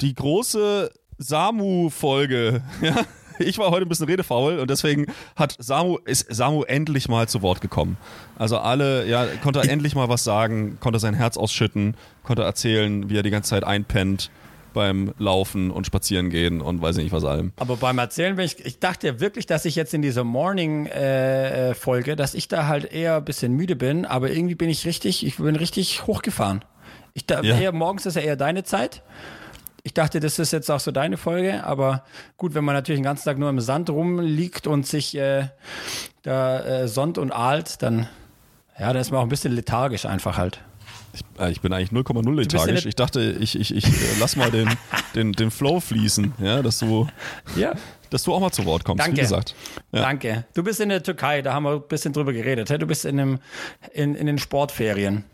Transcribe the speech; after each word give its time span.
die 0.00 0.14
große 0.14 0.90
Samu-Folge. 1.18 2.62
Ja? 2.82 2.96
Ich 3.40 3.58
war 3.58 3.72
heute 3.72 3.84
ein 3.84 3.88
bisschen 3.88 4.06
redefaul 4.06 4.60
und 4.60 4.70
deswegen 4.70 5.06
hat 5.34 5.56
Samu, 5.58 5.98
ist 6.04 6.32
Samu 6.32 6.62
endlich 6.62 7.08
mal 7.08 7.26
zu 7.28 7.42
Wort 7.42 7.60
gekommen. 7.60 7.96
Also 8.38 8.58
alle, 8.58 9.08
ja, 9.08 9.26
konnte 9.42 9.58
er 9.58 9.68
endlich 9.68 9.96
mal 9.96 10.08
was 10.08 10.22
sagen, 10.22 10.78
konnte 10.78 11.00
sein 11.00 11.14
Herz 11.14 11.36
ausschütten, 11.36 11.96
konnte 12.22 12.44
erzählen, 12.44 13.10
wie 13.10 13.16
er 13.18 13.24
die 13.24 13.30
ganze 13.30 13.50
Zeit 13.50 13.64
einpennt 13.64 14.30
beim 14.72 15.14
Laufen 15.18 15.72
und 15.72 15.84
Spazieren 15.84 16.30
gehen 16.30 16.60
und 16.60 16.80
weiß 16.80 16.96
ich 16.98 17.02
nicht 17.04 17.12
was 17.12 17.24
allem. 17.24 17.52
Aber 17.56 17.76
beim 17.76 17.98
Erzählen, 17.98 18.36
bin 18.36 18.44
ich, 18.44 18.64
ich 18.64 18.78
dachte 18.78 19.08
ja 19.08 19.18
wirklich, 19.18 19.46
dass 19.46 19.64
ich 19.64 19.74
jetzt 19.74 19.94
in 19.94 20.02
dieser 20.02 20.22
Morning-Folge, 20.22 22.12
äh, 22.12 22.16
dass 22.16 22.34
ich 22.34 22.46
da 22.46 22.68
halt 22.68 22.92
eher 22.92 23.16
ein 23.16 23.24
bisschen 23.24 23.52
müde 23.52 23.74
bin, 23.74 24.04
aber 24.04 24.30
irgendwie 24.30 24.54
bin 24.54 24.68
ich 24.68 24.86
richtig, 24.86 25.26
ich 25.26 25.38
bin 25.38 25.56
richtig 25.56 26.06
hochgefahren. 26.06 26.64
Ich 27.14 27.26
da, 27.26 27.40
Ja. 27.42 27.58
eher, 27.58 27.72
morgens 27.72 28.06
ist 28.06 28.14
ja 28.14 28.22
eher 28.22 28.36
deine 28.36 28.62
Zeit. 28.62 29.02
Ich 29.86 29.92
dachte, 29.92 30.18
das 30.18 30.38
ist 30.38 30.50
jetzt 30.52 30.70
auch 30.70 30.80
so 30.80 30.90
deine 30.92 31.18
Folge, 31.18 31.62
aber 31.62 32.04
gut, 32.38 32.54
wenn 32.54 32.64
man 32.64 32.74
natürlich 32.74 32.98
den 33.00 33.04
ganzen 33.04 33.24
Tag 33.26 33.36
nur 33.38 33.50
im 33.50 33.60
Sand 33.60 33.90
rumliegt 33.90 34.66
und 34.66 34.86
sich 34.86 35.14
äh, 35.14 35.48
da 36.22 36.60
äh, 36.60 36.88
sonnt 36.88 37.18
und 37.18 37.32
ahlt, 37.32 37.82
dann 37.82 38.08
ja, 38.80 38.92
da 38.94 38.98
ist 38.98 39.10
man 39.10 39.20
auch 39.20 39.24
ein 39.24 39.28
bisschen 39.28 39.52
lethargisch 39.52 40.06
einfach 40.06 40.38
halt. 40.38 40.60
Ich, 41.12 41.20
äh, 41.38 41.50
ich 41.52 41.60
bin 41.60 41.72
eigentlich 41.74 41.90
0,0 41.90 42.34
bist 42.34 42.52
lethargisch. 42.52 42.86
Ich 42.86 42.96
dachte, 42.96 43.36
ich, 43.38 43.60
ich, 43.60 43.76
ich 43.76 43.86
äh, 43.86 43.90
lass 44.18 44.36
mal 44.36 44.50
den, 44.50 44.70
den, 45.14 45.32
den 45.32 45.50
Flow 45.50 45.80
fließen, 45.80 46.32
ja, 46.38 46.62
dass 46.62 46.78
du, 46.78 47.06
Ja. 47.54 47.74
dass 48.08 48.22
du 48.24 48.32
auch 48.32 48.40
mal 48.40 48.50
zu 48.52 48.64
Wort 48.64 48.84
kommst, 48.84 49.04
Danke. 49.04 49.18
wie 49.18 49.20
gesagt. 49.20 49.54
Ja. 49.92 50.00
Danke. 50.00 50.46
Du 50.54 50.62
bist 50.64 50.80
in 50.80 50.88
der 50.88 51.02
Türkei, 51.02 51.42
da 51.42 51.52
haben 51.52 51.64
wir 51.64 51.72
ein 51.74 51.82
bisschen 51.88 52.14
drüber 52.14 52.32
geredet. 52.32 52.70
Du 52.70 52.86
bist 52.86 53.04
in, 53.04 53.18
dem, 53.18 53.38
in, 53.92 54.14
in 54.14 54.26
den 54.26 54.38
Sportferien. 54.38 55.24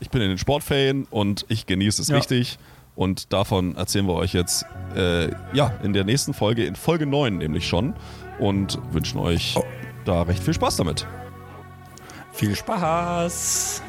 Ich 0.00 0.10
bin 0.10 0.20
in 0.20 0.30
den 0.30 0.38
Sportferien 0.38 1.06
und 1.10 1.46
ich 1.48 1.66
genieße 1.66 2.02
es 2.02 2.08
Ja. 2.08 2.16
richtig. 2.16 2.58
Und 3.00 3.32
davon 3.32 3.76
erzählen 3.76 4.06
wir 4.06 4.12
euch 4.12 4.34
jetzt 4.34 4.66
äh, 4.94 5.30
ja, 5.54 5.72
in 5.82 5.94
der 5.94 6.04
nächsten 6.04 6.34
Folge, 6.34 6.66
in 6.66 6.76
Folge 6.76 7.06
9 7.06 7.38
nämlich 7.38 7.66
schon. 7.66 7.94
Und 8.38 8.78
wünschen 8.92 9.18
euch 9.18 9.54
Oh. 9.56 9.64
da 10.04 10.20
recht 10.20 10.42
viel 10.44 10.52
Spaß 10.52 10.76
damit. 10.76 11.06
Viel 12.30 12.54
Spaß! 12.54 13.82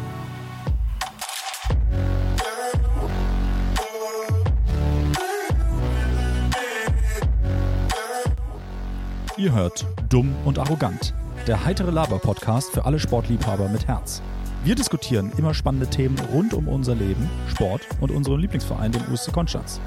Ihr 9.35 9.51
hört 9.51 9.85
Dumm 10.07 10.33
und 10.45 10.57
Arrogant, 10.57 11.13
der 11.47 11.65
heitere 11.65 11.91
Laber-Podcast 11.91 12.71
für 12.71 12.85
alle 12.85 12.99
Sportliebhaber 12.99 13.67
mit 13.67 13.87
Herz. 13.89 14.21
Wir 14.63 14.75
diskutieren 14.75 15.31
immer 15.37 15.55
spannende 15.55 15.87
Themen 15.87 16.19
rund 16.31 16.53
um 16.53 16.67
unser 16.67 16.93
Leben, 16.93 17.27
Sport 17.47 17.81
und 17.99 18.11
unseren 18.11 18.39
Lieblingsverein, 18.39 18.91
den 18.91 19.01
USC 19.11 19.31
Konstanz. 19.31 19.81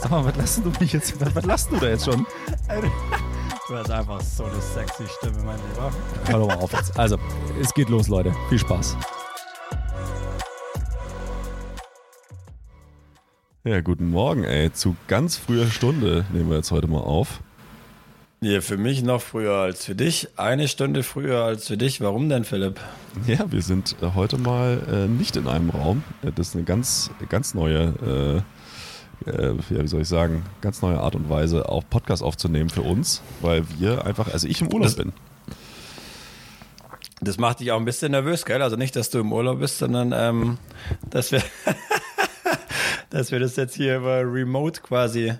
Sag 0.00 0.10
mal, 0.10 0.24
was 0.24 0.36
lassen 0.36 0.64
du 0.64 0.72
mich 0.80 0.94
jetzt? 0.94 1.20
Was, 1.20 1.34
was 1.34 1.44
lassen 1.44 1.74
du 1.74 1.80
da 1.80 1.88
jetzt 1.88 2.06
schon? 2.06 2.26
Du 3.68 3.76
hast 3.76 3.90
einfach 3.90 4.22
so 4.22 4.44
eine 4.44 4.58
sexy 4.58 5.04
Stimme, 5.18 5.42
mein 5.44 5.58
Lieber. 5.68 5.92
Hör 6.28 6.38
doch 6.38 6.46
mal 6.48 6.56
auf 6.56 6.72
jetzt. 6.72 6.98
Also, 6.98 7.18
es 7.60 7.74
geht 7.74 7.90
los, 7.90 8.08
Leute. 8.08 8.32
Viel 8.48 8.58
Spaß. 8.58 8.96
Ja, 13.64 13.82
guten 13.82 14.10
Morgen, 14.10 14.44
ey. 14.44 14.72
Zu 14.72 14.96
ganz 15.08 15.36
früher 15.36 15.66
Stunde 15.66 16.24
nehmen 16.32 16.48
wir 16.48 16.56
jetzt 16.56 16.70
heute 16.70 16.86
mal 16.86 17.00
auf. 17.00 17.40
Ja, 18.44 18.60
für 18.60 18.76
mich 18.76 19.04
noch 19.04 19.22
früher 19.22 19.52
als 19.54 19.84
für 19.84 19.94
dich. 19.94 20.28
Eine 20.36 20.66
Stunde 20.66 21.04
früher 21.04 21.44
als 21.44 21.68
für 21.68 21.76
dich. 21.76 22.00
Warum 22.00 22.28
denn, 22.28 22.42
Philipp? 22.44 22.80
Ja, 23.28 23.50
wir 23.52 23.62
sind 23.62 23.94
äh, 24.02 24.06
heute 24.16 24.36
mal 24.36 24.82
äh, 24.90 25.06
nicht 25.06 25.36
in 25.36 25.46
einem 25.46 25.70
Raum. 25.70 26.02
Äh, 26.24 26.32
Das 26.32 26.48
ist 26.48 26.56
eine 26.56 26.64
ganz, 26.64 27.10
ganz 27.28 27.54
neue, 27.54 28.42
äh, 29.26 29.30
äh, 29.30 29.54
ja, 29.70 29.82
wie 29.82 29.86
soll 29.86 30.00
ich 30.00 30.08
sagen, 30.08 30.42
ganz 30.60 30.82
neue 30.82 30.98
Art 30.98 31.14
und 31.14 31.30
Weise, 31.30 31.68
auch 31.68 31.84
Podcast 31.88 32.20
aufzunehmen 32.24 32.68
für 32.68 32.82
uns, 32.82 33.22
weil 33.42 33.62
wir 33.78 34.04
einfach, 34.06 34.32
also 34.32 34.48
ich 34.48 34.60
im 34.60 34.66
Urlaub 34.72 34.88
Das- 34.88 34.96
bin. 34.96 35.12
Das 37.24 37.38
macht 37.38 37.60
dich 37.60 37.70
auch 37.70 37.78
ein 37.78 37.84
bisschen 37.84 38.10
nervös, 38.10 38.44
gell? 38.44 38.60
Also 38.62 38.74
nicht, 38.74 38.96
dass 38.96 39.10
du 39.10 39.20
im 39.20 39.32
Urlaub 39.32 39.60
bist, 39.60 39.78
sondern 39.78 40.12
ähm, 40.12 40.58
dass 41.08 41.30
wir 41.30 41.40
dass 43.12 43.30
wir 43.30 43.38
das 43.38 43.56
jetzt 43.56 43.74
hier 43.74 43.96
über 43.98 44.20
Remote 44.20 44.80
quasi 44.80 45.34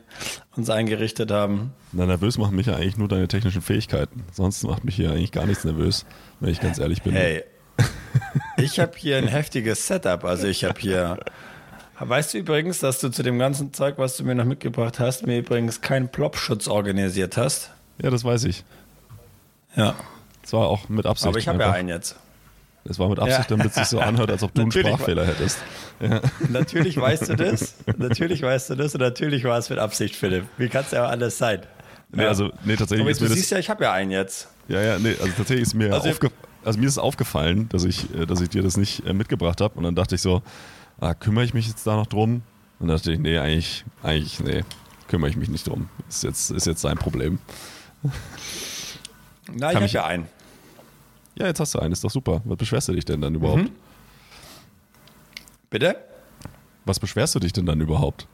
uns 0.56 0.68
eingerichtet 0.68 1.30
haben. 1.30 1.72
Na, 1.92 2.04
nervös 2.04 2.36
machen 2.36 2.54
mich 2.54 2.66
ja 2.66 2.76
eigentlich 2.76 2.98
nur 2.98 3.08
deine 3.08 3.28
technischen 3.28 3.62
Fähigkeiten. 3.62 4.24
Sonst 4.32 4.62
macht 4.64 4.84
mich 4.84 4.94
hier 4.94 5.10
eigentlich 5.10 5.32
gar 5.32 5.46
nichts 5.46 5.64
nervös, 5.64 6.04
wenn 6.40 6.50
ich 6.50 6.60
ganz 6.60 6.78
ehrlich 6.78 7.02
bin. 7.02 7.14
Hey, 7.14 7.44
ich 8.58 8.78
habe 8.78 8.92
hier 8.96 9.16
ein 9.16 9.26
heftiges 9.26 9.86
Setup. 9.86 10.24
Also 10.24 10.46
ich 10.46 10.64
habe 10.64 10.78
hier. 10.78 11.18
Weißt 11.98 12.34
du 12.34 12.38
übrigens, 12.38 12.80
dass 12.80 13.00
du 13.00 13.10
zu 13.10 13.22
dem 13.22 13.38
ganzen 13.38 13.72
Zeug, 13.72 13.96
was 13.96 14.16
du 14.16 14.24
mir 14.24 14.34
noch 14.34 14.44
mitgebracht 14.44 14.98
hast, 14.98 15.26
mir 15.26 15.38
übrigens 15.38 15.80
keinen 15.80 16.08
Plopschutz 16.08 16.68
organisiert 16.68 17.36
hast? 17.36 17.70
Ja, 18.02 18.10
das 18.10 18.24
weiß 18.24 18.44
ich. 18.44 18.64
Ja. 19.76 19.94
Das 20.42 20.52
war 20.52 20.68
auch 20.68 20.88
mit 20.88 21.06
Absicht. 21.06 21.28
Aber 21.28 21.38
ich 21.38 21.48
habe 21.48 21.60
ja 21.60 21.70
einen 21.70 21.88
jetzt. 21.88 22.16
Das 22.84 22.98
war 22.98 23.08
mit 23.08 23.18
Absicht, 23.20 23.38
Ja. 23.50 23.56
damit 23.56 23.66
es 23.68 23.74
sich 23.74 23.84
so 23.86 24.00
anhört, 24.00 24.30
als 24.30 24.42
ob 24.42 24.52
du 24.54 24.62
einen 24.62 24.68
Natürlich. 24.68 24.88
Sprachfehler 24.92 25.24
hättest. 25.26 25.58
Natürlich 26.48 26.96
weißt 26.96 27.28
du 27.28 27.36
das. 27.36 27.74
Natürlich 27.96 28.42
weißt 28.42 28.70
du 28.70 28.74
das 28.74 28.94
und 28.94 29.00
natürlich 29.00 29.44
war 29.44 29.56
es 29.58 29.70
mit 29.70 29.78
Absicht, 29.78 30.16
Philipp. 30.16 30.44
Wie 30.58 30.68
kann 30.68 30.82
es 30.84 30.90
ja 30.90 31.06
alles 31.06 31.38
sein? 31.38 31.62
Nee, 32.10 32.24
also, 32.26 32.50
nee, 32.64 32.74
tatsächlich 32.76 33.02
Aber 33.02 33.10
ist 33.10 33.20
jetzt, 33.20 33.20
du 33.20 33.24
mir 33.24 33.28
das. 33.30 33.38
siehst 33.38 33.50
ja, 33.52 33.58
ich 33.58 33.70
habe 33.70 33.84
ja 33.84 33.92
einen 33.92 34.10
jetzt. 34.10 34.48
Ja, 34.68 34.80
ja, 34.82 34.98
nee, 34.98 35.10
also 35.20 35.32
tatsächlich 35.36 35.62
ist 35.62 35.74
mir 35.74 35.92
Also- 35.94 36.10
aufge 36.10 36.30
also 36.64 36.78
mir 36.78 36.86
ist 36.86 36.98
aufgefallen, 36.98 37.68
dass 37.70 37.84
ich, 37.84 38.12
äh, 38.14 38.24
dass 38.26 38.40
ich 38.40 38.48
dir 38.48 38.62
das 38.62 38.76
nicht 38.76 39.04
äh, 39.06 39.12
mitgebracht 39.12 39.60
habe 39.60 39.74
und 39.76 39.82
dann 39.84 39.94
dachte 39.96 40.14
ich 40.14 40.20
so, 40.22 40.42
ah, 41.00 41.12
kümmere 41.14 41.44
ich 41.44 41.54
mich 41.54 41.66
jetzt 41.68 41.84
da 41.86 41.96
noch 41.96 42.06
drum? 42.06 42.42
Und 42.78 42.88
dann 42.88 42.96
dachte 42.96 43.12
ich, 43.12 43.18
nee, 43.18 43.36
eigentlich, 43.38 43.84
eigentlich, 44.02 44.38
nee, 44.40 44.62
kümmere 45.08 45.30
ich 45.30 45.36
mich 45.36 45.48
nicht 45.48 45.66
drum. 45.66 45.88
Ist 46.08 46.22
jetzt, 46.24 46.50
ist 46.50 46.66
jetzt 46.66 46.80
sein 46.82 46.98
Problem. 46.98 47.38
Na, 48.02 48.10
ich 49.52 49.60
Kann 49.60 49.68
habe 49.74 49.80
mich- 49.84 49.92
ja 49.92 50.04
einen. 50.04 50.26
Ja, 51.36 51.46
jetzt 51.46 51.60
hast 51.60 51.74
du 51.74 51.78
einen, 51.78 51.92
ist 51.92 52.04
doch 52.04 52.10
super. 52.10 52.42
Was 52.44 52.56
beschwerst 52.58 52.88
du 52.88 52.92
dich 52.92 53.04
denn 53.04 53.20
dann 53.20 53.34
überhaupt? 53.34 53.64
Mhm. 53.64 53.70
Bitte? 55.70 55.96
Was 56.84 57.00
beschwerst 57.00 57.34
du 57.34 57.38
dich 57.38 57.52
denn 57.52 57.66
dann 57.66 57.80
überhaupt? 57.80 58.26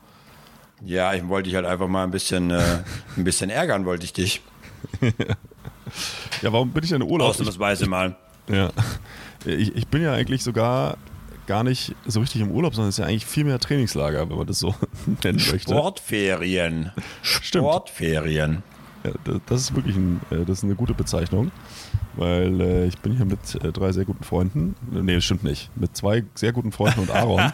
Ja, 0.85 1.13
ich 1.15 1.27
wollte 1.29 1.49
dich 1.49 1.57
halt 1.57 1.67
einfach 1.67 1.89
mal 1.89 2.05
ein 2.05 2.11
bisschen, 2.11 2.51
äh, 2.51 2.79
ein 3.17 3.25
bisschen 3.25 3.51
ärgern, 3.51 3.85
wollte 3.85 4.05
ich 4.05 4.13
dich. 4.13 4.43
Ja, 6.43 6.53
warum 6.53 6.71
bin 6.71 6.85
ich 6.85 6.91
denn 6.91 7.03
Urlaub? 7.03 7.31
Ausnahmsweise 7.31 7.87
mal. 7.87 8.17
Ja. 8.49 8.71
Ich, 9.45 9.75
ich 9.75 9.87
bin 9.89 10.03
ja 10.03 10.13
eigentlich 10.13 10.43
sogar 10.45 10.97
gar 11.47 11.65
nicht 11.65 11.95
so 12.07 12.21
richtig 12.21 12.43
im 12.43 12.51
Urlaub, 12.51 12.75
sondern 12.75 12.91
es 12.91 12.97
ist 12.97 12.99
ja 12.99 13.07
eigentlich 13.07 13.27
viel 13.27 13.45
mehr 13.45 13.59
Trainingslager, 13.59 14.29
wenn 14.29 14.37
man 14.37 14.47
das 14.47 14.59
so 14.59 14.75
nennen 15.25 15.39
möchte. 15.51 15.73
Sportferien. 15.73 16.93
Sportferien. 17.23 18.63
Ja, 19.05 19.13
da- 19.25 19.41
das 19.47 19.61
ist 19.63 19.75
wirklich 19.77 19.97
ein, 19.97 20.21
äh, 20.31 20.45
das 20.45 20.59
ist 20.59 20.65
eine 20.65 20.75
gute 20.75 20.93
Bezeichnung, 20.95 21.51
weil 22.17 22.61
äh, 22.61 22.87
ich 22.87 22.99
bin 22.99 23.13
hier 23.17 23.25
mit 23.27 23.39
äh, 23.63 23.71
drei 23.73 23.93
sehr 23.93 24.05
guten 24.05 24.25
Freunden. 24.25 24.75
Nee, 24.91 25.15
das 25.15 25.25
stimmt 25.25 25.45
nicht. 25.45 25.71
Mit 25.77 25.97
zwei 25.97 26.25
sehr 26.35 26.53
guten 26.53 26.73
Freunden 26.73 27.01
und 27.01 27.11
Aaron. 27.11 27.41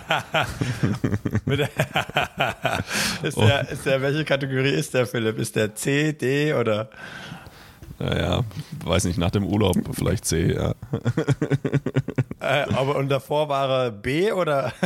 ist, 3.22 3.36
der, 3.36 3.68
ist 3.70 3.86
der, 3.86 4.00
welche 4.02 4.24
Kategorie 4.24 4.70
ist 4.70 4.94
der, 4.94 5.06
Philipp? 5.06 5.38
Ist 5.38 5.56
der 5.56 5.74
C, 5.74 6.12
D 6.12 6.54
oder? 6.54 6.88
Naja, 7.98 8.44
weiß 8.84 9.04
nicht, 9.04 9.18
nach 9.18 9.30
dem 9.30 9.44
Urlaub 9.44 9.76
vielleicht 9.92 10.24
C, 10.24 10.54
ja. 10.54 10.74
Äh, 12.40 12.66
aber 12.74 12.96
und 12.96 13.08
davor 13.08 13.48
war 13.48 13.70
er 13.70 13.90
B 13.90 14.32
oder? 14.32 14.72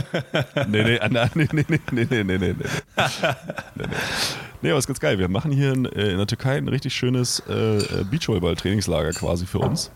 Nee, 0.68 0.84
nee, 0.84 1.00
ah, 1.00 1.08
nee, 1.08 1.28
nee, 1.34 1.48
nee, 1.52 1.64
nee, 1.68 1.80
nee, 1.90 2.06
nee, 2.10 2.22
nee, 2.22 2.38
nee. 2.38 2.38
Nee, 2.38 2.54
nee. 3.76 3.84
Nee, 4.60 4.70
aber 4.70 4.78
ist 4.78 4.86
ganz 4.86 5.00
geil. 5.00 5.18
Wir 5.18 5.28
machen 5.28 5.52
hier 5.52 5.72
in, 5.72 5.86
äh, 5.86 6.10
in 6.10 6.18
der 6.18 6.26
Türkei 6.26 6.56
ein 6.56 6.68
richtig 6.68 6.94
schönes 6.94 7.42
äh, 7.48 7.78
äh, 7.78 8.04
Beachvolleyball-Trainingslager 8.10 9.12
quasi 9.12 9.46
für 9.46 9.60
uns. 9.60 9.90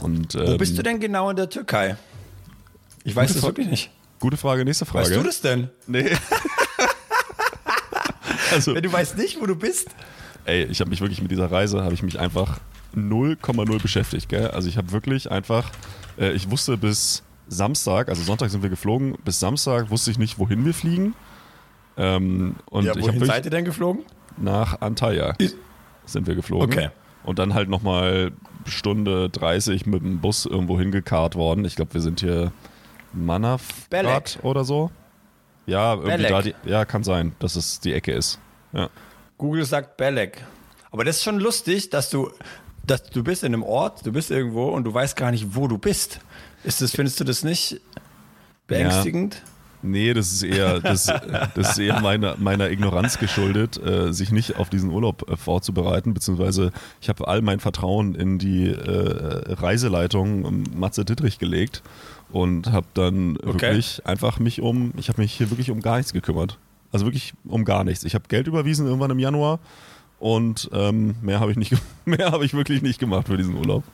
Und, 0.00 0.34
Wo 0.34 0.40
ähm, 0.40 0.58
bist 0.58 0.78
du 0.78 0.82
denn 0.82 1.00
genau 1.00 1.30
in 1.30 1.36
der 1.36 1.48
Türkei? 1.48 1.96
Ich 3.04 3.16
weiß 3.16 3.34
es 3.34 3.42
wirklich 3.42 3.68
nicht. 3.68 3.90
Gute 4.20 4.36
Frage, 4.36 4.64
nächste 4.64 4.84
Frage. 4.84 5.06
Weißt 5.06 5.16
du 5.16 5.22
das 5.22 5.40
denn? 5.40 5.70
Nee. 5.86 6.10
also, 8.52 8.74
Wenn 8.74 8.82
du 8.82 8.92
weißt 8.92 9.16
nicht, 9.16 9.40
wo 9.40 9.46
du 9.46 9.56
bist? 9.56 9.88
Ey, 10.48 10.64
ich 10.64 10.80
habe 10.80 10.90
mich 10.90 11.00
wirklich 11.00 11.22
mit 11.22 11.30
dieser 11.30 11.50
Reise, 11.50 11.82
habe 11.82 11.94
ich 11.94 12.02
mich 12.02 12.18
einfach 12.18 12.58
0,0 12.96 13.82
beschäftigt, 13.82 14.28
gell? 14.28 14.48
Also 14.48 14.68
ich 14.68 14.76
habe 14.76 14.92
wirklich 14.92 15.30
einfach, 15.30 15.70
äh, 16.18 16.32
ich 16.32 16.50
wusste 16.50 16.76
bis 16.76 17.22
Samstag, 17.48 18.08
also 18.08 18.22
Sonntag 18.22 18.50
sind 18.50 18.62
wir 18.62 18.70
geflogen, 18.70 19.16
bis 19.24 19.40
Samstag 19.40 19.90
wusste 19.90 20.10
ich 20.10 20.18
nicht, 20.18 20.38
wohin 20.38 20.64
wir 20.64 20.74
fliegen. 20.74 21.14
Ähm, 21.96 22.56
und 22.70 22.84
ja, 22.84 22.92
ich 22.92 22.96
habe 22.96 23.02
wohin 23.02 23.14
wirklich 23.14 23.30
seid 23.30 23.44
ihr 23.44 23.50
denn 23.50 23.64
geflogen? 23.64 24.04
nach 24.40 24.80
Antalya 24.80 25.34
sind 26.04 26.26
wir 26.26 26.34
geflogen. 26.34 26.72
Okay. 26.72 26.90
Und 27.24 27.38
dann 27.38 27.54
halt 27.54 27.68
nochmal 27.68 28.32
Stunde 28.66 29.28
30 29.28 29.86
mit 29.86 30.02
dem 30.02 30.20
Bus 30.20 30.46
irgendwo 30.46 30.78
hingekarrt 30.78 31.34
worden. 31.34 31.64
Ich 31.64 31.76
glaube, 31.76 31.94
wir 31.94 32.00
sind 32.00 32.20
hier 32.20 32.52
Belek. 33.90 34.38
oder 34.42 34.64
so. 34.64 34.90
Ja, 35.66 35.94
irgendwie 35.94 36.10
Belek. 36.12 36.30
da 36.30 36.42
die, 36.42 36.54
ja, 36.64 36.84
kann 36.84 37.04
sein, 37.04 37.32
dass 37.38 37.56
es 37.56 37.80
die 37.80 37.92
Ecke 37.92 38.12
ist. 38.12 38.38
Ja. 38.72 38.88
Google 39.38 39.64
sagt 39.64 39.96
Belek. 39.96 40.44
Aber 40.90 41.04
das 41.04 41.16
ist 41.16 41.24
schon 41.24 41.38
lustig, 41.38 41.90
dass 41.90 42.10
du, 42.10 42.30
dass 42.86 43.02
du 43.04 43.22
bist 43.22 43.44
in 43.44 43.54
einem 43.54 43.62
Ort, 43.62 44.04
du 44.04 44.12
bist 44.12 44.30
irgendwo 44.30 44.66
und 44.68 44.84
du 44.84 44.92
weißt 44.92 45.16
gar 45.16 45.30
nicht, 45.30 45.54
wo 45.54 45.68
du 45.68 45.78
bist. 45.78 46.20
Ist 46.64 46.82
das, 46.82 46.90
findest 46.90 47.20
du 47.20 47.24
das 47.24 47.44
nicht? 47.44 47.80
Beängstigend? 48.66 49.42
Nee, 49.80 50.12
das 50.12 50.32
ist 50.32 50.42
eher, 50.42 50.80
das, 50.80 51.06
das 51.54 51.70
ist 51.70 51.78
eher 51.78 52.00
meiner, 52.00 52.36
meiner 52.36 52.68
Ignoranz 52.68 53.18
geschuldet, 53.18 53.80
äh, 53.80 54.12
sich 54.12 54.32
nicht 54.32 54.56
auf 54.56 54.70
diesen 54.70 54.90
Urlaub 54.90 55.30
äh, 55.30 55.36
vorzubereiten, 55.36 56.14
beziehungsweise 56.14 56.72
ich 57.00 57.08
habe 57.08 57.28
all 57.28 57.42
mein 57.42 57.60
Vertrauen 57.60 58.16
in 58.16 58.38
die 58.40 58.66
äh, 58.70 59.52
Reiseleitung 59.54 60.44
um 60.44 60.64
Matze 60.74 61.04
Dittrich 61.04 61.38
gelegt 61.38 61.82
und 62.32 62.72
habe 62.72 62.88
dann 62.94 63.36
Okay. 63.36 63.52
wirklich 63.52 64.02
einfach 64.04 64.40
mich 64.40 64.60
um, 64.60 64.92
ich 64.96 65.08
habe 65.10 65.22
mich 65.22 65.32
hier 65.32 65.48
wirklich 65.50 65.70
um 65.70 65.80
gar 65.80 65.96
nichts 65.98 66.12
gekümmert. 66.12 66.58
Also 66.92 67.06
wirklich 67.06 67.34
um 67.44 67.64
gar 67.64 67.84
nichts. 67.84 68.04
Ich 68.04 68.14
habe 68.14 68.24
Geld 68.28 68.46
überwiesen 68.46 68.86
irgendwann 68.86 69.10
im 69.10 69.18
Januar 69.18 69.58
und 70.18 70.70
ähm, 70.72 71.16
mehr 71.22 71.40
habe 71.40 71.52
ich 71.52 71.56
habe 72.32 72.44
ich 72.44 72.54
wirklich 72.54 72.82
nicht 72.82 72.98
gemacht 72.98 73.28
für 73.28 73.36
diesen 73.36 73.54
Urlaub. 73.54 73.84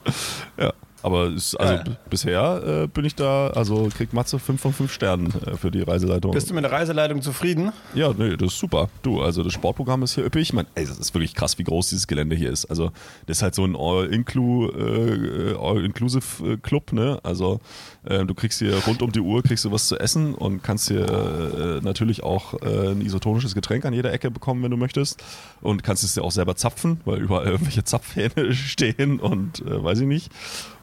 Ja. 0.56 0.72
Aber 1.04 1.26
es, 1.26 1.54
also 1.54 1.84
b- 1.84 1.90
bisher 2.08 2.62
äh, 2.84 2.86
bin 2.86 3.04
ich 3.04 3.14
da, 3.14 3.48
also 3.48 3.90
kriegt 3.94 4.14
Matze 4.14 4.38
5 4.38 4.58
von 4.58 4.72
5 4.72 4.90
Sternen 4.90 5.34
äh, 5.46 5.54
für 5.58 5.70
die 5.70 5.82
Reiseleitung. 5.82 6.32
Bist 6.32 6.48
du 6.48 6.54
mit 6.54 6.64
der 6.64 6.72
Reiseleitung 6.72 7.20
zufrieden? 7.20 7.72
Ja, 7.94 8.14
nee, 8.16 8.38
das 8.38 8.54
ist 8.54 8.58
super. 8.58 8.88
Du, 9.02 9.20
also 9.20 9.42
das 9.42 9.52
Sportprogramm 9.52 10.02
ist 10.02 10.14
hier 10.14 10.24
üppig. 10.24 10.40
Ich 10.40 10.52
meine, 10.54 10.66
ey, 10.74 10.86
das 10.86 10.98
ist 10.98 11.12
wirklich 11.12 11.34
krass, 11.34 11.58
wie 11.58 11.64
groß 11.64 11.90
dieses 11.90 12.06
Gelände 12.06 12.34
hier 12.34 12.50
ist. 12.50 12.64
Also, 12.66 12.90
das 13.26 13.36
ist 13.36 13.42
halt 13.42 13.54
so 13.54 13.64
ein 13.66 13.74
äh, 13.74 15.54
All-Inclusive-Club, 15.60 16.92
ne? 16.92 17.18
Also, 17.22 17.60
äh, 18.04 18.24
du 18.24 18.34
kriegst 18.34 18.58
hier 18.58 18.74
rund 18.86 19.02
um 19.02 19.12
die 19.12 19.20
Uhr 19.20 19.42
kriegst 19.42 19.64
du 19.64 19.72
was 19.72 19.88
zu 19.88 19.98
essen 19.98 20.34
und 20.34 20.62
kannst 20.62 20.88
hier 20.88 21.06
äh, 21.06 21.80
natürlich 21.84 22.22
auch 22.22 22.54
äh, 22.62 22.92
ein 22.92 23.00
isotonisches 23.00 23.54
Getränk 23.54 23.84
an 23.84 23.92
jeder 23.92 24.12
Ecke 24.12 24.30
bekommen, 24.30 24.62
wenn 24.62 24.70
du 24.70 24.76
möchtest. 24.76 25.22
Und 25.60 25.82
kannst 25.82 26.02
es 26.04 26.14
dir 26.14 26.22
auch 26.22 26.32
selber 26.32 26.56
zapfen, 26.56 27.00
weil 27.04 27.20
überall 27.20 27.46
irgendwelche 27.50 27.84
Zapfhähne 27.84 28.54
stehen 28.54 29.20
und 29.20 29.60
äh, 29.60 29.82
weiß 29.82 30.00
ich 30.00 30.06
nicht. 30.06 30.30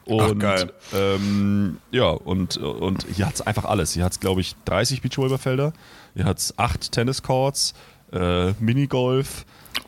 Und 0.05 0.39
geil. 0.39 0.71
ähm, 0.93 1.77
ja, 1.91 2.09
und, 2.09 2.57
und 2.57 3.05
hier 3.13 3.27
hat 3.27 3.35
es 3.35 3.41
einfach 3.41 3.65
alles. 3.65 3.93
Hier 3.93 4.03
hat 4.03 4.13
es, 4.13 4.19
glaube 4.19 4.41
ich, 4.41 4.55
30 4.65 5.01
Beachvolleyballfelder, 5.01 5.73
hier 6.15 6.25
hat 6.25 6.39
es 6.39 6.57
8 6.57 6.91
Tenniscourts, 6.91 7.73
äh, 8.11 8.51
Minigolf. 8.59 9.45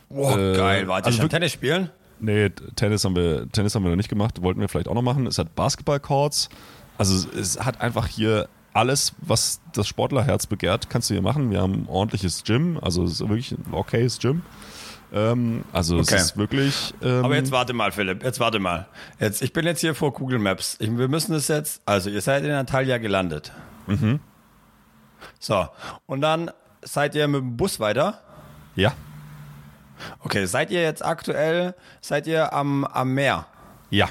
Boah, 0.10 0.38
Äh, 0.38 0.56
geil. 0.56 0.88
Warte, 0.88 1.08
also 1.08 1.20
schon 1.20 1.30
Tennis 1.30 1.52
spielen? 1.52 1.90
Nee, 2.20 2.50
Tennis 2.76 3.04
haben, 3.04 3.16
wir, 3.16 3.50
Tennis 3.52 3.76
haben 3.76 3.84
wir 3.84 3.90
noch 3.90 3.98
nicht 3.98 4.10
gemacht, 4.10 4.42
wollten 4.42 4.62
wir 4.62 4.70
vielleicht 4.70 4.88
auch 4.88 4.94
noch 4.94 5.02
machen. 5.02 5.28
Es 5.28 5.38
hat 5.40 5.56
Basketballcourts. 5.56 6.48
Also 6.98 7.28
es 7.38 7.60
hat 7.60 7.82
einfach 7.82 8.08
hier 8.08 8.48
alles, 8.72 9.14
was 9.20 9.60
das 9.74 9.88
Sportlerherz 9.88 10.48
begehrt, 10.48 10.90
kannst 10.90 11.10
du 11.10 11.16
hier 11.16 11.22
machen. 11.22 11.52
Wir 11.52 11.62
haben 11.62 11.74
ein 11.74 11.88
ordentliches 11.88 12.44
Gym, 12.44 12.80
also 12.82 13.04
es 13.04 13.14
ist 13.14 13.20
wirklich 13.22 13.52
ein 13.52 13.74
okayes 13.74 14.20
Gym. 14.20 14.42
Ähm, 15.14 15.64
also 15.72 15.98
Okay. 16.00 16.16
es 16.16 16.24
ist 16.24 16.38
wirklich... 16.38 16.94
Ähm, 17.02 17.24
Aber 17.24 17.36
jetzt 17.36 17.52
warte 17.52 17.74
mal, 17.74 17.92
Philipp, 17.92 18.24
jetzt 18.24 18.40
warte 18.40 18.60
mal. 18.60 18.88
Jetzt, 19.20 19.42
ich 19.44 19.54
bin 19.54 19.66
jetzt 19.66 19.82
hier 19.82 19.94
vor 19.94 20.12
Google 20.14 20.40
Maps. 20.40 20.76
Ich, 20.80 20.96
wir 20.98 21.08
müssen 21.08 21.36
es 21.36 21.48
jetzt, 21.48 21.82
also 21.86 22.10
ihr 22.10 22.22
seid 22.22 22.44
in 22.44 22.52
Antalya 22.52 22.98
gelandet. 22.98 23.52
Mhm. 23.88 24.20
So, 25.40 25.68
und 26.08 26.22
dann 26.22 26.52
seid 26.82 27.16
ihr 27.16 27.28
mit 27.28 27.42
dem 27.42 27.56
Bus 27.58 27.80
weiter. 27.80 28.20
Ja, 28.76 28.94
Okay, 30.20 30.46
seid 30.48 30.70
ihr 30.72 30.82
jetzt 30.82 31.06
aktuell, 31.06 31.76
seid 32.02 32.28
ihr 32.28 32.52
am, 32.52 32.84
am 32.84 33.14
Meer? 33.14 33.46
ja. 33.90 34.10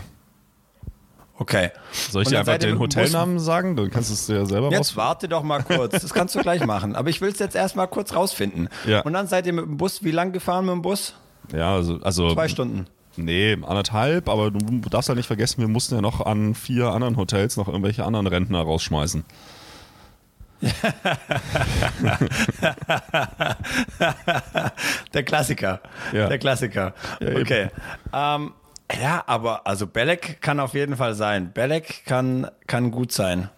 Okay. 1.38 1.70
Soll 2.11 2.23
ich 2.23 2.29
dir 2.29 2.40
einfach 2.40 2.58
den 2.58 2.79
Hotelnamen 2.79 3.38
sagen? 3.38 3.75
Dann 3.75 3.90
kannst 3.90 4.11
du 4.11 4.14
es 4.14 4.26
dir 4.26 4.46
selber 4.46 4.70
Jetzt 4.70 4.96
warte 4.96 5.29
doch 5.29 5.43
mal 5.43 5.62
kurz. 5.62 6.00
Das 6.00 6.14
kannst 6.14 6.34
du 6.34 6.40
gleich 6.40 6.64
machen. 6.67 6.94
Aber 6.94 7.11
ich 7.11 7.20
will 7.20 7.31
es 7.31 7.38
jetzt 7.38 7.56
erstmal 7.56 7.88
kurz 7.88 8.14
rausfinden. 8.14 8.69
Ja. 8.87 9.00
Und 9.00 9.14
dann 9.14 9.26
seid 9.26 9.46
ihr 9.46 9.52
mit 9.52 9.64
dem 9.64 9.76
Bus, 9.76 10.05
wie 10.05 10.11
lang 10.11 10.32
gefahren 10.32 10.67
mit 10.67 10.75
dem 10.75 10.82
Bus? 10.82 11.14
Ja, 11.52 11.75
also... 11.75 11.99
also 12.02 12.32
Zwei 12.32 12.49
Stunden. 12.49 12.87
Nee, 13.17 13.58
anderthalb, 13.62 14.29
aber 14.29 14.50
du 14.50 14.88
darfst 14.88 15.11
ja 15.11 15.14
nicht 15.14 15.26
vergessen, 15.26 15.61
wir 15.61 15.69
mussten 15.69 15.94
ja 15.94 16.00
noch 16.00 16.25
an 16.25 16.55
vier 16.55 16.87
anderen 16.87 17.19
Hotels 17.19 17.58
noch 17.58 17.69
irgendwelche 17.69 18.05
anderen 18.05 18.26
Rentner 18.26 18.62
rausschmeißen. 18.62 19.23
Der 25.12 25.25
Klassiker. 25.25 25.81
Ja. 26.12 26.29
Der 26.29 26.38
Klassiker. 26.38 26.94
eben. 27.20 27.43
okay. 27.43 27.69
Ähm, 28.12 28.52
ja, 29.00 29.23
aber 29.27 29.67
also 29.67 29.87
Belek 29.87 30.41
kann 30.41 30.61
auf 30.61 30.75
jeden 30.75 30.97
Fall 30.97 31.15
sein. 31.15 31.53
Belek 31.53 32.05
kann, 32.05 32.50
kann 32.67 32.91
gut 32.91 33.12
sein. 33.12 33.49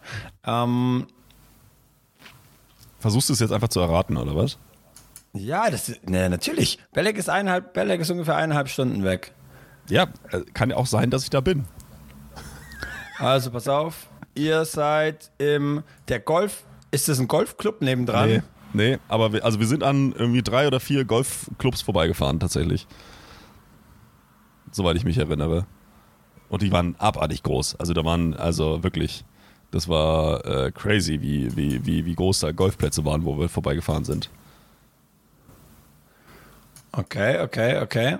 Ähm, 0.45 1.07
Versuchst 2.99 3.29
du 3.29 3.33
es 3.33 3.39
jetzt 3.39 3.51
einfach 3.51 3.69
zu 3.69 3.79
erraten, 3.79 4.17
oder 4.17 4.35
was? 4.35 4.57
ja, 5.35 5.69
das 5.69 5.89
ist, 5.89 6.09
ne, 6.09 6.29
natürlich. 6.29 6.79
Belek 6.93 7.17
ist 7.17 7.29
eineinhalb, 7.29 7.73
Belek 7.73 8.01
ist 8.01 8.09
ungefähr 8.09 8.35
eineinhalb 8.35 8.69
Stunden 8.69 9.03
weg. 9.03 9.33
Ja, 9.89 10.07
äh, 10.31 10.41
kann 10.53 10.69
ja 10.69 10.77
auch 10.77 10.87
sein, 10.87 11.11
dass 11.11 11.23
ich 11.23 11.29
da 11.29 11.41
bin. 11.41 11.65
Also 13.17 13.51
pass 13.51 13.67
auf, 13.67 14.07
ihr 14.33 14.65
seid 14.65 15.31
im, 15.37 15.83
der 16.07 16.19
Golf, 16.19 16.63
ist 16.91 17.07
das 17.07 17.19
ein 17.19 17.27
Golfclub 17.27 17.81
nebendran? 17.81 18.29
Nee, 18.29 18.41
nee, 18.73 18.97
aber 19.07 19.33
wir, 19.33 19.45
also 19.45 19.59
wir 19.59 19.67
sind 19.67 19.83
an 19.83 20.13
irgendwie 20.17 20.41
drei 20.41 20.67
oder 20.67 20.79
vier 20.79 21.05
Golfclubs 21.05 21.81
vorbeigefahren, 21.81 22.39
tatsächlich. 22.39 22.87
Soweit 24.75 24.97
ich 24.97 25.05
mich 25.05 25.17
erinnere. 25.17 25.65
Und 26.49 26.61
die 26.61 26.69
waren 26.69 26.95
abartig 26.97 27.43
groß. 27.43 27.75
Also 27.75 27.93
da 27.93 28.03
waren, 28.03 28.33
also 28.33 28.83
wirklich, 28.83 29.23
das 29.71 29.87
war 29.87 30.45
äh, 30.45 30.71
crazy, 30.73 31.21
wie, 31.21 31.55
wie, 31.55 31.85
wie, 31.85 32.05
wie 32.05 32.13
groß 32.13 32.41
da 32.41 32.51
Golfplätze 32.51 33.05
waren, 33.05 33.23
wo 33.23 33.39
wir 33.39 33.47
vorbeigefahren 33.47 34.03
sind. 34.03 34.29
Okay, 36.91 37.39
okay, 37.39 37.79
okay. 37.79 38.17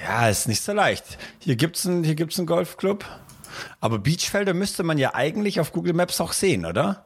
Ja, 0.00 0.28
ist 0.28 0.46
nicht 0.46 0.62
so 0.62 0.72
leicht. 0.72 1.18
Hier 1.40 1.56
gibt's 1.56 1.84
einen, 1.86 2.04
hier 2.04 2.14
gibt's 2.14 2.38
einen 2.38 2.46
Golfclub. 2.46 3.04
Aber 3.80 3.98
Beachfelder 3.98 4.54
müsste 4.54 4.84
man 4.84 4.96
ja 4.96 5.16
eigentlich 5.16 5.58
auf 5.58 5.72
Google 5.72 5.92
Maps 5.92 6.20
auch 6.20 6.32
sehen, 6.32 6.66
oder? 6.66 7.02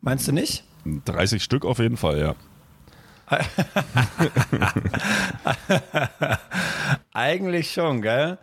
Meinst 0.00 0.28
du 0.28 0.32
nicht? 0.32 0.62
30 1.06 1.42
Stück 1.42 1.64
auf 1.64 1.80
jeden 1.80 1.96
Fall, 1.96 2.20
ja. 2.20 2.36
Eigentlich 7.12 7.72
schon, 7.72 8.02
gell? 8.02 8.38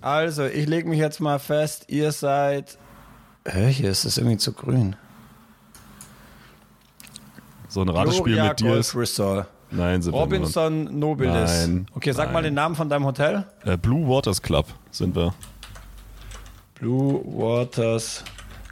Also, 0.00 0.44
ich 0.44 0.66
lege 0.66 0.88
mich 0.88 0.98
jetzt 0.98 1.20
mal 1.20 1.38
fest, 1.38 1.84
ihr 1.88 2.12
seid. 2.12 2.78
Hä, 3.46 3.72
hier 3.72 3.90
ist 3.90 4.04
es 4.04 4.18
irgendwie 4.18 4.36
zu 4.36 4.52
grün. 4.52 4.96
So 7.68 7.82
ein 7.82 7.88
Ratespiel 7.88 8.34
Gloria 8.34 8.50
mit 8.50 8.60
dir 8.60 8.68
Golf 8.68 8.80
ist. 8.80 8.96
Resort. 8.96 9.48
Nein, 9.70 10.02
sind 10.02 10.12
wir 10.12 10.20
Robinson 10.20 10.98
Nobilis. 10.98 11.66
Nein, 11.66 11.86
okay, 11.94 12.12
sag 12.12 12.28
mal 12.28 12.34
nein. 12.34 12.44
den 12.44 12.54
Namen 12.54 12.76
von 12.76 12.88
deinem 12.88 13.04
Hotel. 13.04 13.44
Äh, 13.64 13.76
Blue 13.76 14.06
Waters 14.06 14.40
Club 14.40 14.66
sind 14.90 15.16
wir. 15.16 15.34
Blue 16.76 17.20
Waters 17.24 18.22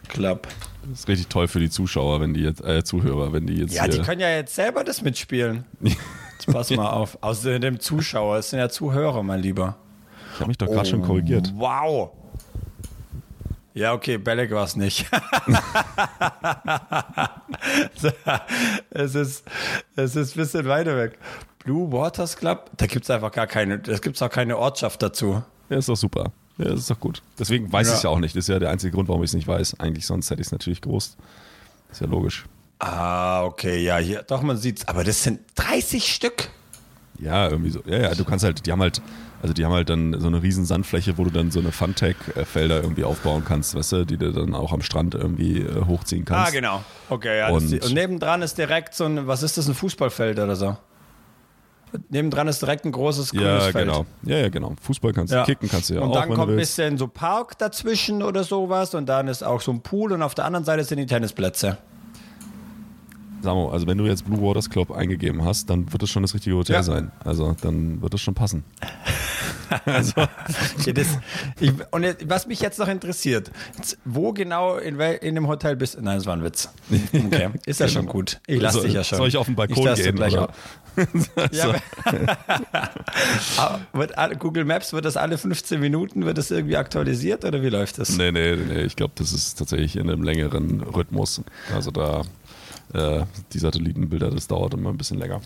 Club. 0.09 0.47
Das 0.89 1.01
ist 1.01 1.09
richtig 1.09 1.29
toll 1.29 1.49
für 1.49 1.61
die 1.61 1.71
Zuschauer, 1.71 2.21
wenn 2.21 2.35
die 2.35 2.43
jetzt, 2.43 2.63
äh, 2.65 2.83
Zuhörer, 2.83 3.33
wenn 3.33 3.47
die 3.47 3.55
jetzt. 3.55 3.75
Ja, 3.75 3.87
die 3.87 4.01
können 4.01 4.21
ja 4.21 4.31
jetzt 4.31 4.55
selber 4.55 4.85
das 4.85 5.03
mitspielen. 5.03 5.65
Jetzt 5.81 6.47
pass 6.53 6.71
mal 6.71 6.91
auf. 6.91 7.19
Außerdem 7.21 7.79
Zuschauer, 7.81 8.39
es 8.39 8.51
sind 8.51 8.59
ja 8.59 8.69
Zuhörer, 8.69 9.23
mein 9.23 9.41
Lieber. 9.41 9.77
ich 10.35 10.41
habe 10.41 10.49
mich 10.49 10.59
doch 10.59 10.67
gerade 10.67 10.89
schon 10.89 11.03
korrigiert. 11.03 11.53
Wow. 11.55 12.11
Ja, 13.75 13.95
okay, 13.95 14.19
Belek 14.19 14.51
war 14.51 14.65
es 14.65 14.77
nicht. 14.77 15.07
es, 18.91 19.15
ist, 19.15 19.45
es 19.97 20.17
ist 20.17 20.37
ein 20.37 20.41
bisschen 20.41 20.67
weiter 20.67 20.97
weg. 20.97 21.19
Blue 21.65 21.91
Waters 21.91 22.37
Club, 22.37 22.71
da 22.77 22.87
gibt 22.87 23.05
es 23.05 23.11
einfach 23.11 23.33
gar 23.33 23.47
keine, 23.47 23.79
da 23.79 23.97
gibt 23.97 24.17
es 24.17 24.23
auch 24.23 24.29
keine 24.29 24.59
Ortschaft 24.59 25.01
dazu. 25.03 25.43
Ja, 25.71 25.79
ist 25.79 25.89
doch 25.89 25.97
super. 25.97 26.33
Ja, 26.63 26.71
das 26.71 26.81
ist 26.81 26.91
doch 26.91 27.01
gut. 27.01 27.23
Deswegen 27.39 27.73
weiß 27.73 27.87
Ja. 27.89 27.93
ich 27.93 27.97
es 27.99 28.03
ja 28.05 28.11
auch 28.11 28.19
nicht. 28.19 28.37
Das 28.37 28.45
ist 28.45 28.49
ja 28.49 28.59
der 28.59 28.71
einzige 28.71 28.93
Grund, 28.95 29.09
warum 29.09 29.23
ich 29.23 29.31
es 29.31 29.35
nicht 29.35 29.49
weiß. 29.49 29.81
Eigentlich 29.81 30.07
sonst 30.07 30.31
hätte 30.31 30.41
ich 30.41 30.47
es 30.49 30.53
natürlich 30.53 30.81
gewusst. 30.81 31.17
Ist 31.91 32.01
ja 32.01 32.07
logisch. 32.07 32.45
Ah, 32.79 33.45
okay, 33.45 33.83
ja, 33.83 33.99
hier, 33.99 34.23
doch, 34.23 34.43
man 34.43 34.57
sieht's. 34.57 34.87
Aber 34.89 35.05
das 35.05 35.23
sind 35.23 35.41
30 35.57 36.13
Stück. 36.13 36.49
Ja, 37.21 37.49
irgendwie 37.49 37.71
so. 37.71 37.81
Ja, 37.87 37.99
ja, 37.99 38.15
du 38.15 38.25
kannst 38.25 38.45
halt, 38.45 38.67
die 38.67 38.73
haben 38.73 38.81
halt, 38.81 39.01
also 39.41 39.55
die 39.55 39.65
haben 39.65 39.73
halt 39.73 39.89
dann 39.89 40.19
so 40.21 40.27
eine 40.27 40.43
riesen 40.43 40.65
Sandfläche, 40.65 41.17
wo 41.19 41.25
du 41.25 41.31
dann 41.31 41.51
so 41.53 41.61
eine 41.61 41.71
Funtech-Felder 41.71 42.83
irgendwie 42.83 43.05
aufbauen 43.05 43.45
kannst, 43.47 43.77
weißt 43.77 43.93
du, 43.93 44.05
die 44.07 44.17
du 44.17 44.33
dann 44.33 44.55
auch 44.57 44.73
am 44.73 44.83
Strand 44.83 45.15
irgendwie 45.15 45.61
äh, 45.61 45.85
hochziehen 45.85 46.25
kannst. 46.25 46.49
Ah, 46.49 46.51
genau. 46.51 46.83
Okay, 47.09 47.39
ja. 47.39 47.51
Und, 47.51 47.71
das, 47.73 47.87
und 47.89 47.95
nebendran 47.95 48.43
ist 48.43 48.59
direkt 48.59 48.95
so 48.95 49.05
ein, 49.05 49.27
was 49.29 49.43
ist 49.45 49.59
das, 49.59 49.69
ein 49.69 49.75
Fußballfeld 49.75 50.39
oder 50.41 50.57
so? 50.57 50.77
Nebendran 52.11 52.49
ist 52.49 52.63
direkt 52.63 52.85
ein 52.85 52.93
großes 52.93 53.31
grünes 53.33 53.65
Ja, 53.67 53.71
Feld. 53.73 53.87
genau. 53.87 54.07
Ja, 54.25 54.37
ja, 54.39 54.49
genau. 54.49 54.75
Fußball 54.81 55.13
kannst 55.13 55.33
du 55.33 55.37
Ja. 55.37 55.45
kicken, 55.45 55.69
kannst 55.69 55.91
du 55.91 55.95
ja 55.95 56.01
und 56.01 56.11
auch, 56.11 56.15
dann 56.21 56.29
wenn 56.31 56.37
kommt 56.37 56.51
ein 56.51 56.57
bisschen 56.57 56.97
so 56.99 57.07
Park 57.09 57.59
dazwischen 57.59 58.23
oder 58.23 58.45
sowas 58.45 58.95
und 58.95 59.07
dann 59.09 59.29
ist 59.29 59.43
auch 59.43 59.61
so 59.61 59.73
ein 59.73 59.81
Pool 59.83 60.13
und 60.13 60.23
auf 60.23 60.35
der 60.35 60.45
anderen 60.47 60.65
Seite 60.65 60.85
sind 60.85 60.99
die 60.99 61.07
Tennisplätze. 61.07 61.79
Samo, 63.43 63.71
also 63.71 63.87
wenn 63.87 63.99
du 63.99 64.07
jetzt 64.07 64.25
Blue 64.25 64.41
Waters 64.41 64.71
Club 64.71 64.91
eingegeben 64.91 65.45
hast, 65.45 65.69
dann 65.71 65.93
wird 65.93 66.03
das 66.03 66.11
schon 66.11 66.23
das 66.23 66.35
richtige 66.35 66.57
Hotel 66.57 66.77
Ja. 66.77 66.83
sein. 66.83 67.11
Also 67.25 67.57
dann 67.61 68.01
wird 68.03 68.15
das 68.15 68.21
schon 68.21 68.35
passen. 68.35 68.65
Also, 69.87 70.21
Ja, 70.85 70.93
das, 70.93 71.07
ich, 71.59 71.73
und 71.93 72.03
jetzt, 72.03 72.29
was 72.29 72.47
mich 72.47 72.61
jetzt 72.61 72.79
noch 72.79 72.89
interessiert, 72.89 73.51
jetzt, 73.79 73.97
wo 74.05 74.35
genau 74.35 74.77
in, 74.77 75.01
in 75.01 75.35
dem 75.35 75.49
Hotel 75.49 75.77
bist 75.77 75.95
du? 75.95 76.03
Nein, 76.03 76.19
das 76.19 76.27
war 76.27 76.35
ein 76.37 76.45
Witz. 76.45 76.69
Okay, 77.15 77.49
ist 77.67 77.81
ja 77.81 77.89
schon 77.89 78.05
gut. 78.05 78.39
Ich 78.47 78.61
lasse 78.61 78.83
dich 78.83 78.93
ja 78.93 79.03
schon. 79.03 79.17
soll 79.17 79.29
ich 79.29 79.37
auf 79.39 79.47
den 79.47 79.55
Balkon 79.55 79.83
du 79.83 79.95
gehen, 79.95 80.15
Gleich 80.17 80.35
oder? 80.35 80.53
ja, 81.53 81.75
aber 83.57 83.81
wird 83.95 84.19
alle, 84.19 84.37
Google 84.37 84.65
Maps, 84.67 84.93
wird 84.93 85.05
das 85.07 85.17
alle 85.17 85.39
15 85.39 85.81
Minuten, 85.81 86.27
wird 86.27 86.37
das 86.37 86.51
irgendwie 86.51 86.77
aktualisiert 86.77 87.45
oder 87.47 87.63
wie 87.63 87.69
läuft 87.71 87.99
das? 87.99 88.11
nee, 88.17 88.31
nee, 88.31 88.57
nee, 88.57 88.83
ich 88.83 88.97
glaube, 88.97 89.13
das 89.17 89.33
ist 89.33 89.59
tatsächlich 89.59 89.97
in 89.97 90.11
einem 90.11 90.23
längeren 90.23 90.83
Rhythmus. 90.83 91.41
Also 91.75 91.91
da, 91.91 92.23
äh, 92.93 93.25
die 93.53 93.59
Satellitenbilder, 93.59 94.31
das 94.31 94.49
dauert 94.49 94.75
immer 94.75 94.91
ein 94.91 94.99
bisschen 94.99 95.19
länger. 95.19 95.41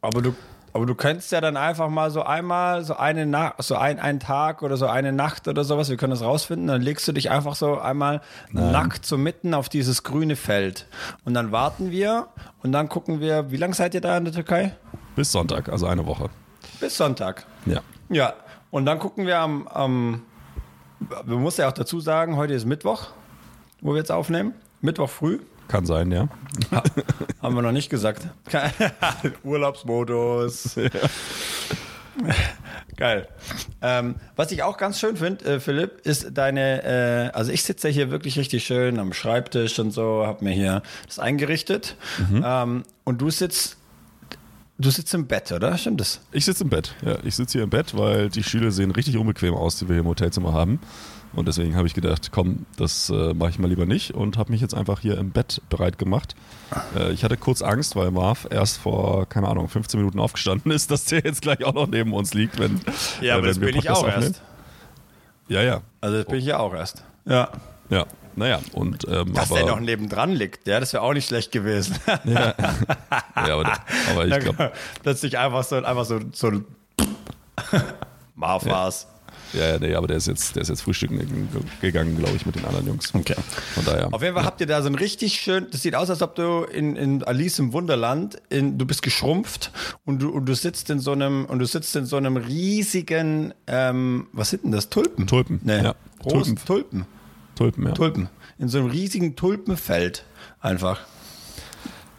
Aber 0.00 0.22
du, 0.22 0.34
aber 0.72 0.86
du 0.86 0.94
könntest 0.94 1.32
ja 1.32 1.40
dann 1.40 1.56
einfach 1.56 1.88
mal 1.88 2.10
so 2.10 2.22
einmal, 2.22 2.84
so 2.84 2.96
eine 2.96 3.26
Nacht, 3.26 3.62
so 3.62 3.74
ein, 3.74 3.98
einen 3.98 4.20
Tag 4.20 4.62
oder 4.62 4.76
so 4.76 4.86
eine 4.86 5.12
Nacht 5.12 5.48
oder 5.48 5.64
sowas, 5.64 5.90
wir 5.90 5.96
können 5.96 6.12
das 6.12 6.22
rausfinden, 6.22 6.68
dann 6.68 6.82
legst 6.82 7.06
du 7.08 7.12
dich 7.12 7.30
einfach 7.30 7.54
so 7.54 7.78
einmal 7.78 8.20
nackt 8.52 9.04
so 9.04 9.18
mitten 9.18 9.54
auf 9.54 9.68
dieses 9.68 10.02
grüne 10.02 10.36
Feld. 10.36 10.86
Und 11.24 11.34
dann 11.34 11.52
warten 11.52 11.90
wir 11.90 12.28
und 12.62 12.72
dann 12.72 12.88
gucken 12.88 13.20
wir, 13.20 13.50
wie 13.50 13.56
lange 13.56 13.74
seid 13.74 13.94
ihr 13.94 14.00
da 14.00 14.16
in 14.16 14.24
der 14.24 14.34
Türkei? 14.34 14.76
Bis 15.16 15.32
Sonntag, 15.32 15.68
also 15.68 15.86
eine 15.86 16.06
Woche. 16.06 16.30
Bis 16.78 16.96
Sonntag. 16.96 17.46
Ja. 17.66 17.80
Ja, 18.08 18.34
und 18.70 18.86
dann 18.86 18.98
gucken 18.98 19.26
wir 19.26 19.38
am, 19.38 19.66
am 19.68 20.22
man 21.24 21.42
muss 21.42 21.56
ja 21.56 21.68
auch 21.68 21.72
dazu 21.72 22.00
sagen, 22.00 22.36
heute 22.36 22.54
ist 22.54 22.66
Mittwoch, 22.66 23.08
wo 23.80 23.92
wir 23.92 23.98
jetzt 23.98 24.12
aufnehmen. 24.12 24.54
Mittwoch 24.80 25.08
früh. 25.08 25.40
Kann 25.70 25.86
sein, 25.86 26.10
ja. 26.10 26.28
Haben 27.40 27.54
wir 27.54 27.62
noch 27.62 27.70
nicht 27.70 27.90
gesagt. 27.90 28.26
Urlaubsmodus. 29.44 30.76
Geil. 32.96 33.28
Ähm, 33.80 34.16
was 34.34 34.50
ich 34.50 34.64
auch 34.64 34.76
ganz 34.76 34.98
schön 34.98 35.16
finde, 35.16 35.44
äh, 35.44 35.60
Philipp, 35.60 36.00
ist 36.02 36.32
deine, 36.34 36.82
äh, 36.82 37.30
also 37.36 37.52
ich 37.52 37.62
sitze 37.62 37.86
ja 37.86 37.94
hier 37.94 38.10
wirklich 38.10 38.36
richtig 38.36 38.64
schön 38.64 38.98
am 38.98 39.12
Schreibtisch 39.12 39.78
und 39.78 39.92
so, 39.92 40.26
habe 40.26 40.42
mir 40.42 40.50
hier 40.50 40.82
das 41.06 41.20
eingerichtet. 41.20 41.94
Ähm, 42.44 42.82
und 43.04 43.20
du 43.20 43.30
sitzt, 43.30 43.76
du 44.78 44.90
sitzt 44.90 45.14
im 45.14 45.28
Bett, 45.28 45.52
oder? 45.52 45.78
Stimmt 45.78 46.00
das? 46.00 46.20
Ich 46.32 46.46
sitze 46.46 46.64
im 46.64 46.70
Bett. 46.70 46.96
Ja, 47.06 47.18
ich 47.22 47.36
sitze 47.36 47.58
hier 47.58 47.62
im 47.62 47.70
Bett, 47.70 47.96
weil 47.96 48.28
die 48.28 48.42
Stühle 48.42 48.72
sehen 48.72 48.90
richtig 48.90 49.16
unbequem 49.16 49.54
aus, 49.54 49.78
die 49.78 49.88
wir 49.88 49.94
hier 49.94 50.02
im 50.02 50.08
Hotelzimmer 50.08 50.52
haben. 50.52 50.80
Und 51.32 51.46
deswegen 51.46 51.76
habe 51.76 51.86
ich 51.86 51.94
gedacht, 51.94 52.32
komm, 52.32 52.66
das 52.76 53.08
äh, 53.10 53.34
mache 53.34 53.50
ich 53.50 53.58
mal 53.58 53.68
lieber 53.68 53.86
nicht 53.86 54.14
und 54.14 54.36
habe 54.36 54.50
mich 54.50 54.60
jetzt 54.60 54.74
einfach 54.74 55.00
hier 55.00 55.16
im 55.16 55.30
Bett 55.30 55.62
bereit 55.70 55.96
gemacht. 55.96 56.34
Äh, 56.96 57.12
ich 57.12 57.22
hatte 57.22 57.36
kurz 57.36 57.62
Angst, 57.62 57.94
weil 57.94 58.10
Marv 58.10 58.48
erst 58.50 58.78
vor, 58.78 59.28
keine 59.28 59.48
Ahnung, 59.48 59.68
15 59.68 60.00
Minuten 60.00 60.18
aufgestanden 60.18 60.72
ist, 60.72 60.90
dass 60.90 61.04
der 61.04 61.20
jetzt 61.20 61.42
gleich 61.42 61.64
auch 61.64 61.74
noch 61.74 61.86
neben 61.86 62.12
uns 62.12 62.34
liegt, 62.34 62.58
wenn, 62.58 62.76
äh, 63.20 63.42
wenn 63.42 63.60
wir 63.60 63.72
Podcast 63.72 64.04
aufnehmen. 64.04 64.34
Ja, 65.48 65.62
ja. 65.62 65.80
Also 66.00 66.16
das 66.16 66.26
bin 66.26 66.38
ich 66.38 66.46
ja 66.46 66.58
auch 66.58 66.74
erst. 66.74 67.04
Ja. 67.26 67.50
Ja, 67.90 68.06
naja. 68.36 68.60
Und, 68.72 69.06
ähm, 69.08 69.34
Dass 69.34 69.50
aber, 69.50 69.60
der 69.60 69.68
noch 69.68 69.80
nebendran 69.80 70.30
liegt, 70.30 70.66
ja, 70.66 70.78
das 70.80 70.92
wäre 70.92 71.02
auch 71.02 71.12
nicht 71.12 71.26
schlecht 71.26 71.52
gewesen. 71.52 71.96
ja, 72.24 72.54
aber, 73.34 73.72
aber 74.10 74.26
ich 74.26 74.38
glaube, 74.38 74.72
Plötzlich 75.02 75.38
einfach 75.38 75.64
so, 75.64 75.76
einfach 75.76 76.04
so, 76.04 76.20
so 76.32 76.48
ein 76.50 76.64
Marv 78.36 78.64
war's. 78.66 79.06
ja, 79.10 79.19
ja, 79.52 79.78
nee, 79.78 79.94
aber 79.94 80.06
der 80.06 80.16
ist 80.16 80.26
jetzt, 80.26 80.54
der 80.56 80.62
ist 80.62 80.68
jetzt 80.68 80.82
frühstücken 80.82 81.48
gegangen, 81.80 82.16
glaube 82.16 82.36
ich, 82.36 82.46
mit 82.46 82.54
den 82.56 82.64
anderen 82.64 82.86
Jungs. 82.86 83.14
Okay. 83.14 83.34
Von 83.74 83.84
daher. 83.84 84.12
Auf 84.12 84.22
jeden 84.22 84.34
Fall 84.34 84.44
habt 84.44 84.60
ihr 84.60 84.66
da 84.66 84.82
so 84.82 84.88
ein 84.88 84.94
richtig 84.94 85.34
schön, 85.40 85.66
das 85.70 85.82
sieht 85.82 85.94
aus, 85.94 86.10
als 86.10 86.22
ob 86.22 86.34
du 86.34 86.64
in, 86.64 86.96
in 86.96 87.22
Alice 87.24 87.58
im 87.58 87.72
Wunderland, 87.72 88.40
in, 88.48 88.78
du 88.78 88.86
bist 88.86 89.02
geschrumpft 89.02 89.72
und 90.04 90.20
du, 90.22 90.30
und 90.30 90.46
du 90.46 90.54
sitzt 90.54 90.90
in 90.90 91.00
so 91.00 91.12
einem, 91.12 91.44
und 91.46 91.58
du 91.58 91.66
sitzt 91.66 91.94
in 91.96 92.06
so 92.06 92.16
einem 92.16 92.36
riesigen, 92.36 93.52
ähm, 93.66 94.26
was 94.32 94.50
sind 94.50 94.64
denn 94.64 94.72
das? 94.72 94.88
Tulpen? 94.88 95.26
Tulpen, 95.26 95.60
Nee. 95.64 95.82
ja. 95.82 95.94
Tulpen. 96.28 96.56
Tulpen. 96.64 97.06
Tulpen, 97.56 97.86
ja. 97.86 97.92
Tulpen. 97.92 98.28
In 98.58 98.68
so 98.68 98.78
einem 98.78 98.88
riesigen 98.88 99.36
Tulpenfeld. 99.36 100.24
Einfach. 100.60 101.00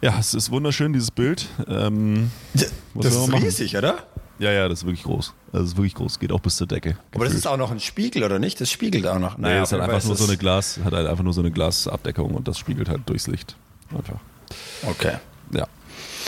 Ja, 0.00 0.18
es 0.18 0.34
ist 0.34 0.50
wunderschön, 0.50 0.92
dieses 0.92 1.10
Bild. 1.12 1.46
Ähm, 1.68 2.30
Das 2.94 3.14
ist 3.14 3.32
riesig, 3.32 3.76
oder? 3.76 3.98
Ja, 4.42 4.52
ja, 4.52 4.68
das 4.68 4.80
ist 4.80 4.84
wirklich 4.86 5.04
groß. 5.04 5.32
Das 5.52 5.62
ist 5.62 5.76
wirklich 5.76 5.94
groß. 5.94 6.18
Geht 6.18 6.32
auch 6.32 6.40
bis 6.40 6.56
zur 6.56 6.66
Decke. 6.66 6.96
Aber 7.14 7.24
das 7.24 7.34
ist 7.34 7.46
auch 7.46 7.56
noch 7.56 7.70
ein 7.70 7.80
Spiegel, 7.80 8.24
oder 8.24 8.38
nicht? 8.38 8.60
Das 8.60 8.70
spiegelt 8.70 9.06
auch 9.06 9.18
noch. 9.18 9.38
Nee, 9.38 9.58
es 9.58 9.72
hat 9.72 9.80
einfach 9.80 10.04
nur 10.04 10.16
so 10.16 10.24
eine 10.24 10.36
Glas, 10.36 10.78
hat 10.84 10.92
halt 10.92 11.06
einfach 11.06 11.24
nur 11.24 11.32
so 11.32 11.40
eine 11.40 11.50
Glasabdeckung 11.50 12.32
und 12.34 12.48
das 12.48 12.58
spiegelt 12.58 12.88
halt 12.88 13.02
durchs 13.06 13.26
Licht. 13.26 13.56
Einfach. 13.96 14.18
Okay. 14.88 15.16
Ja. 15.54 15.66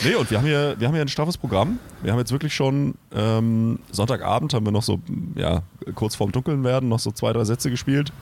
Nee, 0.04 0.14
und 0.16 0.30
wir 0.30 0.38
haben 0.38 0.44
hier, 0.47 0.75
wir 0.78 0.88
haben 0.88 0.94
hier 0.94 1.02
ein 1.02 1.09
straffes 1.09 1.38
Programm. 1.38 1.78
Wir 2.02 2.12
haben 2.12 2.18
jetzt 2.18 2.33
wirklich 2.33 2.54
schon 2.54 2.94
ähm, 3.14 3.78
Sonntagabend 3.92 4.52
haben 4.54 4.66
wir 4.66 4.73
noch 4.73 4.83
so, 4.83 5.00
ja, 5.37 5.62
kurz 5.94 6.14
vorm 6.16 6.33
Dunkeln 6.33 6.64
werden, 6.64 6.88
noch 6.88 6.99
so 6.99 7.11
zwei, 7.12 7.33
drei 7.33 7.44
Sätze 7.44 7.71
gespielt. 7.71 8.12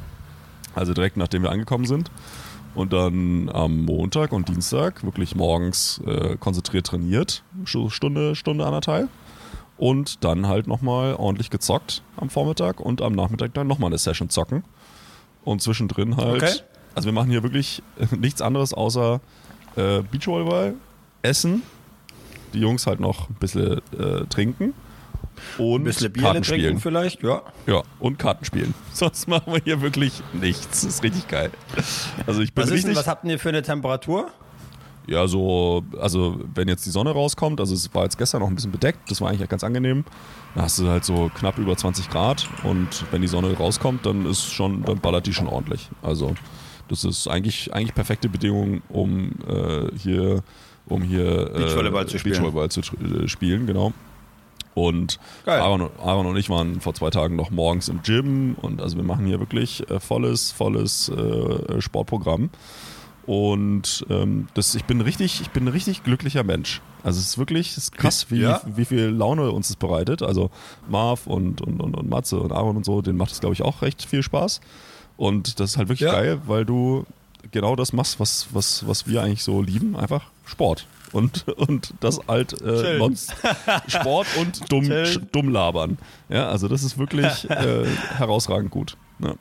Also 0.74 0.94
direkt 0.94 1.16
nachdem 1.16 1.42
wir 1.42 1.50
angekommen 1.50 1.84
sind. 1.86 2.10
Und 2.74 2.94
dann 2.94 3.50
am 3.52 3.84
Montag 3.84 4.32
und 4.32 4.48
Dienstag 4.48 5.04
wirklich 5.04 5.34
morgens 5.36 6.00
äh, 6.06 6.36
konzentriert 6.38 6.86
trainiert. 6.86 7.42
Stu- 7.66 7.90
Stunde, 7.90 8.34
Stunde, 8.34 8.64
anderthalb. 8.64 9.10
Und 9.78 10.22
dann 10.24 10.46
halt 10.46 10.66
nochmal 10.66 11.14
ordentlich 11.14 11.50
gezockt 11.50 12.02
am 12.16 12.30
Vormittag 12.30 12.78
und 12.80 13.02
am 13.02 13.14
Nachmittag 13.14 13.54
dann 13.54 13.66
nochmal 13.66 13.88
eine 13.88 13.98
Session 13.98 14.28
zocken. 14.30 14.62
Und 15.44 15.60
zwischendrin 15.60 16.16
halt. 16.16 16.42
Okay. 16.42 16.54
Also 16.94 17.06
wir 17.06 17.12
machen 17.12 17.30
hier 17.30 17.42
wirklich 17.42 17.82
nichts 18.16 18.42
anderes 18.42 18.74
außer 18.74 19.20
äh, 19.76 20.02
Beachvolleyball, 20.02 20.74
Essen, 21.22 21.62
die 22.52 22.60
Jungs 22.60 22.86
halt 22.86 23.00
noch 23.00 23.28
ein 23.30 23.36
bisschen 23.40 23.80
äh, 23.98 24.24
trinken 24.28 24.74
und 25.58 25.80
Ein 25.80 25.84
bisschen 25.84 26.12
Bier 26.12 26.22
Karten 26.24 26.42
trinken 26.42 26.64
spielen. 26.64 26.78
vielleicht, 26.80 27.22
ja. 27.22 27.42
Ja, 27.66 27.82
und 27.98 28.18
Karten 28.18 28.44
spielen. 28.44 28.74
Sonst 28.92 29.26
machen 29.26 29.52
wir 29.52 29.60
hier 29.64 29.80
wirklich 29.80 30.22
nichts. 30.34 30.82
Das 30.82 30.84
ist 30.84 31.02
richtig 31.02 31.26
geil. 31.28 31.50
Also 32.26 32.42
ich 32.42 32.52
bin 32.52 32.62
Was, 32.64 32.70
richtig. 32.70 32.90
denn, 32.90 32.96
was 32.96 33.08
habt 33.08 33.24
ihr 33.24 33.38
für 33.38 33.48
eine 33.48 33.62
Temperatur? 33.62 34.28
Ja, 35.06 35.26
so, 35.26 35.82
also 36.00 36.40
wenn 36.54 36.68
jetzt 36.68 36.86
die 36.86 36.90
Sonne 36.90 37.10
rauskommt, 37.10 37.60
also 37.60 37.74
es 37.74 37.92
war 37.94 38.04
jetzt 38.04 38.18
gestern 38.18 38.40
noch 38.40 38.48
ein 38.48 38.54
bisschen 38.54 38.70
bedeckt, 38.70 39.10
das 39.10 39.20
war 39.20 39.30
eigentlich 39.30 39.48
ganz 39.48 39.64
angenehm. 39.64 40.04
Da 40.54 40.62
hast 40.62 40.78
du 40.78 40.88
halt 40.88 41.04
so 41.04 41.30
knapp 41.34 41.58
über 41.58 41.76
20 41.76 42.08
Grad 42.08 42.48
und 42.62 43.04
wenn 43.10 43.22
die 43.22 43.28
Sonne 43.28 43.52
rauskommt, 43.56 44.06
dann 44.06 44.26
ist 44.26 44.52
schon, 44.52 44.82
dann 44.84 45.00
ballert 45.00 45.26
die 45.26 45.32
schon 45.32 45.48
ordentlich. 45.48 45.88
Also 46.02 46.34
das 46.88 47.04
ist 47.04 47.26
eigentlich, 47.26 47.72
eigentlich 47.72 47.94
perfekte 47.94 48.28
Bedingungen, 48.28 48.82
um 48.88 49.32
äh, 49.48 49.96
hier, 49.96 50.42
um 50.86 51.02
hier 51.02 51.50
äh, 51.54 51.58
Beachvolleyball 51.58 52.06
zu 52.06 52.18
spielen. 52.18 52.34
Beachvolleyball 52.34 52.70
zu 52.70 52.80
äh, 52.80 53.28
spielen, 53.28 53.66
genau. 53.66 53.92
Und. 54.74 55.18
Aaron, 55.44 55.90
Aaron 56.02 56.26
und 56.26 56.36
ich 56.36 56.48
waren 56.48 56.80
vor 56.80 56.94
zwei 56.94 57.10
Tagen 57.10 57.36
noch 57.36 57.50
morgens 57.50 57.88
im 57.88 58.02
Gym 58.02 58.56
und 58.60 58.80
also 58.80 58.96
wir 58.96 59.04
machen 59.04 59.26
hier 59.26 59.38
wirklich 59.40 59.88
äh, 59.90 60.00
volles, 60.00 60.52
volles 60.52 61.08
äh, 61.08 61.80
Sportprogramm. 61.80 62.50
Und 63.26 64.04
ähm, 64.10 64.48
das, 64.54 64.74
ich 64.74 64.84
bin 64.84 65.00
richtig, 65.00 65.40
ich 65.40 65.50
bin 65.50 65.64
ein 65.64 65.68
richtig 65.68 66.02
glücklicher 66.02 66.42
Mensch. 66.42 66.80
Also 67.04 67.20
es 67.20 67.26
ist 67.26 67.38
wirklich 67.38 67.70
es 67.72 67.78
ist 67.78 67.92
krass, 67.96 68.26
wie, 68.30 68.40
Ja. 68.40 68.60
wie 68.66 68.84
viel 68.84 69.04
Laune 69.06 69.50
uns 69.52 69.68
das 69.68 69.76
bereitet. 69.76 70.22
Also 70.22 70.50
Marv 70.88 71.26
und, 71.26 71.60
und, 71.60 71.80
und, 71.80 71.94
und 71.96 72.08
Matze 72.08 72.40
und 72.40 72.52
Aaron 72.52 72.76
und 72.76 72.84
so, 72.84 73.00
denen 73.02 73.18
macht 73.18 73.32
es, 73.32 73.40
glaube 73.40 73.54
ich, 73.54 73.62
auch 73.62 73.82
recht 73.82 74.04
viel 74.04 74.22
Spaß. 74.22 74.60
Und 75.16 75.60
das 75.60 75.70
ist 75.72 75.76
halt 75.76 75.88
wirklich 75.88 76.08
Ja. 76.08 76.12
geil, 76.12 76.40
weil 76.46 76.64
du 76.64 77.04
genau 77.52 77.76
das 77.76 77.92
machst, 77.92 78.18
was, 78.18 78.46
was, 78.52 78.86
was 78.88 79.06
wir 79.06 79.22
eigentlich 79.22 79.42
so 79.44 79.62
lieben, 79.62 79.94
einfach 79.96 80.24
Sport. 80.44 80.86
Und, 81.12 81.46
und 81.58 81.94
das 82.00 82.18
halt 82.26 82.60
äh, 82.62 82.98
Sport 83.86 84.26
und 84.40 84.72
dumm, 84.72 84.90
dumm 85.30 85.48
labern. 85.48 85.98
Ja, 86.28 86.48
also 86.48 86.66
das 86.68 86.82
ist 86.82 86.98
wirklich 86.98 87.48
äh, 87.50 87.84
herausragend 88.16 88.70
gut. 88.70 88.96
Ja. 89.20 89.34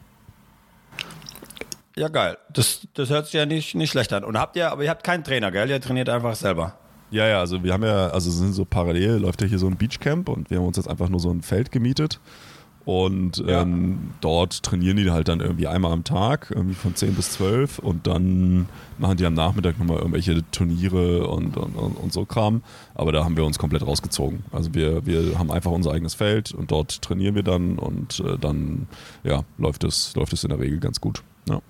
Ja, 1.95 2.07
geil. 2.07 2.37
Das, 2.53 2.87
das 2.93 3.09
hört 3.09 3.25
sich 3.25 3.33
ja 3.33 3.45
nicht, 3.45 3.75
nicht 3.75 3.91
schlecht 3.91 4.13
an. 4.13 4.23
Und 4.23 4.37
habt 4.37 4.55
ihr, 4.55 4.71
aber 4.71 4.83
ihr 4.83 4.89
habt 4.89 5.03
keinen 5.03 5.23
Trainer, 5.23 5.51
gell? 5.51 5.69
Ihr 5.69 5.81
trainiert 5.81 6.09
einfach 6.09 6.35
selber. 6.35 6.73
Ja, 7.11 7.27
ja, 7.27 7.39
also 7.39 7.61
wir 7.63 7.73
haben 7.73 7.83
ja, 7.83 8.07
also 8.07 8.29
es 8.29 8.37
sind 8.37 8.53
so 8.53 8.63
parallel, 8.63 9.17
läuft 9.17 9.41
ja 9.41 9.47
hier 9.47 9.59
so 9.59 9.67
ein 9.67 9.75
Beachcamp 9.75 10.29
und 10.29 10.49
wir 10.49 10.57
haben 10.59 10.65
uns 10.67 10.77
jetzt 10.77 10.87
einfach 10.87 11.09
nur 11.09 11.19
so 11.19 11.29
ein 11.29 11.41
Feld 11.41 11.71
gemietet. 11.71 12.19
Und 12.83 13.37
Ja. 13.45 13.61
ähm, 13.61 14.11
dort 14.21 14.63
trainieren 14.63 14.97
die 14.97 15.11
halt 15.11 15.27
dann 15.27 15.39
irgendwie 15.39 15.67
einmal 15.67 15.91
am 15.91 16.03
Tag, 16.03 16.51
irgendwie 16.55 16.73
von 16.73 16.95
10 16.95 17.13
bis 17.13 17.31
12 17.33 17.77
und 17.79 18.07
dann 18.07 18.67
machen 18.97 19.17
die 19.17 19.25
am 19.25 19.35
Nachmittag 19.35 19.77
nochmal 19.77 19.97
irgendwelche 19.97 20.41
Turniere 20.51 21.27
und, 21.27 21.57
und, 21.57 21.75
und, 21.75 21.93
und 21.97 22.13
so 22.13 22.25
Kram. 22.25 22.63
Aber 22.95 23.11
da 23.11 23.23
haben 23.23 23.37
wir 23.37 23.45
uns 23.45 23.59
komplett 23.59 23.85
rausgezogen. 23.85 24.45
Also 24.51 24.73
wir, 24.73 25.05
wir 25.05 25.37
haben 25.37 25.51
einfach 25.51 25.69
unser 25.71 25.91
eigenes 25.91 26.15
Feld 26.15 26.53
und 26.53 26.71
dort 26.71 27.01
trainieren 27.03 27.35
wir 27.35 27.43
dann 27.43 27.77
und 27.77 28.19
äh, 28.21 28.37
dann 28.39 28.87
ja, 29.23 29.43
läuft 29.59 29.83
es 29.83 30.15
läuft 30.15 30.33
es 30.33 30.43
in 30.43 30.49
der 30.49 30.59
Regel 30.59 30.79
ganz 30.79 30.99
gut. 31.01 31.21
Ja. 31.49 31.61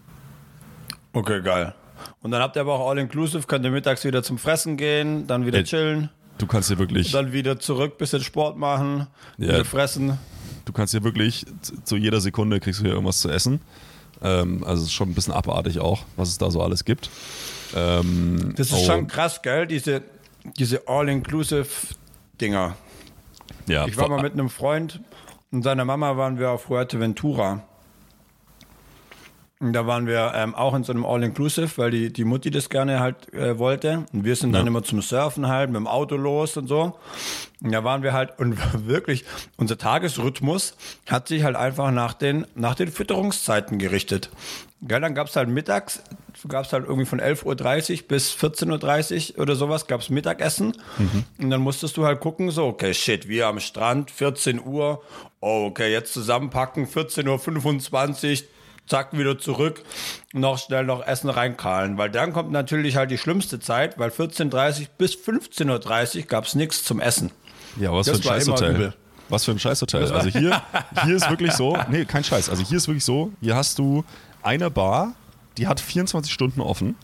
Okay, 1.13 1.41
geil. 1.41 1.74
Und 2.22 2.32
dann 2.32 2.41
habt 2.41 2.56
ihr 2.56 2.62
aber 2.62 2.74
auch 2.74 2.89
All-Inclusive, 2.89 3.44
könnt 3.48 3.65
ihr 3.65 3.72
mittags 3.72 4.03
wieder 4.06 4.24
zum 4.24 4.38
Fressen 4.38 4.77
gehen, 4.77 5.27
dann 5.27 5.46
wieder 5.46 5.60
Ey, 5.60 5.63
chillen, 5.63 6.10
Du 6.38 6.48
kannst 6.48 6.70
hier 6.70 6.80
wirklich. 6.80 7.12
dann 7.12 7.32
wieder 7.34 7.60
zurück, 7.60 7.98
bisschen 7.98 8.22
Sport 8.24 8.58
machen, 8.58 9.08
Ja. 9.38 9.50
wieder 9.50 9.65
fressen. 9.65 10.18
Du 10.65 10.74
kannst 10.74 10.91
hier 10.94 11.03
wirklich 11.03 11.46
zu 11.84 11.98
jeder 11.98 12.22
Sekunde 12.22 12.60
kriegst 12.60 12.80
du 12.80 12.84
hier 12.86 12.94
irgendwas 12.94 13.20
zu 13.20 13.30
essen. 13.30 13.62
Ähm, 14.24 14.63
also 14.63 14.82
es 14.84 14.89
ist 14.89 14.94
schon 14.94 15.10
ein 15.10 15.13
bisschen 15.15 15.34
abartig 15.34 15.80
auch, 15.80 16.03
was 16.15 16.30
es 16.30 16.38
da 16.38 16.50
so 16.51 16.62
alles 16.62 16.86
gibt. 16.86 17.10
Ähm, 17.75 18.53
Das 18.56 18.68
ist 18.72 18.74
oh, 18.74 18.86
schon 18.86 19.08
krass, 19.08 19.41
gell? 19.41 19.65
Diese, 19.68 20.01
diese 20.58 20.88
All-Inclusive-Dinger. 20.88 22.75
Ja, 23.68 23.86
Ich 23.88 23.98
war 23.98 24.10
mal 24.10 24.22
mit 24.22 24.34
einem 24.34 24.50
Freund 24.50 25.00
und 25.51 25.63
seiner 25.63 25.86
Mama 25.86 26.18
waren 26.18 26.39
wir 26.39 26.51
auf 26.51 26.63
Fuerteventura. 26.63 27.63
Da 29.63 29.86
waren 29.86 30.08
wir 30.08 30.32
ähm, 30.34 30.56
auch 30.56 30.74
in 30.74 30.84
so 30.84 30.91
einem 30.91 31.06
All-Inclusive, 31.06 31.70
weil 31.77 31.91
die, 31.91 32.12
die 32.12 32.24
Mutti 32.24 32.50
das 32.50 32.68
gerne 32.70 33.00
halt 33.00 33.32
äh, 33.32 33.60
wollte. 33.60 34.06
Und 34.12 34.25
wir 34.25 34.36
sind 34.36 34.53
dann 34.53 34.65
immer 34.65 34.82
zum 34.82 35.03
Surfen 35.03 35.48
halt 35.48 35.70
mit 35.70 35.77
dem 35.77 35.86
Auto 35.86 36.15
los 36.15 36.58
und 36.58 36.65
so. 36.65 36.98
Und 37.62 37.72
da 37.72 37.84
waren 37.84 38.01
wir 38.01 38.12
halt, 38.12 38.32
und 38.39 38.58
wirklich, 38.88 39.24
unser 39.58 39.77
Tagesrhythmus 39.77 40.75
hat 41.08 41.27
sich 41.27 41.44
halt 41.44 41.56
einfach 41.56 41.91
nach 41.91 42.15
den, 42.15 42.48
nach 42.56 42.74
den 42.74 42.91
Fütterungszeiten 42.91 43.77
gerichtet. 43.77 44.32
Gell, 44.82 45.00
dann 45.00 45.13
gab's 45.13 45.36
halt 45.36 45.48
mittags, 45.48 46.01
gab's 46.48 46.74
halt 46.74 46.86
irgendwie 46.86 47.06
von 47.06 47.22
11.30 47.22 48.01
Uhr 48.01 48.08
bis 48.08 48.34
14.30 48.34 49.36
Uhr 49.36 49.41
oder 49.44 49.56
sowas, 49.56 49.86
gab's 49.86 50.10
Mittagessen. 50.10 50.74
Und 51.38 51.50
dann 51.51 51.62
musstest 51.62 51.98
du 51.98 52.06
halt 52.06 52.20
gucken, 52.20 52.50
so, 52.50 52.65
okay, 52.65 52.96
shit, 52.96 53.27
wir 53.27 53.46
am 53.46 53.60
Strand, 53.60 54.10
14 54.10 54.60
Uhr, 54.60 55.03
oh, 55.39 55.65
okay, 55.68 55.91
jetzt 55.91 56.13
zusammenpacken, 56.13 56.88
14.25 56.88 58.41
Uhr, 58.41 58.48
zack, 58.91 59.17
wieder 59.17 59.39
zurück, 59.39 59.83
noch 60.33 60.60
schnell 60.60 60.83
noch 60.83 61.05
Essen 61.05 61.29
reinkahlen. 61.29 61.98
Weil 61.98 62.10
dann 62.12 62.33
kommt 62.33 62.51
natürlich 62.51 62.98
halt 62.98 63.10
die 63.10 63.17
schlimmste 63.17 63.60
Zeit, 63.60 63.98
weil 63.98 64.10
14.30 64.10 64.81
Uhr 64.81 64.88
bis 64.98 65.13
15.30 65.15 66.17
Uhr 66.17 66.24
gab's 66.24 66.55
nichts 66.55 66.83
zum 66.83 67.00
Essen. 67.00 67.31
Ja, 67.79 67.93
was 67.93 68.05
Das 68.05 68.19
für 68.19 68.33
ein 68.33 68.39
Scheißhotel. 68.41 68.93
Was 69.29 69.45
für 69.45 69.51
ein 69.51 69.60
Scheißhotel. 69.60 70.12
Also 70.12 70.29
hier, 70.29 70.62
hier 71.05 71.15
ist 71.15 71.29
wirklich 71.29 71.53
so, 71.53 71.77
nee, 71.89 72.03
kein 72.03 72.24
Scheiß. 72.24 72.50
Also 72.50 72.63
hier 72.63 72.77
ist 72.77 72.88
wirklich 72.89 73.05
so, 73.05 73.31
hier 73.39 73.55
hast 73.55 73.79
du 73.79 74.03
eine 74.43 74.69
Bar, 74.69 75.13
die 75.57 75.67
hat 75.67 75.79
24 75.79 76.31
Stunden 76.33 76.60
offen. 76.60 76.95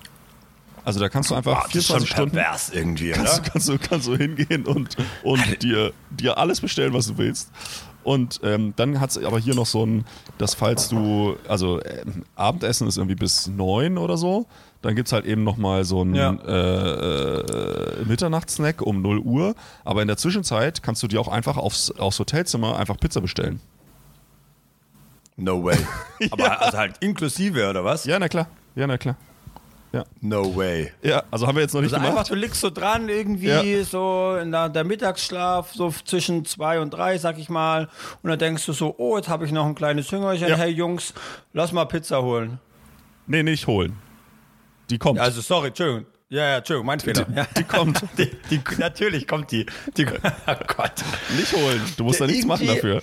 Also 0.84 1.00
da 1.00 1.10
kannst 1.10 1.32
du 1.32 1.36
einfach 1.36 1.64
Boah, 1.64 1.66
das 1.66 1.76
ist 1.76 1.88
schon 1.88 2.00
24 2.00 2.10
Stunden 2.10 2.36
pervers 2.36 2.70
irgendwie, 2.70 3.12
kannst, 3.12 3.38
du, 3.38 3.52
kannst, 3.52 3.70
du, 3.70 3.78
kannst 3.78 4.08
du 4.08 4.16
hingehen 4.18 4.66
und, 4.66 4.96
und 5.24 5.64
dir, 5.64 5.94
dir 6.10 6.38
alles 6.38 6.62
bestellen, 6.62 6.94
was 6.94 7.08
du 7.08 7.18
willst. 7.18 7.50
Und 8.08 8.40
ähm, 8.42 8.72
dann 8.78 9.02
hat 9.02 9.10
es 9.10 9.22
aber 9.22 9.38
hier 9.38 9.54
noch 9.54 9.66
so 9.66 9.86
ein, 9.86 10.06
dass 10.38 10.54
falls 10.54 10.88
du, 10.88 11.36
also 11.50 11.82
ähm, 11.84 12.24
Abendessen 12.38 12.88
ist 12.88 12.96
irgendwie 12.96 13.16
bis 13.16 13.48
neun 13.48 13.98
oder 13.98 14.16
so, 14.16 14.46
dann 14.82 14.96
gibt 14.96 15.08
es 15.10 15.12
halt 15.12 15.26
eben 15.26 15.44
nochmal 15.44 15.84
so 15.84 16.00
einen 16.04 16.16
Ja. 16.16 16.32
äh, 16.32 17.40
äh, 17.42 18.06
Mitternachtssnack 18.06 18.82
um 18.82 19.02
0 19.02 19.20
Uhr. 19.20 19.56
Aber 19.84 20.02
in 20.04 20.08
der 20.08 20.16
Zwischenzeit 20.16 20.82
kannst 20.84 21.04
du 21.04 21.08
dir 21.10 21.20
auch 21.20 21.28
einfach 21.28 21.58
aufs, 21.58 21.92
aufs 21.92 22.18
Hotelzimmer 22.18 22.78
einfach 22.80 22.98
Pizza 22.98 23.20
bestellen. 23.20 23.60
No 25.36 25.62
way. 25.62 25.78
Aber 26.32 26.62
also 26.62 26.78
halt 26.78 26.96
inklusive, 27.02 27.70
oder 27.70 27.84
was? 27.84 28.06
Ja, 28.06 28.20
na 28.20 28.30
klar. 28.30 28.48
Ja, 28.76 28.88
na 28.88 28.98
klar. 28.98 29.18
No 30.22 30.56
way. 30.56 30.92
Ja, 31.02 31.24
also 31.32 31.48
haben 31.48 31.56
wir 31.56 31.62
jetzt 31.64 31.74
noch 31.74 31.82
nicht 31.82 31.94
Also 31.94 32.06
einfach, 32.06 32.24
gemacht. 32.26 32.30
du 32.30 32.36
liegst 32.36 32.62
so 32.62 32.70
dran, 32.70 33.10
irgendwie 33.10 33.48
Ja. 33.48 33.84
so 33.84 34.38
in 34.42 34.52
der, 34.52 34.70
der 34.70 34.84
Mittagsschlaf, 34.84 35.74
so 35.74 35.92
zwischen 36.06 36.46
zwei 36.46 36.80
und 36.80 36.92
drei, 36.92 37.18
sag 37.18 37.40
ich 37.40 37.50
mal. 37.50 37.88
Und 38.22 38.30
dann 38.30 38.38
denkst 38.40 38.66
du 38.66 38.74
so, 38.74 38.94
oh, 38.98 39.18
jetzt 39.18 39.30
habe 39.30 39.46
ich 39.46 39.52
noch 39.52 39.66
ein 39.66 39.76
kleines 39.76 40.12
Hüngerchen. 40.12 40.50
Ja. 40.50 40.56
Hey 40.56 40.72
Jungs, 40.72 41.14
lass 41.54 41.72
mal 41.72 41.86
Pizza 41.86 42.22
holen. 42.22 42.60
Nee, 43.26 43.44
nicht 43.44 43.66
holen. 43.68 43.98
Die 44.90 44.98
kommt. 44.98 45.20
Also 45.20 45.42
sorry, 45.42 45.70
Entschuldigung. 45.70 46.06
Ja, 46.30 46.44
ja, 46.44 46.58
Entschuldigung, 46.58 46.86
mein 46.88 47.00
Fehler. 47.00 47.24
die, 47.24 47.36
ja. 47.36 47.48
die 47.58 47.64
kommt. 47.64 48.02
Die, 48.18 48.30
die, 48.50 48.62
natürlich 48.78 49.28
kommt 49.28 49.50
die. 49.52 49.66
die 49.96 50.06
oh 50.06 50.54
Gott. 50.76 50.92
Nicht 51.38 51.54
holen. 51.54 51.82
Du 51.96 52.04
musst 52.04 52.20
da 52.20 52.28
nichts 52.28 52.46
machen 52.46 52.68
dafür. 52.68 53.02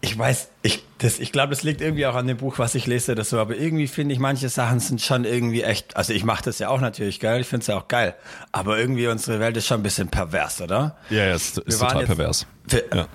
Ich 0.00 0.16
weiß, 0.16 0.50
ich, 0.62 0.84
das, 0.98 1.18
ich 1.18 1.32
glaube, 1.32 1.50
das 1.50 1.64
liegt 1.64 1.80
irgendwie 1.80 2.06
auch 2.06 2.14
an 2.14 2.26
dem 2.28 2.36
Buch, 2.36 2.58
was 2.60 2.76
ich 2.76 2.86
lese, 2.86 3.16
das 3.16 3.30
so. 3.30 3.38
Aber 3.40 3.56
irgendwie 3.56 3.88
finde 3.88 4.12
ich, 4.14 4.20
manche 4.20 4.48
Sachen 4.48 4.78
sind 4.78 5.00
schon 5.02 5.24
irgendwie 5.24 5.62
echt. 5.64 5.96
Also 5.96 6.12
ich 6.12 6.22
mache 6.24 6.44
das 6.44 6.60
ja 6.60 6.68
auch 6.68 6.80
natürlich 6.80 7.18
geil. 7.18 7.40
Ich 7.40 7.48
finde 7.48 7.62
es 7.62 7.66
ja 7.66 7.76
auch 7.76 7.88
geil. 7.88 8.14
Aber 8.52 8.78
irgendwie 8.78 9.08
unsere 9.08 9.40
Welt 9.40 9.56
ist 9.56 9.66
schon 9.66 9.80
ein 9.80 9.82
bisschen 9.82 10.08
pervers, 10.08 10.60
oder? 10.60 10.96
Ja, 11.10 11.24
ja, 11.26 11.34
ist, 11.34 11.58
ist 11.58 11.80
total 11.80 11.98
jetzt- 12.02 12.06
pervers. 12.06 12.46
Wir, 12.68 12.84
Ja. 12.94 13.06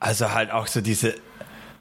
Also 0.00 0.32
halt 0.34 0.50
auch 0.50 0.66
so 0.66 0.80
diese 0.80 1.14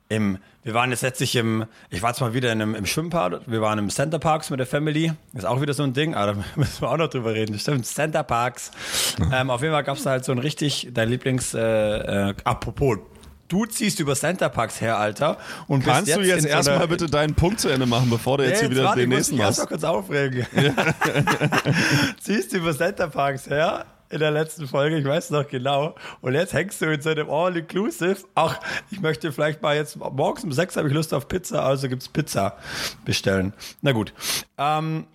im, 0.07 0.37
wir 0.63 0.73
waren 0.75 0.91
jetzt 0.91 1.01
letztlich 1.01 1.35
im, 1.35 1.65
ich 1.89 2.01
war 2.03 2.11
jetzt 2.11 2.19
mal 2.21 2.33
wieder 2.33 2.51
in 2.51 2.61
einem, 2.61 2.75
im 2.75 2.85
Schwimmbad, 2.85 3.41
wir 3.49 3.61
waren 3.61 3.79
im 3.79 3.89
Center 3.89 4.19
Parks 4.19 4.49
mit 4.49 4.59
der 4.59 4.67
Family, 4.67 5.11
ist 5.33 5.45
auch 5.45 5.59
wieder 5.61 5.73
so 5.73 5.83
ein 5.83 5.93
Ding, 5.93 6.13
aber 6.15 6.33
da 6.33 6.43
müssen 6.55 6.81
wir 6.81 6.89
auch 6.91 6.97
noch 6.97 7.07
drüber 7.09 7.33
reden, 7.33 7.57
stimmt, 7.57 7.85
Center 7.85 8.21
Parks. 8.23 8.71
ähm, 9.33 9.49
auf 9.49 9.61
jeden 9.61 9.73
Fall 9.73 9.83
gab 9.83 9.97
es 9.97 10.03
da 10.03 10.11
halt 10.11 10.25
so 10.25 10.31
ein 10.33 10.37
richtig, 10.37 10.89
dein 10.93 11.09
Lieblings, 11.09 11.53
äh, 11.53 11.59
äh, 12.29 12.33
apropos, 12.43 12.99
du 13.51 13.65
ziehst 13.65 13.99
über 13.99 14.15
Center 14.15 14.49
Parks 14.49 14.79
her, 14.81 14.97
Alter, 14.97 15.37
und 15.67 15.83
Kannst 15.83 16.15
du 16.15 16.21
jetzt 16.21 16.37
in 16.37 16.41
so 16.43 16.47
erstmal 16.47 16.87
bitte 16.87 17.07
deinen 17.07 17.35
Punkt 17.35 17.59
zu 17.59 17.69
Ende 17.69 17.85
machen, 17.85 18.09
bevor 18.09 18.37
du 18.37 18.47
jetzt 18.47 18.61
hier 18.61 18.69
wieder 18.69 18.85
warte, 18.85 18.99
den 18.99 19.11
ich 19.11 19.17
muss 19.17 19.31
nächsten 19.31 19.35
mich 19.35 19.43
erst 19.45 19.59
machst? 19.59 19.69
kurz 19.69 19.83
aufregen. 19.83 20.45
Ziehst 22.21 22.53
du 22.53 22.57
über 22.57 22.75
Center 22.75 23.07
Parks 23.07 23.49
her 23.49 23.85
in 24.09 24.19
der 24.19 24.31
letzten 24.31 24.67
Folge, 24.67 24.97
ich 24.97 25.05
weiß 25.05 25.29
noch 25.31 25.47
genau. 25.47 25.95
Und 26.21 26.33
jetzt 26.33 26.53
hängst 26.53 26.81
du 26.81 26.91
in 26.91 27.01
so 27.01 27.09
einem 27.09 27.29
All-Inclusive. 27.29 28.17
Ach, 28.35 28.59
ich 28.89 28.99
möchte 28.99 29.31
vielleicht 29.31 29.61
mal 29.61 29.75
jetzt, 29.75 29.97
morgens 29.97 30.43
um 30.43 30.51
sechs 30.51 30.75
habe 30.75 30.87
ich 30.89 30.93
Lust 30.93 31.13
auf 31.13 31.27
Pizza, 31.27 31.63
also 31.63 31.87
gibt's 31.87 32.09
Pizza 32.09 32.57
bestellen. 33.05 33.53
Na 33.81 33.93
gut. 33.93 34.13
Ähm, 34.57 35.05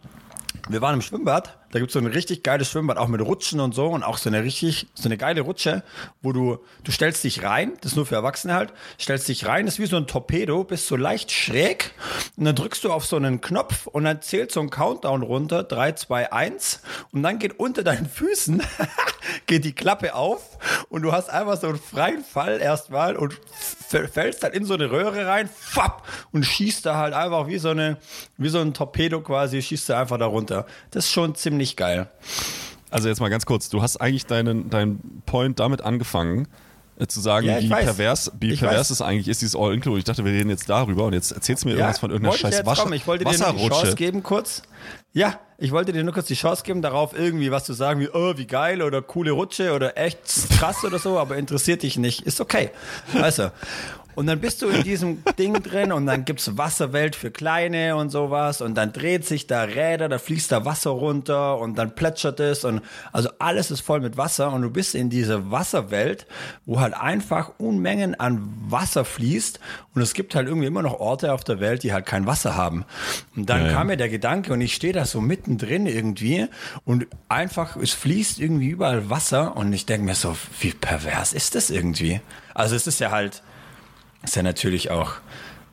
wir 0.68 0.80
waren 0.80 0.94
im 0.94 1.02
Schwimmbad, 1.02 1.58
da 1.70 1.78
gibt's 1.78 1.94
so 1.94 1.98
ein 1.98 2.06
richtig 2.06 2.42
geiles 2.42 2.70
Schwimmbad, 2.70 2.96
auch 2.96 3.08
mit 3.08 3.20
Rutschen 3.20 3.60
und 3.60 3.74
so 3.74 3.88
und 3.88 4.02
auch 4.02 4.18
so 4.18 4.28
eine 4.30 4.42
richtig, 4.42 4.86
so 4.94 5.08
eine 5.08 5.16
geile 5.16 5.42
Rutsche, 5.42 5.82
wo 6.22 6.32
du, 6.32 6.58
du 6.84 6.92
stellst 6.92 7.24
dich 7.24 7.42
rein, 7.42 7.72
das 7.80 7.92
ist 7.92 7.96
nur 7.96 8.06
für 8.06 8.14
Erwachsene 8.14 8.54
halt, 8.54 8.72
stellst 9.00 9.28
dich 9.28 9.46
rein, 9.46 9.66
das 9.66 9.74
ist 9.74 9.80
wie 9.80 9.86
so 9.86 9.96
ein 9.96 10.06
Torpedo, 10.06 10.64
bist 10.64 10.86
so 10.86 10.96
leicht 10.96 11.32
schräg 11.32 11.92
und 12.36 12.44
dann 12.44 12.54
drückst 12.54 12.84
du 12.84 12.92
auf 12.92 13.04
so 13.04 13.16
einen 13.16 13.40
Knopf 13.40 13.86
und 13.86 14.04
dann 14.04 14.22
zählt 14.22 14.52
so 14.52 14.60
ein 14.60 14.70
Countdown 14.70 15.22
runter, 15.22 15.62
3, 15.62 15.92
2, 15.92 16.32
1 16.32 16.80
und 17.12 17.22
dann 17.22 17.38
geht 17.38 17.58
unter 17.58 17.82
deinen 17.82 18.08
Füßen, 18.08 18.62
geht 19.46 19.64
die 19.64 19.74
Klappe 19.74 20.14
auf 20.14 20.58
und 20.88 21.02
du 21.02 21.12
hast 21.12 21.30
einfach 21.30 21.60
so 21.60 21.68
einen 21.68 21.78
freien 21.78 22.24
Fall 22.24 22.60
erstmal 22.60 23.16
und 23.16 23.38
fällst 23.88 24.42
halt 24.42 24.54
in 24.54 24.64
so 24.64 24.74
eine 24.74 24.90
Röhre 24.90 25.26
rein, 25.26 25.48
fapp, 25.48 26.06
und 26.32 26.44
schießt 26.44 26.84
da 26.86 26.96
halt 26.96 27.14
einfach 27.14 27.46
wie 27.46 27.58
so 27.58 27.70
eine, 27.70 27.98
wie 28.36 28.48
so 28.48 28.60
ein 28.60 28.74
Torpedo 28.74 29.20
quasi, 29.20 29.62
schießt 29.62 29.88
da 29.88 30.00
einfach 30.00 30.18
da 30.18 30.26
runter. 30.26 30.66
Das 30.90 31.06
ist 31.06 31.12
schon 31.12 31.34
ziemlich 31.34 31.55
geil. 31.76 32.08
Also 32.90 33.08
jetzt 33.08 33.20
mal 33.20 33.28
ganz 33.30 33.46
kurz, 33.46 33.68
du 33.68 33.82
hast 33.82 33.96
eigentlich 33.96 34.26
deinen, 34.26 34.70
deinen 34.70 35.22
Point 35.26 35.58
damit 35.60 35.82
angefangen, 35.82 36.46
äh, 36.98 37.06
zu 37.06 37.20
sagen, 37.20 37.46
Ja, 37.46 37.60
wie 37.60 37.68
weiß. 37.68 37.84
pervers, 37.84 38.32
wie 38.40 38.52
Ich 38.52 38.60
pervers 38.60 38.80
weiß. 38.80 38.90
es 38.90 39.02
eigentlich 39.02 39.28
ist, 39.28 39.42
dieses 39.42 39.56
All-Inclusive. 39.56 39.98
Ich 39.98 40.04
dachte, 40.04 40.24
wir 40.24 40.32
reden 40.32 40.48
jetzt 40.50 40.68
darüber 40.70 41.04
und 41.04 41.12
jetzt 41.12 41.32
erzählst 41.32 41.64
du 41.64 41.68
mir 41.68 41.74
irgendwas 41.74 41.98
von 41.98 42.10
irgendeiner 42.10 42.38
scheiß 42.38 42.64
Wasser 42.64 42.82
kommen. 42.82 42.94
Ich 42.94 43.06
wollte 43.06 43.24
dir 43.24 43.36
nur 43.38 43.52
die 43.54 43.68
Chance 43.68 43.94
geben, 43.96 44.22
kurz. 44.22 44.62
Ja, 45.12 45.40
ich 45.58 45.72
wollte 45.72 45.92
dir 45.92 46.04
nur 46.04 46.14
kurz 46.14 46.26
die 46.26 46.34
Chance 46.34 46.62
geben, 46.62 46.80
darauf 46.80 47.18
irgendwie 47.18 47.50
was 47.50 47.64
zu 47.64 47.72
sagen, 47.72 48.00
wie, 48.00 48.08
oh, 48.08 48.34
wie 48.36 48.46
geil 48.46 48.82
oder 48.82 49.02
coole 49.02 49.32
Rutsche 49.32 49.74
oder 49.74 49.98
echt 49.98 50.20
krass 50.50 50.84
oder 50.84 50.98
so, 50.98 51.18
aber 51.18 51.36
interessiert 51.36 51.82
dich 51.82 51.96
nicht. 51.98 52.22
Ist 52.22 52.40
okay. 52.40 52.70
Also. 53.20 53.50
Und 54.16 54.26
dann 54.26 54.40
bist 54.40 54.62
du 54.62 54.68
in 54.68 54.82
diesem 54.82 55.22
Ding 55.38 55.62
drin 55.62 55.92
und 55.92 56.06
dann 56.06 56.24
gibt's 56.24 56.56
Wasserwelt 56.56 57.14
für 57.14 57.30
Kleine 57.30 57.94
und 57.96 58.10
sowas 58.10 58.60
und 58.62 58.74
dann 58.74 58.92
dreht 58.92 59.24
sich 59.26 59.46
da 59.46 59.62
Räder, 59.62 60.08
da 60.08 60.18
fließt 60.18 60.50
da 60.50 60.64
Wasser 60.64 60.90
runter 60.90 61.58
und 61.58 61.76
dann 61.76 61.94
plätschert 61.94 62.40
es 62.40 62.64
und 62.64 62.80
also 63.12 63.28
alles 63.38 63.70
ist 63.70 63.82
voll 63.82 64.00
mit 64.00 64.16
Wasser 64.16 64.52
und 64.52 64.62
du 64.62 64.70
bist 64.70 64.94
in 64.94 65.10
dieser 65.10 65.50
Wasserwelt, 65.50 66.26
wo 66.64 66.80
halt 66.80 66.94
einfach 66.94 67.52
Unmengen 67.58 68.18
an 68.18 68.48
Wasser 68.68 69.04
fließt 69.04 69.60
und 69.94 70.00
es 70.02 70.14
gibt 70.14 70.34
halt 70.34 70.48
irgendwie 70.48 70.66
immer 70.66 70.82
noch 70.82 70.98
Orte 70.98 71.32
auf 71.32 71.44
der 71.44 71.60
Welt, 71.60 71.82
die 71.82 71.92
halt 71.92 72.06
kein 72.06 72.26
Wasser 72.26 72.56
haben. 72.56 72.84
Und 73.36 73.50
dann 73.50 73.60
Ja, 73.62 73.66
ja. 73.66 73.72
kam 73.74 73.88
mir 73.88 73.96
der 73.98 74.08
Gedanke 74.08 74.52
und 74.52 74.60
ich 74.62 74.74
stehe 74.74 74.94
da 74.94 75.04
so 75.04 75.20
mittendrin 75.20 75.84
irgendwie 75.86 76.46
und 76.86 77.06
einfach, 77.28 77.76
es 77.76 77.92
fließt 77.92 78.40
irgendwie 78.40 78.68
überall 78.68 79.10
Wasser 79.10 79.56
und 79.56 79.72
ich 79.74 79.84
denke 79.84 80.06
mir 80.06 80.14
so, 80.14 80.34
wie 80.60 80.70
pervers 80.72 81.34
ist 81.34 81.54
das 81.54 81.68
irgendwie? 81.68 82.22
Also 82.54 82.74
es 82.76 82.86
ist 82.86 82.98
ja 82.98 83.10
halt, 83.10 83.42
ist 84.26 84.36
ja 84.36 84.42
natürlich 84.42 84.90
auch, 84.90 85.12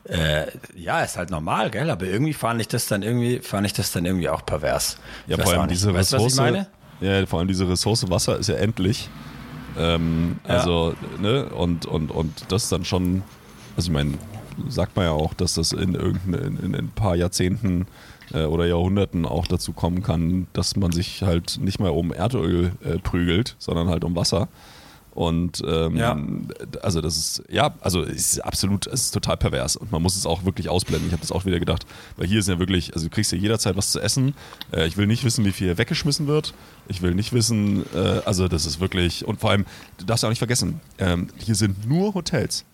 äh, 0.04 0.46
ja, 0.74 1.00
ist 1.00 1.16
halt 1.16 1.30
normal, 1.30 1.70
gell? 1.70 1.90
Aber 1.90 2.06
irgendwie 2.06 2.32
fand 2.32 2.60
ich 2.60 2.68
das 2.68 2.86
dann 2.86 3.02
irgendwie, 3.02 3.40
fand 3.40 3.66
ich 3.66 3.72
das 3.72 3.92
dann 3.92 4.04
irgendwie 4.04 4.28
auch 4.28 4.44
pervers. 4.46 4.96
Ja, 5.26 5.36
vor 5.36 5.52
allem 5.52 5.68
diese 5.68 5.92
weißt 5.92 6.14
Ressource. 6.14 6.66
Ja, 7.00 7.26
vor 7.26 7.40
allem 7.40 7.48
diese 7.48 7.68
Ressource 7.68 8.08
Wasser 8.08 8.38
ist 8.38 8.48
ja 8.48 8.56
endlich. 8.56 9.08
Ähm, 9.78 10.36
Ja. 10.46 10.54
Also, 10.54 10.94
ne, 11.20 11.46
und, 11.46 11.86
und, 11.86 12.10
und 12.10 12.44
das 12.48 12.64
ist 12.64 12.72
dann 12.72 12.84
schon, 12.84 13.22
also 13.76 13.88
ich 13.90 13.92
meine, 13.92 14.14
sagt 14.68 14.94
man 14.94 15.06
ja 15.06 15.10
auch, 15.10 15.34
dass 15.34 15.54
das 15.54 15.72
in 15.72 15.94
irgendein 15.94 16.58
in, 16.58 16.58
in 16.58 16.74
ein 16.76 16.90
paar 16.90 17.16
Jahrzehnten 17.16 17.86
äh, 18.32 18.44
oder 18.44 18.66
Jahrhunderten 18.66 19.26
auch 19.26 19.48
dazu 19.48 19.72
kommen 19.72 20.02
kann, 20.02 20.46
dass 20.52 20.76
man 20.76 20.92
sich 20.92 21.22
halt 21.22 21.58
nicht 21.60 21.80
mehr 21.80 21.92
um 21.92 22.12
Erdöl 22.12 22.72
äh, 22.84 22.98
prügelt, 22.98 23.56
sondern 23.58 23.88
halt 23.88 24.04
um 24.04 24.14
Wasser. 24.14 24.48
Und 25.14 25.62
ähm, 25.66 25.96
Ja. 25.96 26.18
also 26.82 27.00
das 27.00 27.16
ist, 27.16 27.42
ja, 27.48 27.74
also 27.80 28.02
es 28.02 28.32
ist 28.32 28.44
absolut, 28.44 28.86
es 28.88 29.02
ist 29.06 29.10
total 29.14 29.36
pervers 29.36 29.76
und 29.76 29.92
man 29.92 30.02
muss 30.02 30.16
es 30.16 30.26
auch 30.26 30.44
wirklich 30.44 30.68
ausblenden. 30.68 31.06
Ich 31.06 31.12
habe 31.12 31.20
das 31.22 31.30
auch 31.32 31.44
wieder 31.44 31.60
gedacht, 31.60 31.86
weil 32.16 32.26
hier 32.26 32.40
ist 32.40 32.48
ja 32.48 32.58
wirklich, 32.58 32.94
also 32.94 33.06
du 33.06 33.10
kriegst 33.10 33.30
ja 33.32 33.38
jederzeit 33.38 33.76
was 33.76 33.92
zu 33.92 34.00
essen. 34.00 34.34
Äh, 34.72 34.86
ich 34.86 34.96
will 34.96 35.06
nicht 35.06 35.24
wissen, 35.24 35.44
wie 35.44 35.52
viel 35.52 35.78
weggeschmissen 35.78 36.26
wird. 36.26 36.52
Ich 36.88 37.00
will 37.00 37.14
nicht 37.14 37.32
wissen, 37.32 37.84
äh, 37.94 38.20
also 38.24 38.48
das 38.48 38.66
ist 38.66 38.80
wirklich, 38.80 39.24
und 39.24 39.40
vor 39.40 39.50
allem, 39.50 39.64
du 39.98 40.04
darfst 40.04 40.22
ja 40.22 40.28
auch 40.28 40.32
nicht 40.32 40.38
vergessen, 40.38 40.80
ähm, 40.98 41.28
hier 41.38 41.54
sind 41.54 41.88
nur 41.88 42.14
Hotels. 42.14 42.64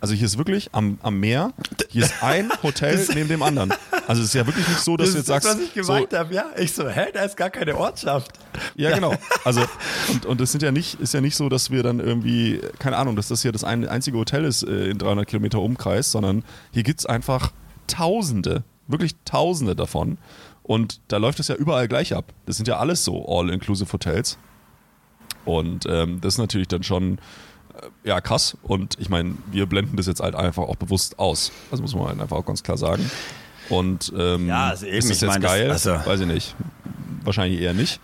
Also 0.00 0.14
hier 0.14 0.24
ist 0.24 0.38
wirklich 0.38 0.70
am, 0.72 0.98
am 1.02 1.20
Meer, 1.20 1.52
hier 1.90 2.04
ist 2.04 2.22
ein 2.22 2.50
Hotel 2.62 3.06
neben 3.14 3.28
dem 3.28 3.42
anderen. 3.42 3.72
Also 4.06 4.22
es 4.22 4.28
ist 4.28 4.34
ja 4.34 4.46
wirklich 4.46 4.66
nicht 4.66 4.80
so, 4.80 4.96
dass 4.96 5.08
Das 5.08 5.14
du 5.14 5.20
ist 5.20 5.28
jetzt 5.28 5.44
das, 5.44 5.44
sagst, 5.44 5.58
was 5.58 5.64
ich 5.76 5.86
so, 5.86 5.92
gemeint 5.92 6.14
habe, 6.14 6.34
ja. 6.34 6.46
Ich 6.56 6.72
so, 6.72 6.88
hä, 6.88 7.08
da 7.12 7.22
ist 7.22 7.36
gar 7.36 7.50
keine 7.50 7.76
Ortschaft. 7.76 8.32
Ja, 8.76 8.94
genau. 8.94 9.14
Also, 9.44 9.60
und, 10.12 10.24
und 10.24 10.40
es 10.40 10.52
sind 10.52 10.62
ja 10.62 10.72
nicht, 10.72 10.98
ist 11.00 11.12
ja 11.12 11.20
nicht 11.20 11.36
so, 11.36 11.50
dass 11.50 11.70
wir 11.70 11.82
dann 11.82 12.00
irgendwie, 12.00 12.60
keine 12.78 12.96
Ahnung, 12.96 13.14
dass 13.14 13.28
das 13.28 13.42
hier 13.42 13.52
das 13.52 13.62
ein, 13.62 13.86
einzige 13.86 14.16
Hotel 14.16 14.44
ist 14.44 14.62
äh, 14.62 14.88
in 14.88 14.98
300 14.98 15.26
Kilometer 15.26 15.60
Umkreis, 15.60 16.10
sondern 16.10 16.44
hier 16.72 16.82
gibt 16.82 17.00
es 17.00 17.06
einfach 17.06 17.52
Tausende, 17.86 18.64
wirklich 18.86 19.16
Tausende 19.26 19.76
davon. 19.76 20.16
Und 20.62 21.00
da 21.08 21.18
läuft 21.18 21.40
es 21.40 21.48
ja 21.48 21.56
überall 21.56 21.88
gleich 21.88 22.14
ab. 22.14 22.32
Das 22.46 22.56
sind 22.56 22.68
ja 22.68 22.78
alles 22.78 23.04
so 23.04 23.26
All-Inclusive 23.28 23.92
Hotels. 23.92 24.38
Und 25.44 25.84
ähm, 25.88 26.20
das 26.20 26.34
ist 26.34 26.38
natürlich 26.38 26.68
dann 26.68 26.82
schon 26.82 27.18
ja 28.04 28.20
krass. 28.20 28.56
Und 28.62 28.96
ich 28.98 29.08
meine, 29.08 29.34
wir 29.50 29.66
blenden 29.66 29.96
das 29.96 30.06
jetzt 30.06 30.20
halt 30.20 30.34
einfach 30.34 30.62
auch 30.64 30.76
bewusst 30.76 31.18
aus. 31.18 31.52
Das 31.70 31.80
muss 31.80 31.94
man 31.94 32.06
halt 32.08 32.20
einfach 32.20 32.36
auch 32.36 32.46
ganz 32.46 32.62
klar 32.62 32.76
sagen. 32.78 33.10
Und 33.68 34.12
ähm, 34.16 34.48
Ja, 34.48 34.68
also 34.68 34.86
eben, 34.86 34.96
ist 34.96 35.10
das 35.10 35.16
ich 35.16 35.22
jetzt 35.22 35.30
meine, 35.30 35.42
das- 35.42 35.52
geil? 35.52 35.70
also- 35.70 36.10
Weiß 36.10 36.20
ich 36.20 36.26
nicht. 36.26 36.54
Wahrscheinlich 37.24 37.60
eher 37.60 37.74
nicht. 37.74 38.00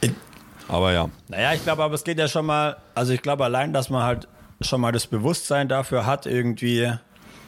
Aber 0.69 0.93
ja. 0.93 1.09
Naja, 1.29 1.55
ich 1.55 1.63
glaube 1.63 1.83
aber, 1.83 1.95
es 1.95 2.05
geht 2.05 2.19
ja 2.19 2.29
schon 2.29 2.45
mal, 2.47 2.77
also 2.95 3.13
ich 3.13 3.23
glaube 3.23 3.45
allein, 3.45 3.73
dass 3.73 3.89
man 3.91 4.03
halt 4.03 4.29
schon 4.61 4.81
mal 4.81 4.93
das 4.93 5.07
Bewusstsein 5.07 5.69
dafür 5.69 6.07
hat, 6.07 6.27
irgendwie. 6.27 6.79
Ja, 6.81 7.01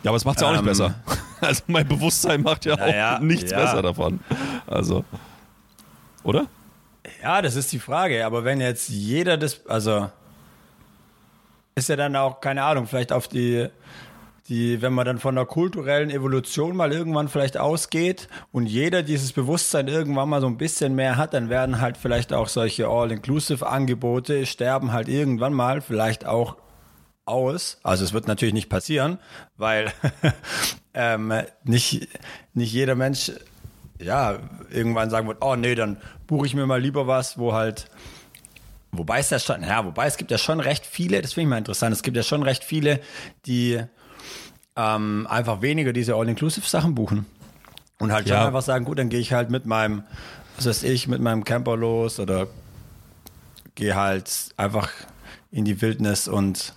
aber 0.07 0.17
es 0.17 0.25
macht 0.25 0.37
es 0.37 0.43
ja 0.43 0.49
auch 0.49 0.53
nicht 0.53 0.61
Ähm, 0.61 0.67
besser. 0.67 0.95
Also 1.41 1.63
mein 1.69 1.87
Bewusstsein 1.87 2.43
macht 2.43 2.65
ja 2.65 2.75
Naja, 2.75 3.17
auch 3.17 3.21
nichts 3.21 3.53
ja. 3.53 3.59
besser 3.61 3.81
davon. 3.81 4.19
Also, 4.67 5.05
oder? 6.25 6.47
Ja, 7.23 7.41
das 7.43 7.55
ist 7.55 7.71
die 7.73 7.79
Frage. 7.79 8.27
Aber 8.27 8.43
wenn 8.45 8.61
jetzt 8.61 8.89
jeder 8.89 9.37
das, 9.37 9.65
also 9.69 10.11
ist 11.79 11.89
ja 11.89 11.97
dann 11.97 12.17
auch, 12.17 12.41
keine 12.41 12.65
Ahnung, 12.65 12.87
vielleicht 12.87 13.13
auf 13.13 13.29
die, 13.29 13.69
die, 14.49 14.83
wenn 14.83 14.93
man 14.93 15.07
dann 15.07 15.19
von 15.19 15.35
der 15.35 15.47
kulturellen 15.47 16.11
Evolution 16.11 16.77
mal 16.77 16.93
irgendwann 16.93 17.29
vielleicht 17.29 17.57
ausgeht 17.57 18.29
und 18.53 18.67
jeder 18.67 19.03
dieses 19.03 19.33
Bewusstsein 19.33 19.89
irgendwann 19.89 20.29
mal 20.29 20.41
so 20.41 20.47
ein 20.47 20.57
bisschen 20.57 20.95
mehr 20.95 21.17
hat, 21.17 21.35
dann 21.35 21.49
werden 21.49 21.81
halt 21.81 21.97
vielleicht 21.97 22.33
auch 22.33 22.49
solche 22.49 22.89
All-Inclusive-Angebote 22.89 24.47
sterben 24.47 24.93
halt 24.93 25.09
irgendwann 25.09 25.53
mal 25.53 25.81
vielleicht 25.81 26.27
auch 26.27 26.57
aus. 27.27 27.79
Also 27.83 28.05
es 28.05 28.13
wird 28.13 28.27
natürlich 28.27 28.55
nicht 28.55 28.71
passieren, 28.71 29.19
weil 29.57 29.93
ähm, 30.95 31.33
nicht, 31.65 32.09
nicht 32.55 32.73
jeder 32.73 32.95
Mensch 32.95 33.33
ja 34.01 34.39
irgendwann 34.71 35.11
sagen 35.11 35.29
wird, 35.29 35.39
oh 35.43 35.57
nee, 35.57 35.75
dann 35.75 35.99
buche 36.27 36.47
ich 36.47 36.55
mir 36.55 36.67
mal 36.67 36.81
lieber 36.81 37.07
was, 37.07 37.39
wo 37.39 37.53
halt 37.53 37.91
Wobei 38.93 39.19
es 39.21 39.31
ja 39.31 39.39
schon, 39.39 39.63
ja, 39.63 39.85
wobei 39.85 40.07
es 40.07 40.17
gibt 40.17 40.31
ja 40.31 40.39
schon 40.39 40.61
recht 40.61 40.87
viele, 40.87 41.21
das 41.21 41.35
finde 41.35 41.47
ich 41.47 41.51
mal 41.51 41.59
interessant, 41.59 41.93
es 41.95 42.03
gibt 42.03 42.17
ja 42.17 42.23
schon 42.23 42.43
recht 42.43 42.65
viele, 42.65 43.01
die 43.47 43.81
ähm, 44.77 45.27
einfach 45.29 45.61
weniger 45.61 45.93
diese 45.93 46.15
All-Inclusive-Sachen 46.15 46.95
buchen. 46.95 47.27
Und 47.99 48.13
halt 48.13 48.29
Ja. 48.29 48.39
schon 48.39 48.47
einfach 48.47 48.63
sagen, 48.63 48.85
gut, 48.85 48.99
dann 48.99 49.09
gehe 49.09 49.21
ich 49.21 49.33
halt 49.33 49.51
mit 49.51 49.67
meinem, 49.67 50.05
was 50.57 50.67
weiß 50.67 50.83
ich, 50.85 51.09
mit 51.09 51.21
meinem 51.21 51.45
Camper 51.45 51.77
los 51.77 52.19
oder 52.21 52.47
gehe 53.75 53.95
halt 53.95 54.31
einfach 54.57 54.89
in 55.51 55.65
die 55.65 55.81
Wildnis 55.83 56.29
und 56.29 56.75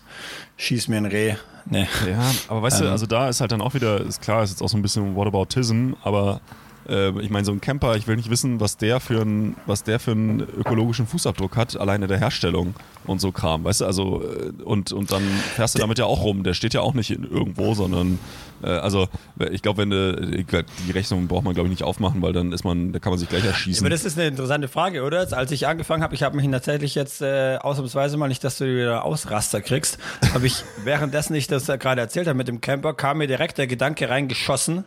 schieß 0.57 0.87
mir 0.87 0.97
ein 0.97 1.05
Reh. 1.05 1.35
Nee. 1.65 1.87
Ja, 2.09 2.31
aber 2.47 2.63
weißt 2.63 2.81
du, 2.81 2.89
also 2.91 3.05
da 3.05 3.29
ist 3.29 3.39
halt 3.39 3.51
dann 3.51 3.61
auch 3.61 3.73
wieder, 3.75 4.01
ist 4.01 4.21
klar, 4.21 4.43
ist 4.43 4.49
jetzt 4.49 4.61
auch 4.63 4.69
so 4.69 4.77
ein 4.77 4.81
bisschen 4.81 5.15
Whataboutism, 5.15 5.93
aber 6.03 6.41
äh, 6.87 7.09
ich 7.21 7.29
meine, 7.29 7.45
so 7.45 7.51
ein 7.51 7.61
Camper, 7.61 7.95
ich 7.95 8.07
will 8.07 8.15
nicht 8.15 8.29
wissen, 8.29 8.59
was 8.59 8.77
der 8.77 8.99
für 8.99 9.21
einen, 9.21 9.55
was 9.65 9.83
der 9.83 9.99
für 9.99 10.11
einen 10.11 10.41
ökologischen 10.41 11.07
Fußabdruck 11.07 11.55
hat, 11.55 11.77
alleine 11.77 12.07
der 12.07 12.17
Herstellung 12.17 12.73
und 13.05 13.19
so 13.21 13.31
Kram, 13.31 13.63
weißt 13.63 13.81
du, 13.81 13.85
also 13.85 14.23
äh, 14.23 14.63
und, 14.63 14.91
und 14.91 15.11
dann 15.11 15.23
fährst 15.55 15.75
du 15.75 15.79
damit 15.79 15.99
ja 15.99 16.05
auch 16.05 16.23
rum, 16.23 16.43
der 16.43 16.53
steht 16.53 16.73
ja 16.73 16.81
auch 16.81 16.93
nicht 16.93 17.11
in 17.11 17.23
irgendwo, 17.23 17.73
sondern 17.73 18.19
äh, 18.63 18.67
also 18.67 19.07
ich 19.51 19.61
glaube, 19.61 19.81
wenn 19.81 19.89
du, 19.89 20.43
die 20.87 20.91
Rechnung 20.91 21.27
braucht 21.27 21.43
man 21.43 21.53
glaube 21.53 21.67
ich 21.67 21.71
nicht 21.71 21.83
aufmachen, 21.83 22.21
weil 22.21 22.33
dann 22.33 22.51
ist 22.51 22.63
man, 22.63 22.91
da 22.91 22.99
kann 22.99 23.11
man 23.11 23.19
sich 23.19 23.29
gleich 23.29 23.45
erschießen. 23.45 23.85
Aber 23.85 23.89
das 23.89 24.05
ist 24.05 24.17
eine 24.17 24.27
interessante 24.27 24.67
Frage, 24.67 25.03
oder? 25.03 25.27
Als 25.31 25.51
ich 25.51 25.67
angefangen 25.67 26.03
habe, 26.03 26.15
ich 26.15 26.23
habe 26.23 26.35
mich 26.35 26.49
tatsächlich 26.49 26.95
jetzt 26.95 27.21
äh, 27.21 27.57
ausnahmsweise 27.57 28.17
mal 28.17 28.27
nicht, 28.27 28.43
dass 28.43 28.57
du 28.57 28.65
wieder 28.65 29.05
Ausraster 29.05 29.61
kriegst, 29.61 29.97
habe 30.33 30.47
ich 30.47 30.63
währenddessen 30.83 31.35
ich 31.35 31.47
das 31.47 31.67
gerade 31.67 32.01
erzählt 32.01 32.27
habe 32.27 32.37
mit 32.37 32.47
dem 32.47 32.61
Camper, 32.61 32.93
kam 32.93 33.19
mir 33.19 33.27
direkt 33.27 33.57
der 33.57 33.67
Gedanke 33.67 34.09
reingeschossen, 34.09 34.85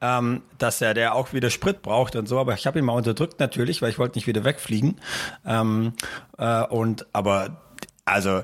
ähm, 0.00 0.42
dass 0.58 0.80
er 0.80 0.94
der 0.94 1.14
auch 1.14 1.32
wieder 1.32 1.50
Sprit 1.50 1.82
braucht 1.82 2.16
und 2.16 2.26
so, 2.28 2.38
aber 2.38 2.54
ich 2.54 2.66
habe 2.66 2.78
ihn 2.78 2.84
mal 2.84 2.92
unterdrückt 2.92 3.40
natürlich, 3.40 3.80
weil 3.82 3.90
ich 3.90 3.98
wollte 3.98 4.18
nicht 4.18 4.26
wieder 4.26 4.44
wegfliegen. 4.44 5.00
Ähm, 5.46 5.92
äh, 6.38 6.62
und 6.64 7.06
aber 7.12 7.56
also 8.04 8.42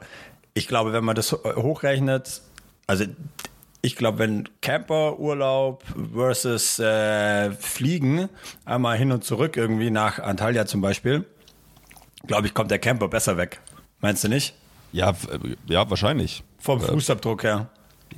ich 0.55 0.69
glaube, 0.69 0.93
wenn 0.93 1.05
man 1.05 1.15
das 1.15 1.33
ho- 1.33 1.43
hochrechnet, 1.57 2.43
also 2.87 3.05
ich 3.81 3.97
glaube, 3.97 4.19
wenn 4.19 4.49
Camperurlaub 4.61 5.83
versus 6.15 6.79
äh, 6.79 7.51
Fliegen 7.53 8.29
einmal 8.65 8.97
hin 8.97 9.13
und 9.13 9.25
zurück 9.25 9.57
irgendwie 9.57 9.91
nach 9.91 10.19
Antalya 10.19 10.67
zum 10.67 10.81
Beispiel, 10.81 11.25
glaube 12.27 12.47
ich, 12.47 12.55
kommt 12.55 12.71
der 12.71 12.79
Camper 12.79 13.09
besser 13.09 13.37
weg. 13.37 13.61
Meinst 14.01 14.25
du 14.25 14.29
nicht? 14.29 14.55
ja, 14.93 15.11
äh, 15.11 15.57
ja, 15.67 15.89
wahrscheinlich. 15.91 16.45
Vom 16.59 16.81
Fußabdruck 16.81 17.43
her. 17.45 17.71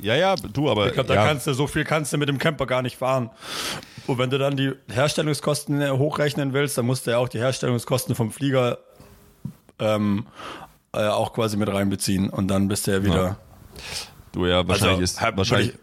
Ja, 0.03 0.15
ja, 0.15 0.35
du, 0.37 0.71
aber 0.71 0.87
Ich 0.89 0.93
glaube, 0.95 1.09
da 1.09 1.15
ja, 1.15 1.27
kannst 1.27 1.47
du 1.47 1.53
so 1.55 1.67
viel 1.67 1.85
kannst 1.85 2.13
du 2.13 2.19
mit 2.19 2.29
dem 2.29 2.39
Camper 2.39 2.67
gar 2.67 2.83
nicht 2.83 2.97
fahren. 2.97 3.31
Und 4.07 4.19
wenn 4.19 4.31
du 4.31 4.39
dann 4.39 4.57
die 4.57 4.73
Herstellungskosten 4.93 5.81
äh, 5.81 5.91
hochrechnen 5.91 6.53
willst, 6.53 6.77
dann 6.79 6.87
musst 6.87 7.07
du 7.07 7.13
ja 7.13 7.19
auch 7.19 7.29
die 7.29 7.39
Herstellungskosten 7.39 8.15
vom 8.15 8.31
Flieger 8.33 8.79
ähm, 9.79 10.27
äh, 10.93 11.07
auch 11.07 11.33
quasi 11.33 11.57
mit 11.57 11.69
reinbeziehen. 11.69 12.31
Und 12.31 12.49
dann 12.49 12.69
bist 12.69 12.87
du 12.87 12.93
ja 12.93 13.03
wieder. 13.05 13.23
Ja. 13.25 13.37
Du 14.33 14.47
ja, 14.47 14.67
wahrscheinlich 14.69 14.91
Also, 15.01 15.03
ist 15.03 15.21
hab- 15.21 15.37
wahrscheinlich, 15.37 15.75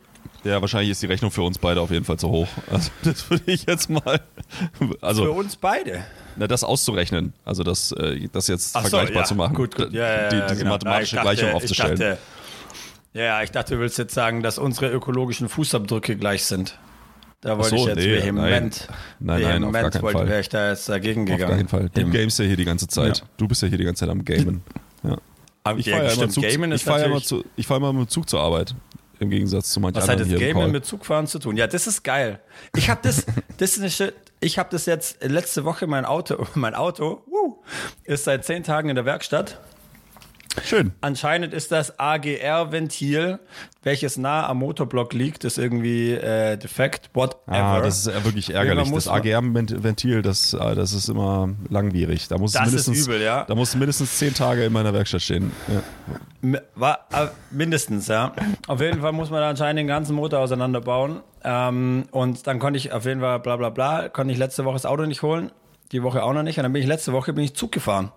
ja, 0.43 0.59
wahrscheinlich 0.61 0.89
ist 0.91 1.01
die 1.01 1.07
Rechnung 1.07 1.31
für 1.31 1.41
uns 1.43 1.57
beide 1.57 1.81
auf 1.81 1.89
jeden 1.91 2.05
Fall 2.05 2.17
zu 2.17 2.29
hoch. 2.29 2.47
Also 2.71 2.89
das 3.03 3.29
würde 3.29 3.43
ich 3.51 3.65
jetzt 3.65 3.89
mal, 3.89 4.21
Für 4.77 4.97
also 5.01 5.31
uns 5.33 5.55
beide. 5.55 6.03
na, 6.35 6.47
das 6.47 6.63
auszurechnen, 6.63 7.33
also 7.45 7.63
das, 7.63 7.91
äh, 7.93 8.27
das 8.31 8.47
jetzt 8.47 8.75
Ach 8.75 8.83
so, 8.83 8.89
vergleichbar 8.89 9.21
ja, 9.23 9.27
zu 9.27 9.35
machen, 9.35 9.55
Gut, 9.55 9.75
gut. 9.75 9.91
Ja, 9.93 10.23
ja, 10.23 10.29
die, 10.29 10.41
diese 10.49 10.55
genau. 10.63 10.71
mathematische 10.75 11.17
Gleichung 11.17 11.51
aufzustellen. 11.53 11.93
Ich 11.93 11.99
dachte, 11.99 12.17
ja, 13.13 13.43
ich 13.43 13.51
dachte, 13.51 13.75
du 13.75 13.81
willst 13.81 13.97
jetzt 13.97 14.13
sagen, 14.13 14.41
dass 14.41 14.57
unsere 14.57 14.91
ökologischen 14.91 15.49
Fußabdrücke 15.49 16.15
gleich 16.15 16.45
sind. 16.45 16.77
Da 17.41 17.57
wollte 17.57 17.69
so, 17.69 17.75
ich 17.75 17.85
jetzt 17.85 17.97
nee, 17.97 18.23
vehement, 18.23 18.87
nein. 19.19 19.41
Nein, 19.41 19.41
nein, 19.41 19.63
auf 19.63 19.71
gar 19.71 19.81
vehement 19.81 19.93
keinen 19.93 20.03
wollte, 20.03 20.17
Fall. 20.19 20.27
wäre 20.27 20.39
ich 20.41 20.49
da 20.49 20.69
jetzt 20.69 20.87
dagegen 20.87 21.21
auf 21.21 21.25
gegangen. 21.25 21.49
gar 21.49 21.57
keinen 21.57 21.67
Fall. 21.67 21.89
Du 21.91 22.01
Eben. 22.01 22.11
gamest 22.11 22.39
ja 22.39 22.45
hier 22.45 22.55
die 22.55 22.65
ganze 22.65 22.87
Zeit. 22.87 23.17
Ja. 23.17 23.25
Du 23.37 23.47
bist 23.47 23.61
ja 23.63 23.67
hier 23.67 23.79
die 23.79 23.83
ganze 23.83 24.01
Zeit 24.01 24.09
am 24.09 24.23
Gamen. 24.23 24.63
Ja. 25.03 25.17
Aber 25.63 25.79
Ich 25.79 25.89
fahre 25.89 26.05
ja, 26.05 26.11
immer 26.11 26.29
Zug, 26.29 26.43
ich 26.43 26.57
ist 26.57 26.83
fahr 26.83 27.03
immer, 27.03 27.21
zu, 27.21 27.43
ich 27.55 27.67
fahr 27.67 27.77
immer 27.77 27.93
mit 27.93 28.07
dem 28.07 28.09
Zug 28.09 28.29
zur 28.29 28.41
Arbeit. 28.41 28.75
Im 29.19 29.29
Gegensatz 29.29 29.71
zu 29.71 29.79
manchen 29.79 29.97
Was 29.97 30.03
hat 30.03 30.11
anderen 30.13 30.31
das 30.31 30.39
hier 30.39 30.49
im 30.49 30.57
Gamen 30.57 30.71
mit 30.71 30.85
Zugfahren 30.85 31.27
zu 31.27 31.37
tun? 31.37 31.55
Ja, 31.55 31.67
das 31.67 31.85
ist 31.85 32.03
geil. 32.03 32.39
Ich 32.75 32.89
habe 32.89 33.01
das, 33.03 33.25
das 33.57 33.73
ist 33.73 33.79
eine 33.79 33.91
Shit. 33.91 34.13
Ich 34.39 34.57
habe 34.57 34.69
das 34.71 34.87
jetzt 34.87 35.23
letzte 35.23 35.63
Woche 35.63 35.85
mein 35.85 36.05
Auto, 36.05 36.47
mein 36.55 36.73
Auto, 36.73 37.23
uh, 37.27 37.55
ist 38.03 38.23
seit 38.23 38.45
zehn 38.45 38.63
Tagen 38.63 38.89
in 38.89 38.95
der 38.95 39.05
Werkstatt. 39.05 39.59
Schön. 40.63 40.91
Anscheinend 41.01 41.53
ist 41.53 41.71
das 41.71 41.97
AGR-Ventil, 41.99 43.39
welches 43.83 44.17
nah 44.17 44.47
am 44.47 44.59
Motorblock 44.59 45.13
liegt, 45.13 45.43
ist 45.43 45.57
irgendwie 45.57 46.11
äh, 46.11 46.57
defekt. 46.57 47.09
Whatever. 47.13 47.37
Ah, 47.47 47.81
das 47.81 47.99
ist 47.99 48.07
ja 48.07 48.23
wirklich 48.25 48.53
ärgerlich. 48.53 48.91
Das 48.91 49.07
AGM-Ventil, 49.07 50.21
das, 50.21 50.53
äh, 50.53 50.75
das 50.75 50.93
ist 50.93 51.09
immer 51.09 51.49
langwierig. 51.69 52.27
Da 52.27 52.37
muss 52.37 52.51
Das 52.51 52.63
ist 52.63 52.87
mindestens, 52.87 53.07
übel, 53.07 53.21
ja. 53.21 53.45
Da 53.45 53.55
muss 53.55 53.75
mindestens 53.75 54.17
zehn 54.17 54.33
Tage 54.33 54.65
in 54.65 54.73
meiner 54.73 54.93
Werkstatt 54.93 55.21
stehen. 55.21 55.51
Ja. 56.41 56.59
War, 56.75 57.07
äh, 57.13 57.27
mindestens, 57.51 58.07
ja. 58.07 58.33
Auf 58.67 58.81
jeden 58.81 59.01
Fall 59.01 59.13
muss 59.13 59.29
man 59.29 59.41
da 59.41 59.49
anscheinend 59.49 59.79
den 59.79 59.87
ganzen 59.87 60.15
Motor 60.15 60.39
auseinanderbauen. 60.39 61.21
Ähm, 61.43 62.05
und 62.11 62.45
dann 62.45 62.59
konnte 62.59 62.77
ich 62.77 62.91
auf 62.91 63.05
jeden 63.05 63.21
Fall 63.21 63.39
bla 63.39 63.55
bla 63.55 63.69
bla, 63.69 64.09
konnte 64.09 64.33
ich 64.33 64.39
letzte 64.39 64.65
Woche 64.65 64.73
das 64.73 64.85
Auto 64.85 65.05
nicht 65.05 65.21
holen. 65.21 65.51
Die 65.91 66.03
Woche 66.03 66.23
auch 66.23 66.33
noch 66.33 66.43
nicht. 66.43 66.57
Und 66.57 66.63
dann 66.63 66.73
bin 66.73 66.81
ich 66.81 66.87
letzte 66.87 67.13
Woche 67.13 67.33
bin 67.33 67.43
ich 67.43 67.55
Zug 67.55 67.71
gefahren. 67.71 68.11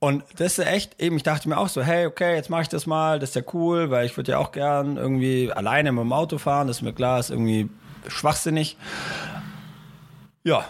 Und 0.00 0.22
das 0.36 0.58
ist 0.58 0.66
echt, 0.66 1.00
eben, 1.02 1.16
ich 1.16 1.24
dachte 1.24 1.48
mir 1.48 1.58
auch 1.58 1.68
so, 1.68 1.82
hey, 1.82 2.06
okay, 2.06 2.34
jetzt 2.36 2.50
mache 2.50 2.62
ich 2.62 2.68
das 2.68 2.86
mal, 2.86 3.18
das 3.18 3.30
ist 3.30 3.34
ja 3.36 3.42
cool, 3.52 3.90
weil 3.90 4.06
ich 4.06 4.16
würde 4.16 4.32
ja 4.32 4.38
auch 4.38 4.52
gern 4.52 4.96
irgendwie 4.96 5.52
alleine 5.52 5.90
mit 5.90 6.02
dem 6.02 6.12
Auto 6.12 6.38
fahren, 6.38 6.68
das 6.68 6.76
ist 6.78 6.82
mir 6.82 6.92
klar, 6.92 7.18
ist 7.18 7.30
irgendwie 7.30 7.68
schwachsinnig. 8.06 8.76
Ja, 10.44 10.64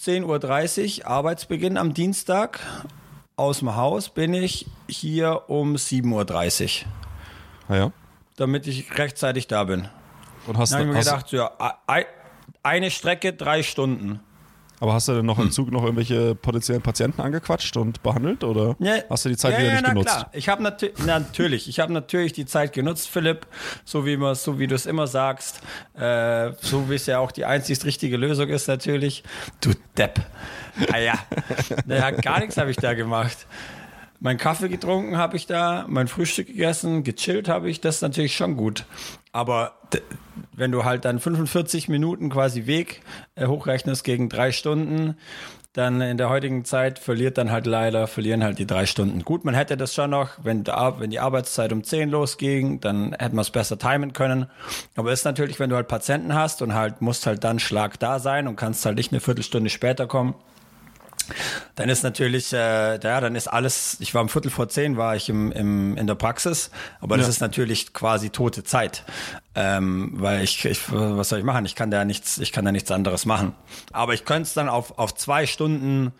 10.30 0.00 1.00
Uhr, 1.02 1.06
Arbeitsbeginn 1.06 1.76
am 1.76 1.92
Dienstag. 1.94 2.60
Aus 3.36 3.58
dem 3.60 3.74
Haus 3.76 4.08
bin 4.08 4.34
ich 4.34 4.66
hier 4.88 5.42
um 5.48 5.76
7.30 5.76 6.84
Uhr, 6.84 6.88
Ah, 7.68 7.76
ja. 7.76 7.92
damit 8.36 8.66
ich 8.66 8.98
rechtzeitig 8.98 9.46
da 9.46 9.64
bin. 9.64 9.88
Und 10.46 10.58
hast, 10.58 10.72
Dann 10.72 10.80
habe 10.80 10.88
ich 10.90 10.94
mir 10.94 11.00
gedacht, 11.00 11.28
so, 11.28 11.36
ja, 11.36 11.50
ei- 11.86 12.06
eine 12.62 12.90
Strecke, 12.90 13.32
drei 13.32 13.62
Stunden. 13.62 14.20
Aber 14.80 14.94
hast 14.94 15.06
du 15.08 15.12
denn 15.12 15.26
noch 15.26 15.38
Hm. 15.38 15.44
im 15.46 15.50
Zug 15.52 15.70
noch 15.70 15.82
irgendwelche 15.84 16.34
potenziellen 16.34 16.82
Patienten 16.82 17.20
angequatscht 17.20 17.76
und 17.76 18.02
behandelt? 18.02 18.42
Oder 18.42 18.74
Ja, 18.80 18.94
hast 19.08 19.24
du 19.24 19.28
die 19.28 19.36
Zeit 19.36 19.52
ja, 19.52 19.58
wieder 19.58 19.68
ja, 19.68 19.72
nicht 19.74 19.82
na 19.84 19.88
genutzt? 19.90 20.08
Klar. 20.16 20.30
Ich 20.32 20.48
habe 20.48 20.62
natü 20.62 20.90
natürlich, 21.06 21.68
ich 21.68 21.78
habe 21.80 21.92
natürlich 21.92 22.32
die 22.32 22.46
Zeit 22.46 22.72
genutzt, 22.72 23.08
Philipp, 23.08 23.46
so 23.84 24.04
wie 24.06 24.16
man, 24.16 24.34
so 24.34 24.58
wie 24.58 24.66
du 24.66 24.74
es 24.74 24.86
immer 24.86 25.06
sagst, 25.06 25.60
äh, 25.96 26.52
so 26.60 26.90
wie 26.90 26.94
es 26.96 27.06
ja 27.06 27.18
auch 27.20 27.30
die 27.32 27.44
einzig 27.44 27.84
richtige 27.84 28.16
Lösung 28.16 28.48
ist 28.48 28.66
natürlich. 28.66 29.22
Du 29.60 29.70
Depp. 29.96 30.20
Ah 30.92 30.98
ja, 30.98 31.14
naja, 31.86 32.10
gar 32.10 32.40
nichts 32.40 32.56
habe 32.56 32.70
ich 32.70 32.76
da 32.78 32.94
gemacht. 32.94 33.46
Mein 34.22 34.36
Kaffee 34.36 34.68
getrunken 34.68 35.16
habe 35.16 35.36
ich 35.36 35.46
da, 35.46 35.86
mein 35.88 36.06
Frühstück 36.06 36.48
gegessen, 36.48 37.04
gechillt 37.04 37.48
habe 37.48 37.70
ich, 37.70 37.80
das 37.80 37.96
ist 37.96 38.02
natürlich 38.02 38.36
schon 38.36 38.54
gut. 38.54 38.84
Aber 39.32 39.72
wenn 40.52 40.70
du 40.72 40.84
halt 40.84 41.06
dann 41.06 41.20
45 41.20 41.88
Minuten 41.88 42.28
quasi 42.28 42.66
Weg 42.66 43.00
äh, 43.34 43.46
hochrechnest 43.46 44.04
gegen 44.04 44.28
drei 44.28 44.52
Stunden, 44.52 45.16
dann 45.72 46.00
in 46.00 46.18
der 46.18 46.28
heutigen 46.28 46.64
Zeit 46.64 46.98
verliert 46.98 47.38
dann 47.38 47.50
halt 47.50 47.64
leider, 47.64 48.08
verlieren 48.08 48.42
halt 48.42 48.58
die 48.58 48.66
drei 48.66 48.86
Stunden. 48.86 49.22
Gut, 49.24 49.44
man 49.44 49.54
hätte 49.54 49.76
das 49.76 49.94
schon 49.94 50.10
noch, 50.10 50.30
wenn, 50.42 50.64
der, 50.64 50.96
wenn 50.98 51.10
die 51.10 51.20
Arbeitszeit 51.20 51.72
um 51.72 51.84
10 51.84 52.10
losging, 52.10 52.80
dann 52.80 53.12
hätte 53.12 53.36
man 53.36 53.42
es 53.42 53.50
besser 53.50 53.78
timen 53.78 54.12
können. 54.12 54.46
Aber 54.96 55.12
ist 55.12 55.24
natürlich, 55.24 55.60
wenn 55.60 55.70
du 55.70 55.76
halt 55.76 55.86
Patienten 55.86 56.34
hast 56.34 56.60
und 56.60 56.74
halt 56.74 57.00
musst 57.00 57.24
halt 57.26 57.44
dann 57.44 57.60
Schlag 57.60 57.98
da 58.00 58.18
sein 58.18 58.48
und 58.48 58.56
kannst 58.56 58.84
halt 58.84 58.96
nicht 58.96 59.12
eine 59.12 59.20
Viertelstunde 59.20 59.70
später 59.70 60.06
kommen, 60.08 60.34
dann 61.76 61.88
ist 61.88 62.02
natürlich, 62.02 62.52
äh, 62.52 62.98
ja, 63.00 63.20
dann 63.20 63.34
ist 63.36 63.48
alles, 63.48 63.96
ich 64.00 64.14
war 64.14 64.22
um 64.22 64.28
Viertel 64.28 64.50
vor 64.50 64.68
zehn, 64.68 64.96
war 64.96 65.16
ich 65.16 65.28
im, 65.28 65.52
im, 65.52 65.96
in 65.96 66.06
der 66.06 66.14
Praxis, 66.14 66.70
aber 67.00 67.16
das 67.16 67.26
Ja. 67.26 67.30
ist 67.30 67.40
natürlich 67.40 67.92
quasi 67.92 68.30
tote 68.30 68.64
Zeit. 68.64 69.04
Ähm, 69.54 70.12
weil 70.14 70.42
ich, 70.44 70.64
ich, 70.64 70.80
was 70.92 71.28
soll 71.28 71.38
ich 71.40 71.44
machen? 71.44 71.64
Ich 71.66 71.74
kann 71.74 71.90
da 71.90 72.04
nichts, 72.04 72.38
ich 72.38 72.52
kann 72.52 72.64
da 72.64 72.72
nichts 72.72 72.90
anderes 72.90 73.26
machen. 73.26 73.54
Aber 73.92 74.14
ich 74.14 74.24
könnte 74.24 74.42
es 74.42 74.54
dann 74.54 74.68
auf, 74.68 74.98
auf 74.98 75.14
zwei 75.14 75.46
Stunden, 75.46 76.12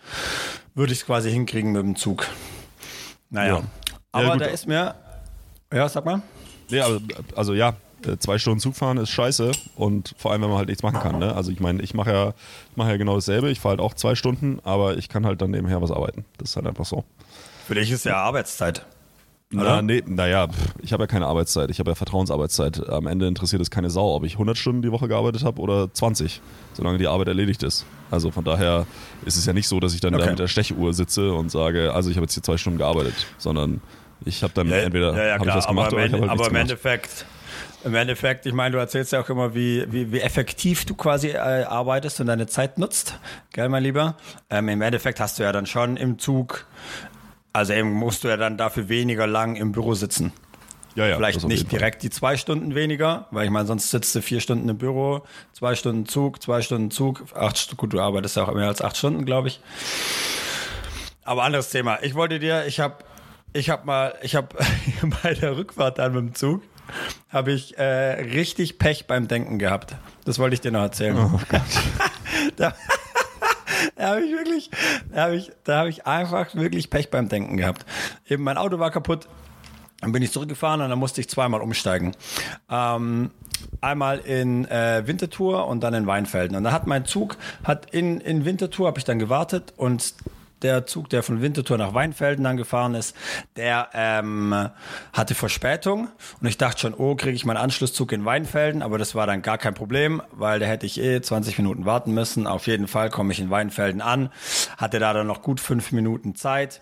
würde 0.75 0.93
ich 0.93 1.01
es 1.01 1.07
quasi 1.07 1.31
hinkriegen 1.31 1.73
mit 1.73 1.83
dem 1.83 1.97
Zug. 1.97 2.27
Naja. 3.31 3.59
Ja. 3.59 3.63
Aber 4.13 4.25
Ja, 4.25 4.37
da 4.37 4.45
ist 4.47 4.67
mir, 4.67 4.95
ja, 5.73 5.89
sag 5.89 6.05
mal. 6.05 6.23
Nee, 6.69 6.81
also, 6.81 7.01
also 7.37 7.55
ja, 7.55 7.75
zwei 8.19 8.39
Stunden 8.39 8.61
Zug 8.61 8.77
fahren 8.77 8.97
ist 8.99 9.11
scheiße 9.11 9.53
und 9.77 10.15
vor 10.17 10.33
allem, 10.33 10.43
wenn 10.43 10.49
man 10.49 10.59
halt 10.59 10.69
nichts 10.69 10.83
machen 10.83 11.01
kann. 11.01 11.19
Ne? 11.19 11.35
Also 11.35 11.51
ich 11.51 11.61
meine, 11.61 11.83
ich 11.83 11.95
mache 11.95 12.11
ja, 12.13 12.29
ich 12.71 12.77
mache 12.77 12.91
ja 12.91 12.97
genau 12.97 13.15
dasselbe. 13.15 13.51
Ich 13.51 13.61
fahre 13.61 13.73
halt 13.73 13.81
auch 13.81 13.95
zwei 13.95 14.15
Stunden, 14.15 14.59
aber 14.65 14.97
ich 14.97 15.09
kann 15.09 15.27
halt 15.27 15.43
dann 15.43 15.51
nebenher 15.51 15.81
was 15.83 15.91
arbeiten. 15.91 16.25
Das 16.39 16.51
ist 16.51 16.57
halt 16.57 16.67
einfach 16.67 16.85
so. 16.87 17.05
Für 17.67 17.75
dich 17.75 17.91
ist 17.91 18.05
ja 18.05 18.17
Arbeitszeit. 18.17 18.85
Na, 19.53 19.83
nee, 19.83 20.01
naja, 20.07 20.47
ich 20.81 20.93
habe 20.93 21.03
ja 21.03 21.07
keine 21.09 21.27
Arbeitszeit. 21.27 21.71
Ich 21.71 21.81
habe 21.81 21.91
ja 21.91 21.97
Vertrauensarbeitszeit. 21.97 22.89
Am 22.89 23.09
Ende 23.09 23.27
interessiert 23.27 23.61
es 23.61 23.69
keine 23.69 23.91
Sau, 23.91 24.15
ob 24.15 24.23
ich 24.23 24.35
100 24.35 24.57
Stunden 24.57 24.81
die 24.81 24.93
Woche 24.93 25.09
gearbeitet 25.09 25.43
habe 25.43 25.61
oder 25.61 25.93
20, 25.93 26.41
solange 26.73 26.99
die 26.99 27.09
Arbeit 27.09 27.27
erledigt 27.27 27.65
ist. 27.65 27.85
Also 28.13 28.31
von 28.31 28.45
daher 28.45 28.87
ist 29.25 29.37
es 29.37 29.47
ja 29.47 29.53
nicht 29.53 29.67
so, 29.67 29.81
dass 29.81 29.93
ich 29.93 30.01
dann 30.01 30.13
da 30.13 30.21
Okay. 30.21 30.31
mit 30.31 30.39
der 30.39 30.47
Stechuhr 30.47 30.95
sitze 30.95 31.33
und 31.33 31.51
sage, 31.51 31.93
also 31.93 32.11
ich 32.11 32.17
habe 32.17 32.27
jetzt 32.27 32.35
hier 32.35 32.45
zwei 32.45 32.59
Stunden 32.59 32.79
gearbeitet, 32.79 33.27
sondern 33.39 33.81
ich 34.25 34.45
habe 34.45 34.53
dann 34.55 34.71
entweder 34.71 35.17
habe 35.17 35.49
ich 35.49 35.55
was 35.55 35.67
gemacht 35.67 35.87
aber 35.89 35.97
oder 35.97 36.07
ich 36.07 36.13
habe 36.13 36.29
halt 36.29 36.31
aber 36.31 36.49
im. 36.49 36.57
Endeffekt, 36.57 37.27
im 37.85 37.95
Endeffekt, 37.95 38.47
ich 38.47 38.53
meine, 38.53 38.73
du 38.73 38.79
erzählst 38.79 39.13
ja 39.13 39.21
auch 39.21 39.29
immer, 39.29 39.55
wie, 39.55 39.91
wie, 39.91 40.13
wie 40.13 40.21
effektiv 40.21 40.85
du 40.85 40.95
quasi 40.95 41.29
äh, 41.29 41.65
arbeitest 41.65 42.21
und 42.21 42.27
deine 42.27 42.47
Zeit 42.47 42.79
nutzt. 42.79 43.19
Gell, 43.53 43.69
mein 43.69 43.83
Lieber? 43.83 44.17
Ähm, 44.51 44.69
Im 44.69 44.83
Endeffekt 44.83 45.21
hast 45.21 45.39
du 45.39 45.43
ja 45.43 45.53
dann 45.53 45.67
schon 45.67 45.97
im 45.97 46.19
Zug, 46.19 46.67
also 47.53 47.73
eben 47.73 47.93
musst 47.93 48.25
du 48.25 48.29
ja 48.29 48.37
dann 48.37 48.57
dafür 48.57 48.89
weniger 48.89 49.27
lang 49.27 49.57
im 49.57 49.73
Büro 49.73 49.95
sitzen. 49.95 50.33
Ja, 50.97 51.07
ja, 51.07 51.17
Vielleicht 51.17 51.47
nicht 51.47 51.71
direkt 51.71 52.03
die 52.03 52.11
zwei 52.11 52.37
Stunden 52.37 52.75
weniger, 52.75 53.29
weil 53.31 53.45
ich 53.45 53.51
meine, 53.51 53.67
sonst 53.67 53.91
sitzt 53.91 54.15
du 54.15 54.23
vier 54.23 54.41
Stunden 54.41 54.69
im 54.69 54.77
Büro, 54.77 55.23
zwei 55.53 55.77
Stunden 55.77 56.05
Zug, 56.07 56.43
zwei 56.43 56.63
Stunden 56.63 56.91
Zug, 56.91 57.25
acht 57.35 57.77
gut, 57.77 57.93
du 57.93 58.01
arbeitest 58.01 58.37
ja 58.37 58.45
auch 58.45 58.55
mehr 58.55 58.67
als 58.67 58.83
acht 58.83 58.97
Stunden, 58.97 59.25
glaube 59.25 59.49
ich. 59.49 59.61
Aber 61.23 61.45
anderes 61.45 61.71
Thema. 61.71 62.03
Ich 62.03 62.15
wollte 62.15 62.41
dir, 62.41 62.67
ich 62.67 62.81
habe, 62.81 63.05
ich 63.53 63.71
habe 63.71 63.87
mal, 63.87 64.15
ich 64.23 64.35
habe 64.35 64.49
bei 65.23 65.35
der 65.35 65.57
Rückfahrt 65.57 65.99
dann 65.99 66.13
mit 66.13 66.21
dem 66.23 66.35
Zug, 66.35 66.63
habe 67.29 67.53
ich 67.53 67.79
äh, 67.79 67.85
richtig 67.85 68.79
Pech 68.79 69.07
beim 69.07 69.29
Denken 69.29 69.59
gehabt. 69.59 69.97
Das 70.25 70.39
wollte 70.39 70.55
ich 70.55 70.61
dir 70.61 70.73
noch 70.73 70.83
erzählen. 70.83 71.17
da 72.57 72.75
da 73.97 74.09
habe 74.09 74.23
ich 74.23 74.33
wirklich, 74.33 74.71
da 75.13 75.23
habe 75.25 75.37
ich, 75.37 75.53
da 75.65 75.79
habe 75.79 75.89
ich 75.89 76.07
einfach 76.07 76.55
wirklich 76.55 76.91
Pech 76.91 77.11
beim 77.11 77.29
Denken 77.29 77.57
gehabt. 77.57 77.85
Eben 78.29 78.43
mein 78.43 78.57
Auto 78.57 78.79
war 78.79 78.91
kaputt. 78.91 79.29
Dann 80.01 80.13
bin 80.13 80.23
ich 80.23 80.33
zurückgefahren 80.33 80.81
und 80.81 80.89
dann 80.89 80.99
musste 80.99 81.21
ich 81.21 81.29
zweimal 81.29 81.61
umsteigen. 81.61 82.17
Ähm, 82.71 83.31
einmal 83.83 84.19
in 84.19 84.65
äh, 84.67 85.03
Winterthur 85.07 85.67
und 85.67 85.81
dann 85.81 85.93
in 85.93 86.07
Weinfelden. 86.07 86.57
Und 86.57 86.65
da 86.65 86.73
hat 86.73 86.87
mein 86.87 87.05
Zug, 87.05 87.37
hat 87.65 87.91
in, 87.93 88.19
in 88.21 88.47
Winterthur 88.47 88.87
habe 88.87 88.99
ich 88.99 89.05
dann 89.05 89.19
gewartet 89.19 89.75
und 89.77 90.15
der 90.63 90.87
Zug, 90.87 91.09
der 91.11 91.23
von 91.23 91.43
Winterthur 91.43 91.79
nach 91.79 91.95
Weinfelden 91.95 92.45
dann 92.45 92.57
gefahren 92.57 92.95
ist, 92.95 93.17
der 93.57 93.89
ähm, 93.95 94.69
hatte 95.13 95.35
Verspätung. 95.35 96.09
Und 96.41 96.47
ich 96.47 96.59
dachte 96.59 96.81
schon, 96.81 96.95
oh, 96.95 97.15
kriege 97.15 97.35
ich 97.35 97.45
meinen 97.45 97.57
Anschlusszug 97.57 98.13
in 98.13 98.25
Weinfelden, 98.25 98.83
aber 98.83 98.99
das 98.99 99.15
war 99.15 99.27
dann 99.27 99.43
gar 99.43 99.59
kein 99.59 99.75
Problem, 99.75 100.23
weil 100.33 100.59
da 100.61 100.67
hätte 100.67 100.87
ich 100.87 101.01
eh 101.01 101.21
20 101.21 101.59
Minuten 101.59 101.85
warten 101.85 102.13
müssen. 102.13 102.47
Auf 102.47 102.67
jeden 102.67 102.89
Fall 102.89 103.11
komme 103.11 103.33
ich 103.33 103.41
in 103.41 103.51
Weinfelden 103.51 104.01
an, 104.01 104.31
hatte 104.77 104.99
da 104.99 105.13
dann 105.13 105.27
noch 105.27 105.43
gut 105.43 105.61
fünf 105.61 105.93
Minuten 105.93 106.35
Zeit 106.35 106.81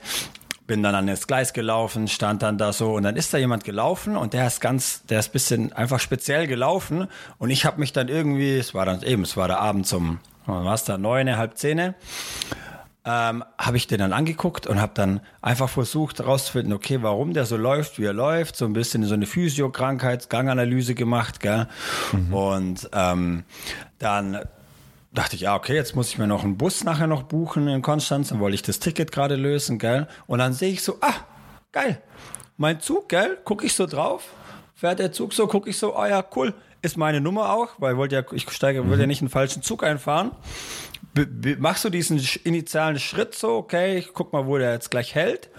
bin 0.68 0.82
dann 0.82 0.94
an 0.94 1.06
das 1.08 1.26
Gleis 1.26 1.54
gelaufen, 1.54 2.06
stand 2.06 2.42
dann 2.42 2.58
da 2.58 2.72
so. 2.72 2.92
Und 2.92 3.02
dann 3.02 3.16
ist 3.16 3.34
da 3.34 3.38
jemand 3.38 3.64
gelaufen 3.64 4.16
und 4.16 4.34
der 4.34 4.46
ist 4.46 4.60
ganz, 4.60 5.02
der 5.06 5.18
ist 5.18 5.32
bisschen 5.32 5.72
einfach 5.72 5.98
speziell 5.98 6.46
gelaufen. 6.46 7.08
Und 7.38 7.50
ich 7.50 7.64
habe 7.64 7.80
mich 7.80 7.92
dann 7.92 8.08
irgendwie, 8.08 8.56
es 8.56 8.74
war 8.74 8.84
dann 8.84 9.02
eben, 9.02 9.22
es 9.22 9.36
war 9.36 9.48
der 9.48 9.60
Abend 9.60 9.86
zum, 9.86 10.20
es 10.46 10.84
da, 10.84 10.98
neune, 10.98 11.38
halb 11.38 11.56
zehne, 11.56 11.94
ähm, 13.08 13.42
habe 13.56 13.78
ich 13.78 13.86
den 13.86 14.00
dann 14.00 14.12
angeguckt 14.12 14.66
und 14.66 14.82
habe 14.82 14.92
dann 14.94 15.20
einfach 15.40 15.70
versucht 15.70 16.18
herauszufinden, 16.18 16.74
okay, 16.74 16.98
warum 17.00 17.32
der 17.32 17.46
so 17.46 17.56
läuft, 17.56 17.98
wie 17.98 18.04
er 18.04 18.12
läuft, 18.12 18.54
so 18.54 18.66
ein 18.66 18.74
bisschen 18.74 19.02
so 19.04 19.14
eine 19.14 19.24
Physio-Krankheits-Ganganalyse 19.24 20.94
gemacht, 20.94 21.40
gell? 21.40 21.68
Und 22.30 22.90
ähm, 22.92 23.44
dann 23.98 24.40
dachte 25.10 25.36
ich, 25.36 25.42
ja, 25.42 25.56
okay, 25.56 25.74
jetzt 25.74 25.96
muss 25.96 26.10
ich 26.10 26.18
mir 26.18 26.26
noch 26.26 26.44
einen 26.44 26.58
Bus 26.58 26.84
nachher 26.84 27.06
noch 27.06 27.22
buchen 27.22 27.66
in 27.66 27.80
Konstanz, 27.80 28.28
dann 28.28 28.40
wollte 28.40 28.56
ich 28.56 28.62
das 28.62 28.78
Ticket 28.78 29.10
gerade 29.10 29.36
lösen, 29.36 29.78
gell? 29.78 30.06
Und 30.26 30.40
dann 30.40 30.52
sehe 30.52 30.70
ich 30.70 30.82
so, 30.82 30.98
ah, 31.00 31.14
geil, 31.72 32.02
mein 32.58 32.78
Zug, 32.80 33.08
gell? 33.08 33.38
Gucke 33.42 33.64
ich 33.64 33.72
so 33.72 33.86
drauf, 33.86 34.34
fährt 34.74 34.98
der 34.98 35.12
Zug 35.12 35.32
so, 35.32 35.46
gucke 35.46 35.70
ich 35.70 35.78
so, 35.78 35.96
ah 35.96 36.08
ja, 36.08 36.22
cool, 36.36 36.52
ist 36.82 36.96
meine 36.96 37.20
Nummer 37.20 37.54
auch, 37.54 37.70
weil 37.78 37.92
ich 37.92 37.98
wollte 37.98 38.16
ja, 38.16 38.22
ich 38.32 38.48
steige, 38.50 38.88
will 38.88 39.00
ja 39.00 39.06
nicht 39.06 39.22
einen 39.22 39.30
falschen 39.30 39.62
Zug 39.62 39.82
einfahren. 39.82 40.30
Machst 41.58 41.84
du 41.84 41.90
diesen 41.90 42.20
initialen 42.44 42.98
Schritt 42.98 43.34
so, 43.34 43.56
okay, 43.56 43.98
ich 43.98 44.12
guck 44.12 44.32
mal, 44.32 44.46
wo 44.46 44.58
der 44.58 44.72
jetzt 44.72 44.90
gleich 44.90 45.14
hält. 45.14 45.50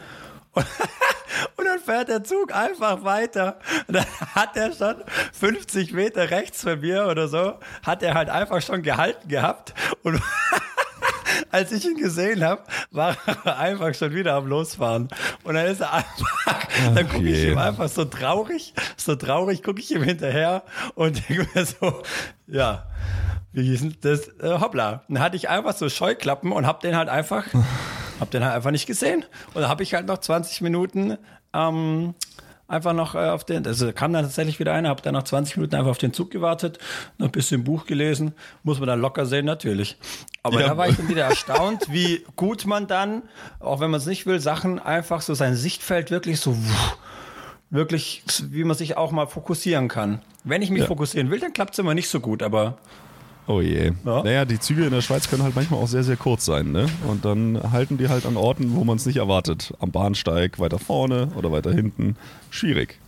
Und, 0.53 0.65
und 1.57 1.65
dann 1.65 1.79
fährt 1.79 2.09
der 2.09 2.23
Zug 2.23 2.53
einfach 2.53 3.03
weiter. 3.03 3.59
Und 3.87 3.95
dann 3.95 4.05
hat 4.35 4.55
er 4.55 4.73
schon 4.73 4.95
50 5.33 5.93
Meter 5.93 6.29
rechts 6.29 6.63
von 6.63 6.79
mir 6.79 7.07
oder 7.07 7.27
so, 7.27 7.55
hat 7.83 8.03
er 8.03 8.13
halt 8.13 8.29
einfach 8.29 8.61
schon 8.61 8.81
gehalten 8.81 9.27
gehabt. 9.27 9.73
Und 10.03 10.21
als 11.51 11.71
ich 11.71 11.85
ihn 11.85 11.97
gesehen 11.97 12.43
habe, 12.43 12.63
war 12.91 13.17
er 13.43 13.59
einfach 13.59 13.93
schon 13.93 14.13
wieder 14.13 14.35
am 14.35 14.47
Losfahren. 14.47 15.09
Und 15.43 15.55
dann 15.55 15.65
ist 15.67 15.81
er 15.81 15.93
einfach, 15.93 16.67
dann 16.93 17.09
gucke 17.09 17.29
ich 17.29 17.43
ihm 17.43 17.57
einfach 17.57 17.89
so 17.89 18.05
traurig, 18.05 18.73
so 18.97 19.15
traurig 19.15 19.63
gucke 19.63 19.79
ich 19.79 19.91
ihm 19.91 20.03
hinterher 20.03 20.63
und 20.95 21.27
denke 21.29 21.47
mir 21.53 21.65
so, 21.65 22.03
ja, 22.47 22.85
wie 23.51 23.63
hieß 23.63 23.81
denn 23.81 23.95
das? 24.01 24.27
Äh, 24.39 24.59
hoppla. 24.59 25.03
Dann 25.07 25.19
hatte 25.19 25.35
ich 25.35 25.49
einfach 25.49 25.75
so 25.75 25.89
Scheuklappen 25.89 26.51
und 26.51 26.65
hab 26.67 26.81
den 26.81 26.95
halt 26.95 27.09
einfach, 27.09 27.45
hab 28.19 28.31
den 28.31 28.43
halt 28.43 28.53
einfach 28.55 28.71
nicht 28.71 28.85
gesehen. 28.85 29.25
Und 29.53 29.61
dann 29.61 29.69
habe 29.69 29.83
ich 29.83 29.93
halt 29.93 30.05
noch 30.07 30.19
20 30.19 30.61
Minuten 30.61 31.17
ähm, 31.53 32.13
einfach 32.67 32.93
noch 32.93 33.15
äh, 33.15 33.29
auf 33.29 33.43
den, 33.43 33.65
also 33.65 33.91
kam 33.91 34.13
dann 34.13 34.23
tatsächlich 34.25 34.59
wieder 34.59 34.73
einer, 34.73 34.89
hab 34.89 35.01
dann 35.01 35.15
noch 35.15 35.23
20 35.23 35.57
Minuten 35.57 35.75
einfach 35.75 35.89
auf 35.89 35.97
den 35.97 36.13
Zug 36.13 36.29
gewartet, 36.29 36.77
noch 37.17 37.25
ein 37.27 37.31
bisschen 37.31 37.63
Buch 37.63 37.87
gelesen, 37.87 38.33
muss 38.61 38.77
man 38.79 38.87
dann 38.87 39.01
locker 39.01 39.25
sehen, 39.25 39.45
natürlich. 39.45 39.97
Aber 40.43 40.61
Ja. 40.61 40.67
da 40.67 40.77
war 40.77 40.87
ich 40.87 40.95
dann 40.95 41.09
wieder 41.09 41.23
erstaunt, 41.25 41.91
wie 41.91 42.23
gut 42.35 42.67
man 42.67 42.85
dann, 42.85 43.23
auch 43.59 43.79
wenn 43.79 43.89
man 43.89 43.99
es 43.99 44.05
nicht 44.05 44.27
will, 44.27 44.39
Sachen 44.39 44.77
einfach 44.77 45.21
so 45.21 45.33
sein 45.33 45.55
Sichtfeld 45.55 46.11
wirklich 46.11 46.39
so 46.39 46.55
wuh, 46.55 46.91
wirklich, 47.71 48.23
wie 48.51 48.63
man 48.63 48.77
sich 48.77 48.97
auch 48.97 49.11
mal 49.11 49.25
fokussieren 49.27 49.87
kann. 49.87 50.21
Wenn 50.43 50.61
ich 50.61 50.69
mich 50.69 50.81
Ja. 50.81 50.87
fokussieren 50.87 51.29
will, 51.31 51.39
dann 51.39 51.53
klappt 51.53 51.73
es 51.73 51.79
immer 51.79 51.93
nicht 51.95 52.09
so 52.09 52.19
gut, 52.19 52.41
aber 52.43 52.77
Oh 53.49 53.61
je. 53.61 53.93
Ja. 54.05 54.21
Naja, 54.21 54.45
die 54.45 54.59
Züge 54.59 54.85
in 54.85 54.91
der 54.91 55.01
Schweiz 55.01 55.27
können 55.27 55.41
halt 55.41 55.55
manchmal 55.55 55.81
auch 55.81 55.87
sehr, 55.87 56.03
sehr 56.03 56.17
kurz 56.17 56.45
sein, 56.45 56.71
ne? 56.71 56.85
Und 57.07 57.25
dann 57.25 57.71
halten 57.71 57.97
die 57.97 58.07
halt 58.07 58.27
an 58.27 58.37
Orten, 58.37 58.75
wo 58.75 58.83
man 58.83 58.97
es 58.97 59.07
nicht 59.07 59.17
erwartet. 59.17 59.73
Am 59.79 59.89
Bahnsteig, 59.89 60.59
weiter 60.59 60.77
vorne 60.77 61.31
oder 61.35 61.51
weiter 61.51 61.73
hinten. 61.73 62.15
Schwierig. 62.51 62.99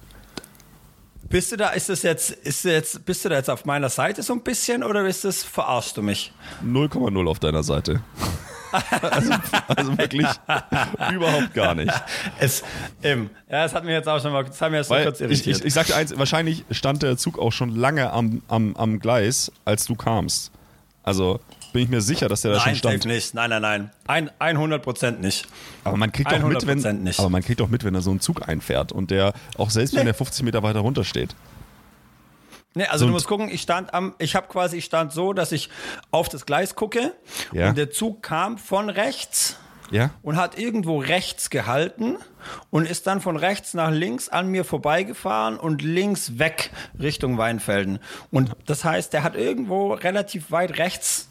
bist 1.29 1.51
du 1.51 1.57
da, 1.57 1.69
ist 1.69 1.89
das 1.89 2.01
jetzt, 2.01 2.31
ist 2.31 2.65
jetzt, 2.65 3.05
bist 3.05 3.23
du 3.23 3.29
da 3.29 3.35
jetzt 3.35 3.51
auf 3.51 3.65
meiner 3.65 3.89
Seite 3.89 4.23
so 4.23 4.33
ein 4.33 4.41
bisschen 4.41 4.81
oder 4.83 5.05
ist 5.05 5.25
das, 5.25 5.43
verarschst 5.43 5.97
du 5.97 6.01
mich? 6.01 6.33
0,0 6.65 7.29
auf 7.29 7.37
deiner 7.37 7.61
Seite. 7.61 8.01
Also, 8.71 9.33
also 9.67 9.97
wirklich 9.97 10.27
überhaupt 11.13 11.53
gar 11.53 11.75
nicht. 11.75 11.93
Es, 12.39 12.63
ähm, 13.03 13.29
ja, 13.49 13.63
das 13.63 13.73
hat 13.73 13.83
mir 13.83 13.93
jetzt 13.93 14.07
auch 14.07 14.21
schon 14.21 14.31
mal, 14.31 14.43
das 14.43 14.61
hat 14.61 14.71
mir 14.71 14.77
jetzt 14.77 14.89
Weil 14.89 15.05
kurz 15.05 15.19
ich, 15.19 15.27
irritiert. 15.27 15.59
ich, 15.59 15.65
ich 15.65 15.73
sagte 15.73 15.95
eins, 15.95 16.17
wahrscheinlich 16.17 16.65
stand 16.71 17.03
der 17.03 17.17
Zug 17.17 17.39
auch 17.39 17.51
schon 17.51 17.75
lange 17.75 18.11
am, 18.11 18.41
am, 18.47 18.75
am 18.75 18.99
Gleis, 18.99 19.51
als 19.65 19.85
du 19.85 19.95
kamst. 19.95 20.51
Also 21.03 21.39
bin 21.73 21.83
ich 21.83 21.89
mir 21.89 22.01
sicher, 22.01 22.27
dass 22.27 22.41
der 22.41 22.51
da 22.51 22.59
schon 22.59 22.71
nein, 22.71 22.75
stand. 22.75 23.03
safe 23.03 23.07
nicht. 23.07 23.33
Nein, 23.33 23.49
nein, 23.49 23.61
nein. 23.61 23.89
Ein, 24.07 24.29
100 24.39 24.83
Prozent 24.83 25.21
nicht. 25.21 25.47
Aber 25.83 25.97
man 25.97 26.11
kriegt 26.11 26.31
doch 26.31 26.43
mit, 26.43 26.57
100% 26.57 26.83
wenn, 26.83 27.03
nicht. 27.03 27.19
aber 27.19 27.29
man 27.29 27.41
kriegt 27.43 27.59
doch 27.59 27.69
mit, 27.69 27.83
wenn 27.83 27.93
da 27.93 28.01
so 28.01 28.11
ein 28.11 28.19
Zug 28.19 28.47
einfährt 28.47 28.91
und 28.91 29.11
der 29.11 29.33
auch 29.57 29.69
selbst 29.69 29.95
wenn 29.95 30.05
der 30.05 30.13
50 30.13 30.43
Meter 30.43 30.63
weiter 30.63 30.79
runter 30.79 31.03
steht. 31.03 31.35
Nee, 32.73 32.85
also 32.85 32.99
So 32.99 33.07
du 33.07 33.11
musst 33.13 33.27
gucken, 33.27 33.49
ich 33.49 33.61
stand 33.61 33.93
am, 33.93 34.15
ich 34.17 34.35
habe 34.35 34.47
quasi, 34.47 34.77
ich 34.77 34.85
stand 34.85 35.11
so, 35.11 35.33
dass 35.33 35.51
ich 35.51 35.69
auf 36.11 36.29
das 36.29 36.45
Gleis 36.45 36.75
gucke 36.75 37.13
Ja. 37.51 37.69
und 37.69 37.77
der 37.77 37.91
Zug 37.91 38.23
kam 38.23 38.57
von 38.57 38.89
rechts 38.89 39.57
Ja. 39.91 40.11
und 40.21 40.37
hat 40.37 40.57
irgendwo 40.57 40.99
rechts 40.99 41.49
gehalten 41.49 42.17
und 42.69 42.87
ist 42.89 43.07
dann 43.07 43.19
von 43.19 43.35
rechts 43.35 43.73
nach 43.73 43.91
links 43.91 44.29
an 44.29 44.47
mir 44.47 44.63
vorbeigefahren 44.63 45.57
und 45.59 45.81
links 45.81 46.39
weg 46.39 46.71
Richtung 46.97 47.37
Weinfelden. 47.37 47.99
Und 48.31 48.55
das 48.67 48.85
heißt, 48.85 49.11
der 49.11 49.23
hat 49.23 49.35
irgendwo 49.35 49.91
relativ 49.93 50.49
weit 50.51 50.77
rechts. 50.77 51.27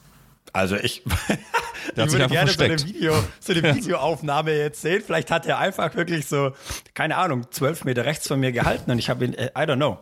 Also 0.53 0.77
ich, 0.77 1.03
Der 1.97 2.07
ich 2.07 2.13
würde 2.13 2.29
gerne 2.29 2.51
so 2.51 2.63
eine. 2.63 2.79
Video, 2.83 3.15
so 3.41 3.53
eine 3.53 3.63
Videoaufnahme 3.77 4.53
jetzt 4.57 4.83
sehen. 4.83 5.03
Vielleicht 5.05 5.31
hat 5.31 5.47
er 5.47 5.59
einfach 5.59 5.95
wirklich 5.95 6.27
so, 6.27 6.53
keine 6.95 7.17
Ahnung, 7.17 7.47
zwölf 7.51 7.85
Meter 7.85 8.05
rechts 8.05 8.29
von 8.29 8.41
mir 8.41 8.53
gehalten 8.53 8.91
und 8.91 8.99
ich 8.99 9.09
habe 9.11 9.25
ihn, 9.25 9.35
äh, 9.35 9.47
I 9.57 9.63
don't 9.63 9.77
know. 9.77 9.99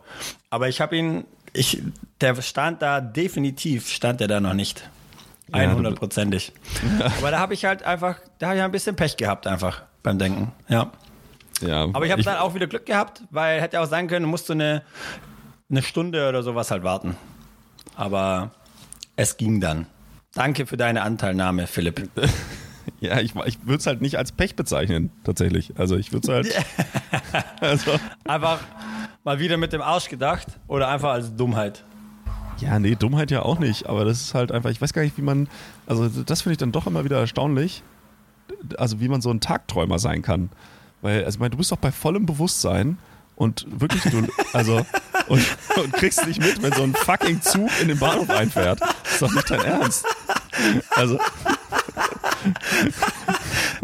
Aber 0.49 0.67
ich 0.69 0.81
habe 0.81 0.95
ihn, 0.97 1.25
ich, 1.53 1.81
der 2.21 2.39
stand 2.41 2.81
da 2.81 3.01
definitiv, 3.01 3.89
stand 3.89 4.19
der 4.19 4.27
da 4.27 4.39
noch 4.39 4.53
nicht. 4.53 4.89
Ja, 5.53 5.65
du- 5.73 5.79
100%ig. 5.81 6.51
Aber 7.19 7.31
da 7.31 7.39
habe 7.39 7.53
ich 7.55 7.65
halt 7.65 7.81
einfach, 7.83 8.19
da 8.37 8.47
habe 8.49 8.57
ich 8.57 8.63
ein 8.63 8.71
bisschen 8.71 8.95
Pech 8.95 9.17
gehabt 9.17 9.47
einfach 9.47 9.81
beim 10.03 10.19
Denken. 10.19 10.51
Ja. 10.67 10.91
Ja. 11.61 11.83
Aber 11.93 12.05
ich 12.05 12.11
habe 12.11 12.23
dann 12.23 12.37
auch 12.37 12.53
wieder 12.53 12.67
Glück 12.67 12.85
gehabt, 12.85 13.23
weil 13.31 13.59
hätte 13.61 13.81
auch 13.81 13.87
sein 13.87 14.07
können, 14.07 14.23
du 14.23 14.29
musst 14.29 14.45
so 14.45 14.53
eine, 14.53 14.83
eine 15.69 15.81
Stunde 15.81 16.29
oder 16.29 16.43
sowas 16.43 16.69
halt 16.71 16.83
warten. 16.83 17.17
Aber 17.95 18.51
es 19.15 19.35
ging 19.37 19.59
dann. 19.59 19.87
Danke 20.33 20.65
für 20.65 20.77
deine 20.77 21.01
Anteilnahme, 21.01 21.67
Philipp. 21.67 22.09
Ja, 23.01 23.19
ich, 23.19 23.35
ich 23.45 23.65
würde 23.65 23.77
es 23.77 23.85
halt 23.85 24.01
nicht 24.01 24.17
als 24.17 24.31
Pech 24.31 24.55
bezeichnen, 24.55 25.11
tatsächlich. 25.23 25.73
Also 25.77 25.95
ich 25.95 26.11
würde 26.11 26.27
es 26.27 26.33
halt. 26.33 26.65
also, 27.61 27.91
Einfach 28.25 28.59
mal 29.23 29.39
wieder 29.39 29.57
mit 29.57 29.71
dem 29.73 29.81
Arsch 29.81 30.09
gedacht 30.09 30.47
oder 30.67 30.89
einfach 30.89 31.11
als 31.11 31.35
Dummheit. 31.35 31.85
ja, 32.57 32.77
nee, 32.79 32.95
Dummheit 32.95 33.31
ja 33.31 33.43
auch 33.43 33.59
nicht, 33.59 33.87
aber 33.87 34.05
das 34.05 34.21
ist 34.21 34.33
halt 34.33 34.51
einfach, 34.51 34.69
ich 34.71 34.81
weiß 34.81 34.91
gar 34.91 35.03
nicht, 35.03 35.17
wie 35.17 35.21
man. 35.21 35.47
Also 35.85 36.09
das 36.09 36.41
finde 36.41 36.53
ich 36.53 36.57
dann 36.57 36.71
doch 36.71 36.87
immer 36.87 37.05
wieder 37.05 37.19
erstaunlich. 37.19 37.83
Also 38.77 38.99
wie 38.99 39.07
man 39.07 39.21
so 39.21 39.29
ein 39.29 39.39
Tagträumer 39.39 39.99
sein 39.99 40.21
kann. 40.21 40.49
Weil, 41.01 41.23
also 41.23 41.37
ich 41.37 41.39
meine, 41.39 41.51
du 41.51 41.57
bist 41.57 41.71
doch 41.71 41.77
bei 41.77 41.91
vollem 41.91 42.25
Bewusstsein 42.25 42.97
und 43.35 43.65
wirklich, 43.79 44.03
du, 44.03 44.27
also, 44.51 44.85
und, 45.29 45.45
und 45.77 45.93
kriegst 45.93 46.25
nicht 46.27 46.41
mit, 46.41 46.61
wenn 46.61 46.73
so 46.73 46.83
ein 46.83 46.93
fucking 46.93 47.41
Zug 47.41 47.69
in 47.81 47.87
den 47.87 47.97
Bahnhof 47.99 48.29
einfährt. 48.29 48.81
Das 48.81 49.13
ist 49.13 49.21
doch 49.21 49.31
nicht 49.33 49.49
dein 49.49 49.61
Ernst. 49.63 50.05
Also, 50.91 51.19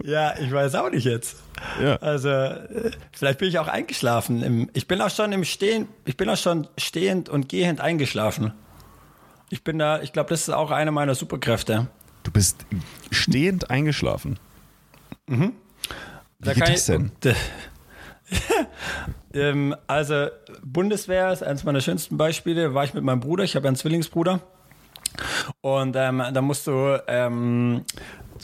Ja, 0.03 0.37
ich 0.39 0.51
weiß 0.51 0.75
auch 0.75 0.89
nicht 0.89 1.05
jetzt. 1.05 1.37
ja. 1.81 1.95
Also, 1.97 2.29
äh, 2.29 2.91
vielleicht 3.11 3.39
bin 3.39 3.49
ich 3.49 3.59
auch 3.59 3.67
eingeschlafen. 3.67 4.43
Im, 4.43 4.69
ich 4.73 4.87
bin 4.87 5.01
auch 5.01 5.09
schon 5.09 5.31
im 5.31 5.43
Stehen, 5.43 5.87
ich 6.05 6.17
bin 6.17 6.29
auch 6.29 6.37
schon 6.37 6.67
stehend 6.77 7.29
und 7.29 7.49
gehend 7.49 7.81
eingeschlafen. 7.81 8.53
Ich 9.49 9.63
bin 9.63 9.79
da, 9.79 10.01
ich 10.01 10.13
glaube, 10.13 10.29
das 10.29 10.41
ist 10.41 10.49
auch 10.49 10.71
eine 10.71 10.91
meiner 10.91 11.15
Superkräfte. 11.15 11.87
Du 12.23 12.31
bist 12.31 12.65
stehend 13.11 13.69
eingeschlafen. 13.69 14.39
Wie 15.27 15.51
Da 16.39 16.53
geht 16.53 16.67
das 16.67 16.85
denn? 16.85 17.11
Ähm, 19.35 19.75
also 19.87 20.27
Bundeswehr 20.63 21.31
ist 21.31 21.43
eines 21.43 21.63
meiner 21.63 21.81
schönsten 21.81 22.17
Beispiele. 22.17 22.73
War 22.73 22.85
ich 22.85 22.93
mit 22.93 23.03
meinem 23.03 23.19
Bruder, 23.19 23.43
ich 23.43 23.55
habe 23.55 23.67
einen 23.67 23.77
Zwillingsbruder. 23.77 24.39
Und 25.61 25.95
ähm, 25.95 26.23
da 26.33 26.41
musst 26.41 26.67
du 26.67 27.01
ähm, 27.07 27.85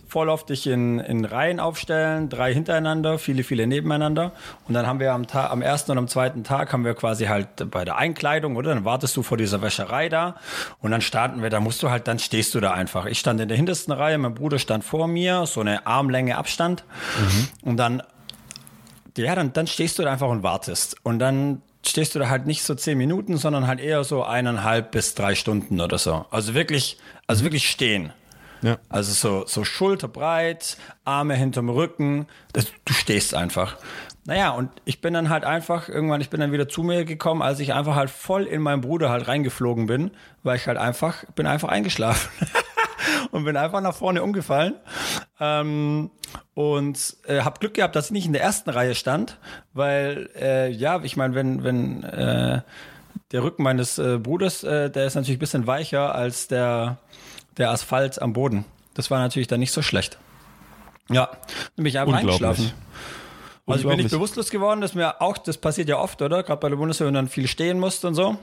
vorlauf 0.07 0.45
dich 0.45 0.67
in, 0.67 0.99
in 0.99 1.25
Reihen 1.25 1.59
aufstellen, 1.59 2.29
drei 2.29 2.53
hintereinander, 2.53 3.17
viele, 3.17 3.43
viele 3.43 3.67
nebeneinander. 3.67 4.31
Und 4.67 4.73
dann 4.73 4.87
haben 4.87 4.99
wir 4.99 5.11
am, 5.13 5.27
Tag, 5.27 5.51
am 5.51 5.61
ersten 5.61 5.91
und 5.91 5.97
am 5.97 6.07
zweiten 6.07 6.43
Tag 6.43 6.71
haben 6.71 6.85
wir 6.85 6.93
quasi 6.93 7.25
halt 7.25 7.69
bei 7.71 7.83
der 7.83 7.97
Einkleidung, 7.97 8.55
oder? 8.55 8.73
Dann 8.73 8.85
wartest 8.85 9.17
du 9.17 9.23
vor 9.23 9.37
dieser 9.37 9.61
Wäscherei 9.61 10.09
da 10.09 10.35
und 10.79 10.91
dann 10.91 11.01
starten 11.01 11.41
wir, 11.41 11.49
da 11.49 11.59
musst 11.59 11.83
du 11.83 11.89
halt, 11.89 12.07
dann 12.07 12.19
stehst 12.19 12.55
du 12.55 12.59
da 12.59 12.71
einfach. 12.71 13.05
Ich 13.05 13.19
stand 13.19 13.41
in 13.41 13.47
der 13.47 13.57
hintersten 13.57 13.93
Reihe, 13.93 14.17
mein 14.17 14.33
Bruder 14.33 14.59
stand 14.59 14.83
vor 14.83 15.07
mir, 15.07 15.45
so 15.45 15.61
eine 15.61 15.85
Armlänge 15.85 16.37
Abstand. 16.37 16.83
Und 17.63 17.77
dann 17.77 18.01
ja, 19.17 19.35
dann, 19.35 19.53
dann 19.53 19.67
stehst 19.67 19.99
du 19.99 20.03
da 20.03 20.11
einfach 20.11 20.29
und 20.29 20.43
wartest. 20.43 20.95
Und 21.03 21.19
dann 21.19 21.61
stehst 21.85 22.15
du 22.15 22.19
da 22.19 22.29
halt 22.29 22.45
nicht 22.45 22.63
so 22.63 22.75
zehn 22.75 22.97
Minuten, 22.97 23.37
sondern 23.37 23.67
halt 23.67 23.79
eher 23.79 24.03
so 24.03 24.23
eineinhalb 24.23 24.91
bis 24.91 25.15
drei 25.15 25.35
Stunden 25.35 25.81
oder 25.81 25.97
so. 25.97 26.25
Also 26.31 26.53
wirklich, 26.53 26.97
also 27.27 27.43
wirklich 27.43 27.69
stehen. 27.69 28.13
Ja. 28.61 28.77
Also 28.89 29.11
so, 29.13 29.45
so 29.47 29.63
schulterbreit, 29.63 30.77
Arme 31.03 31.35
hinterm 31.35 31.69
Rücken, 31.69 32.27
das, 32.53 32.67
du 32.85 32.93
stehst 32.93 33.33
einfach. 33.33 33.77
Naja, 34.25 34.51
und 34.51 34.69
ich 34.85 35.01
bin 35.01 35.15
dann 35.15 35.29
halt 35.29 35.45
einfach, 35.45 35.89
irgendwann, 35.89 36.21
ich 36.21 36.29
bin 36.29 36.39
dann 36.39 36.51
wieder 36.51 36.69
zu 36.69 36.83
mir 36.83 37.05
gekommen, 37.05 37.41
als 37.41 37.59
ich 37.59 37.73
einfach 37.73 37.95
halt 37.95 38.11
voll 38.11 38.43
in 38.43 38.61
meinen 38.61 38.81
Bruder 38.81 39.09
halt 39.09 39.27
reingeflogen 39.27 39.87
bin, 39.87 40.11
weil 40.43 40.57
ich 40.57 40.67
halt 40.67 40.77
einfach, 40.77 41.23
bin 41.33 41.47
einfach 41.47 41.69
eingeschlafen. 41.69 42.29
und 43.31 43.45
bin 43.45 43.57
einfach 43.57 43.81
nach 43.81 43.95
vorne 43.95 44.21
umgefallen. 44.21 44.75
Ähm, 45.39 46.11
und 46.53 47.15
äh, 47.27 47.41
habe 47.41 47.59
Glück 47.59 47.75
gehabt, 47.75 47.95
dass 47.95 48.07
ich 48.07 48.11
nicht 48.11 48.25
in 48.25 48.33
der 48.33 48.41
ersten 48.41 48.69
Reihe 48.69 48.95
stand, 48.95 49.37
weil, 49.73 50.29
äh, 50.35 50.69
ja, 50.69 51.01
ich 51.03 51.15
meine, 51.15 51.35
wenn, 51.35 51.63
wenn 51.63 52.03
äh, 52.03 52.61
der 53.31 53.43
Rücken 53.43 53.63
meines 53.63 53.97
äh, 53.97 54.17
Bruders, 54.17 54.63
äh, 54.63 54.89
der 54.89 55.05
ist 55.05 55.15
natürlich 55.15 55.37
ein 55.37 55.39
bisschen 55.39 55.67
weicher 55.67 56.13
als 56.13 56.47
der, 56.47 56.97
der 57.57 57.71
Asphalt 57.71 58.21
am 58.21 58.33
Boden. 58.33 58.65
Das 58.93 59.09
war 59.09 59.19
natürlich 59.19 59.47
dann 59.47 59.59
nicht 59.59 59.71
so 59.71 59.81
schlecht. 59.81 60.17
Ja, 61.09 61.29
bin 61.75 61.85
ich 61.85 61.99
einfach 61.99 62.15
eingeschlafen. 62.15 62.71
Also 63.67 63.81
ich 63.81 63.87
bin 63.87 63.97
nicht 63.97 64.05
Unglaublich. 64.05 64.11
bewusstlos 64.11 64.49
geworden, 64.49 64.81
das 64.81 64.91
ist 64.91 64.95
mir 64.95 65.21
auch, 65.21 65.37
das 65.37 65.57
passiert 65.57 65.87
ja 65.87 65.97
oft, 65.99 66.21
oder? 66.21 66.43
Gerade 66.43 66.59
bei 66.59 66.69
der 66.69 66.75
Bundeswehr, 66.77 67.07
wenn 67.07 67.13
dann 67.13 67.27
viel 67.27 67.47
stehen 67.47 67.79
musst 67.79 68.03
und 68.05 68.15
so. 68.15 68.37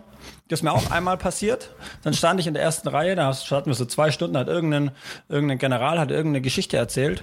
Das 0.49 0.61
ist 0.61 0.63
mir 0.63 0.73
auch 0.73 0.91
einmal 0.91 1.17
passiert. 1.17 1.71
Dann 2.03 2.15
stand 2.15 2.41
ich 2.41 2.47
in 2.47 2.55
der 2.55 2.63
ersten 2.63 2.89
Reihe, 2.89 3.17
da 3.17 3.33
hatten 3.33 3.67
wir 3.67 3.75
so 3.75 3.85
zwei 3.85 4.11
Stunden, 4.11 4.37
hat 4.37 4.49
irgendein, 4.49 4.93
irgendein 5.29 5.59
General 5.59 5.99
hat 5.99 6.11
irgendeine 6.11 6.41
Geschichte 6.41 6.77
erzählt. 6.77 7.23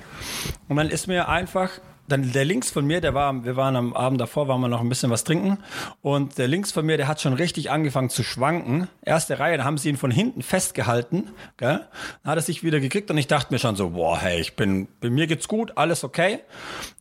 Und 0.67 0.75
dann 0.75 0.89
ist 0.89 1.07
mir 1.07 1.29
einfach, 1.29 1.69
dann 2.07 2.31
der 2.31 2.45
links 2.45 2.69
von 2.69 2.85
mir, 2.85 3.01
der 3.01 3.13
war, 3.13 3.43
wir 3.43 3.55
waren 3.55 3.75
am 3.75 3.93
Abend 3.93 4.21
davor, 4.21 4.47
waren 4.47 4.61
wir 4.61 4.67
noch 4.67 4.81
ein 4.81 4.89
bisschen 4.89 5.09
was 5.09 5.23
trinken. 5.23 5.57
Und 6.01 6.37
der 6.37 6.47
links 6.47 6.71
von 6.71 6.85
mir, 6.85 6.97
der 6.97 7.07
hat 7.07 7.21
schon 7.21 7.33
richtig 7.33 7.71
angefangen 7.71 8.09
zu 8.09 8.23
schwanken. 8.23 8.87
Erste 9.01 9.39
Reihe, 9.39 9.57
da 9.57 9.63
haben 9.63 9.77
sie 9.77 9.89
ihn 9.89 9.97
von 9.97 10.11
hinten 10.11 10.43
festgehalten. 10.43 11.29
Gell? 11.57 11.81
Dann 12.23 12.31
hat 12.31 12.37
er 12.37 12.41
sich 12.41 12.63
wieder 12.63 12.79
gekriegt 12.79 13.09
und 13.09 13.17
ich 13.17 13.27
dachte 13.27 13.53
mir 13.53 13.59
schon 13.59 13.75
so, 13.75 13.91
boah, 13.91 14.19
hey, 14.19 14.39
ich 14.39 14.55
bin, 14.55 14.87
bei 15.01 15.09
mir 15.09 15.27
geht's 15.27 15.47
gut, 15.47 15.77
alles 15.77 16.03
okay. 16.03 16.39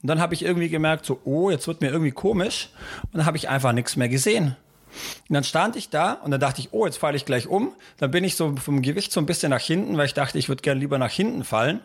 Und 0.02 0.08
dann 0.08 0.20
habe 0.20 0.34
ich 0.34 0.44
irgendwie 0.44 0.68
gemerkt, 0.68 1.04
so, 1.04 1.20
oh, 1.24 1.50
jetzt 1.50 1.66
wird 1.66 1.80
mir 1.80 1.90
irgendwie 1.90 2.12
komisch. 2.12 2.70
Und 3.02 3.18
dann 3.18 3.26
habe 3.26 3.36
ich 3.36 3.48
einfach 3.48 3.72
nichts 3.72 3.96
mehr 3.96 4.08
gesehen. 4.08 4.56
Und 5.28 5.34
dann 5.34 5.44
stand 5.44 5.76
ich 5.76 5.90
da 5.90 6.12
und 6.12 6.30
dann 6.30 6.40
dachte 6.40 6.60
ich, 6.60 6.72
oh, 6.72 6.86
jetzt 6.86 6.98
falle 6.98 7.16
ich 7.16 7.24
gleich 7.24 7.46
um. 7.46 7.72
Dann 7.98 8.10
bin 8.10 8.24
ich 8.24 8.36
so 8.36 8.54
vom 8.56 8.82
Gewicht 8.82 9.12
so 9.12 9.20
ein 9.20 9.26
bisschen 9.26 9.50
nach 9.50 9.60
hinten, 9.60 9.96
weil 9.96 10.06
ich 10.06 10.14
dachte, 10.14 10.38
ich 10.38 10.48
würde 10.48 10.62
gerne 10.62 10.80
lieber 10.80 10.98
nach 10.98 11.10
hinten 11.10 11.44
fallen. 11.44 11.80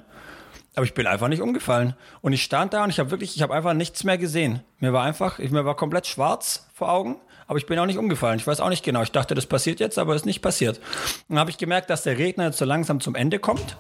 Aber 0.75 0.85
ich 0.85 0.93
bin 0.93 1.07
einfach 1.07 1.27
nicht 1.27 1.41
umgefallen. 1.41 1.95
Und 2.21 2.33
ich 2.33 2.43
stand 2.43 2.73
da 2.73 2.83
und 2.83 2.89
ich 2.89 2.99
habe 2.99 3.11
wirklich, 3.11 3.35
ich 3.35 3.41
habe 3.41 3.53
einfach 3.53 3.73
nichts 3.73 4.03
mehr 4.03 4.17
gesehen. 4.17 4.61
Mir 4.79 4.93
war 4.93 5.03
einfach, 5.03 5.39
ich, 5.39 5.51
mir 5.51 5.65
war 5.65 5.75
komplett 5.75 6.07
schwarz 6.07 6.69
vor 6.73 6.91
Augen, 6.91 7.17
aber 7.47 7.57
ich 7.57 7.65
bin 7.65 7.79
auch 7.79 7.85
nicht 7.85 7.97
umgefallen. 7.97 8.39
Ich 8.39 8.47
weiß 8.47 8.59
auch 8.61 8.69
nicht 8.69 8.83
genau. 8.83 9.01
Ich 9.01 9.11
dachte, 9.11 9.33
das 9.35 9.45
passiert 9.45 9.79
jetzt, 9.79 9.97
aber 9.97 10.13
es 10.13 10.21
ist 10.21 10.25
nicht 10.25 10.41
passiert. 10.41 10.77
Und 10.77 11.35
dann 11.35 11.39
habe 11.39 11.49
ich 11.49 11.57
gemerkt, 11.57 11.89
dass 11.89 12.03
der 12.03 12.17
Redner 12.17 12.45
jetzt 12.45 12.59
so 12.59 12.65
langsam 12.65 12.99
zum 12.99 13.15
Ende 13.15 13.39
kommt. 13.39 13.77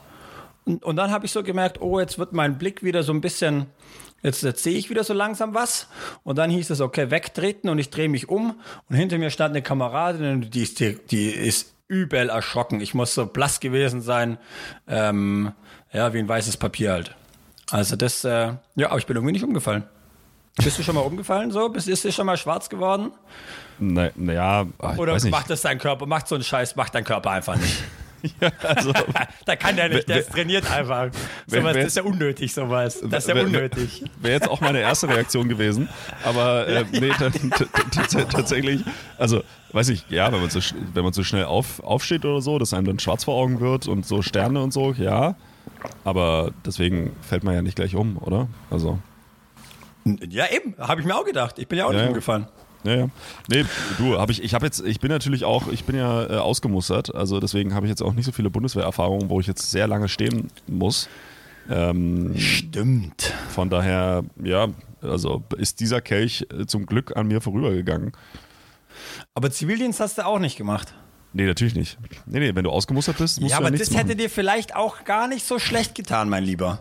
Und, 0.65 0.83
und 0.83 0.95
dann 0.95 1.11
habe 1.11 1.25
ich 1.25 1.31
so 1.31 1.43
gemerkt, 1.43 1.79
oh, 1.81 1.99
jetzt 1.99 2.17
wird 2.17 2.33
mein 2.33 2.57
Blick 2.57 2.83
wieder 2.83 3.03
so 3.03 3.13
ein 3.13 3.21
bisschen, 3.21 3.67
jetzt, 4.23 4.43
jetzt 4.43 4.63
sehe 4.63 4.77
ich 4.77 4.89
wieder 4.89 5.03
so 5.03 5.13
langsam 5.13 5.53
was. 5.53 5.87
Und 6.23 6.37
dann 6.37 6.49
hieß 6.49 6.69
es, 6.71 6.81
okay, 6.81 7.11
wegtreten 7.11 7.69
und 7.69 7.79
ich 7.79 7.91
drehe 7.91 8.09
mich 8.09 8.29
um. 8.29 8.59
Und 8.89 8.95
hinter 8.95 9.17
mir 9.17 9.29
stand 9.29 9.51
eine 9.51 9.61
Kameradin 9.61 10.31
und 10.31 10.53
die 10.53 10.63
ist, 10.63 10.79
die, 10.79 10.97
die 11.09 11.29
ist 11.29 11.73
übel 11.87 12.29
erschrocken. 12.29 12.81
Ich 12.81 12.93
muss 12.93 13.13
so 13.13 13.25
blass 13.25 13.59
gewesen 13.59 14.01
sein. 14.01 14.37
Ähm, 14.87 15.53
ja, 15.91 16.13
wie 16.13 16.19
ein 16.19 16.27
weißes 16.27 16.57
Papier 16.57 16.91
halt. 16.91 17.15
Also 17.71 17.95
das, 17.95 18.23
äh, 18.23 18.53
ja, 18.75 18.87
aber 18.89 18.97
ich 18.97 19.05
bin 19.05 19.15
irgendwie 19.15 19.33
nicht 19.33 19.43
umgefallen. 19.43 19.83
Bist 20.57 20.77
du 20.77 20.83
schon 20.83 20.95
mal 20.95 21.01
umgefallen 21.01 21.51
so? 21.51 21.69
Bist, 21.69 21.87
ist 21.87 22.03
dir 22.03 22.11
schon 22.11 22.25
mal 22.25 22.35
schwarz 22.37 22.69
geworden? 22.69 23.11
Naja, 23.77 24.11
na 24.15 24.33
ja, 24.33 24.65
ah, 24.79 24.93
ich 24.93 24.99
Oder 24.99 25.17
macht 25.29 25.49
das 25.49 25.61
dein 25.61 25.77
Körper, 25.77 26.05
macht 26.05 26.27
so 26.27 26.35
einen 26.35 26.43
Scheiß, 26.43 26.75
macht 26.75 26.93
dein 26.95 27.03
Körper 27.05 27.31
einfach 27.31 27.55
nicht. 27.55 27.81
ja, 28.41 28.51
also, 28.63 28.91
Da 29.45 29.55
kann 29.55 29.77
der 29.77 29.87
nicht, 29.87 30.09
der 30.09 30.15
Wer- 30.15 30.21
ist 30.23 30.31
trainiert 30.31 30.69
einfach. 30.69 31.11
wer- 31.47 31.61
Sowas, 31.61 31.75
wer- 31.75 31.83
das 31.83 31.91
ist 31.91 31.97
ja 31.97 32.03
unnötig, 32.03 32.53
sowas. 32.53 32.99
Das 33.09 33.25
ist 33.25 33.33
ja 33.33 33.41
unnötig. 33.41 34.03
Wäre 34.19 34.33
jetzt 34.33 34.49
auch 34.49 34.59
meine 34.59 34.79
erste 34.81 35.07
Reaktion 35.07 35.47
gewesen. 35.47 35.87
Aber 36.25 36.67
äh, 36.67 36.83
nee, 36.91 37.09
ta- 37.09 37.29
ta- 37.29 38.03
ta- 38.03 38.23
tatsächlich, 38.25 38.81
also 39.17 39.41
weiß 39.71 39.87
ich, 39.89 40.03
ja, 40.09 40.29
wenn 40.33 40.41
man 40.41 40.49
so, 40.49 40.59
wenn 40.93 41.03
man 41.03 41.13
so 41.13 41.23
schnell 41.23 41.45
auf, 41.45 41.81
aufsteht 41.81 42.25
oder 42.25 42.41
so, 42.41 42.59
dass 42.59 42.73
einem 42.73 42.87
dann 42.87 42.99
schwarz 42.99 43.23
vor 43.23 43.35
Augen 43.35 43.61
wird 43.61 43.87
und 43.87 44.05
so 44.05 44.21
Sterne 44.21 44.61
und 44.61 44.73
so, 44.73 44.91
ja. 44.93 45.35
Aber 46.03 46.51
deswegen 46.65 47.15
fällt 47.21 47.43
man 47.43 47.53
ja 47.53 47.61
nicht 47.61 47.75
gleich 47.75 47.95
um, 47.95 48.17
oder? 48.17 48.47
Also, 48.69 48.99
Ja, 50.05 50.45
eben, 50.51 50.75
habe 50.79 51.01
ich 51.01 51.07
mir 51.07 51.15
auch 51.15 51.25
gedacht. 51.25 51.59
Ich 51.59 51.67
bin 51.67 51.77
ja 51.79 51.85
auch 51.85 51.91
Ja, 51.93 51.99
nicht 51.99 52.07
umgefallen. 52.07 52.47
ja, 52.83 52.95
ja. 52.95 53.09
Nee, 53.47 53.65
du, 53.97 54.17
habe 54.17 54.31
ich, 54.31 54.43
ich 54.43 54.53
habe 54.53 54.65
jetzt, 54.65 54.81
ich 54.85 54.99
bin 54.99 55.09
natürlich 55.11 55.43
auch, 55.45 55.67
ich 55.67 55.83
bin 55.83 55.95
ja 55.95 56.23
äh, 56.29 56.37
ausgemustert, 56.37 57.13
also 57.13 57.39
deswegen 57.39 57.73
habe 57.73 57.85
ich 57.85 57.89
jetzt 57.89 58.01
auch 58.01 58.13
nicht 58.13 58.25
so 58.25 58.31
viele 58.31 58.49
Bundeswehrerfahrungen, 58.49 59.29
wo 59.29 59.39
ich 59.39 59.47
jetzt 59.47 59.69
sehr 59.71 59.87
lange 59.87 60.07
stehen 60.07 60.49
muss. 60.67 61.09
Ähm, 61.69 62.35
Stimmt. 62.37 63.33
Von 63.49 63.69
daher, 63.69 64.23
ja, 64.43 64.67
also 65.01 65.43
ist 65.57 65.79
dieser 65.79 66.01
Kelch 66.01 66.47
äh, 66.57 66.65
zum 66.65 66.85
Glück 66.87 67.15
an 67.15 67.27
mir 67.27 67.41
vorübergegangen. 67.41 68.13
Aber 69.35 69.51
Zivildienst 69.51 69.99
hast 69.99 70.17
du 70.17 70.25
auch 70.25 70.39
nicht 70.39 70.57
gemacht. 70.57 70.93
Nee, 71.31 71.45
natürlich 71.45 71.75
nicht. 71.75 71.97
Nee, 72.25 72.39
nee, 72.39 72.55
wenn 72.55 72.63
du 72.63 72.71
ausgemustert 72.71 73.17
bist, 73.19 73.39
musst 73.39 73.51
ja, 73.51 73.57
du 73.57 73.61
aber 73.61 73.67
ja 73.67 73.71
nichts 73.73 73.89
das 73.89 73.95
hätte 73.97 74.07
machen. 74.07 74.17
dir 74.17 74.29
vielleicht 74.31 74.75
auch 74.75 75.03
gar 75.03 75.27
nicht 75.27 75.45
so 75.45 75.59
schlecht 75.59 75.93
getan, 75.93 76.27
mein 76.27 76.43
Lieber. 76.43 76.79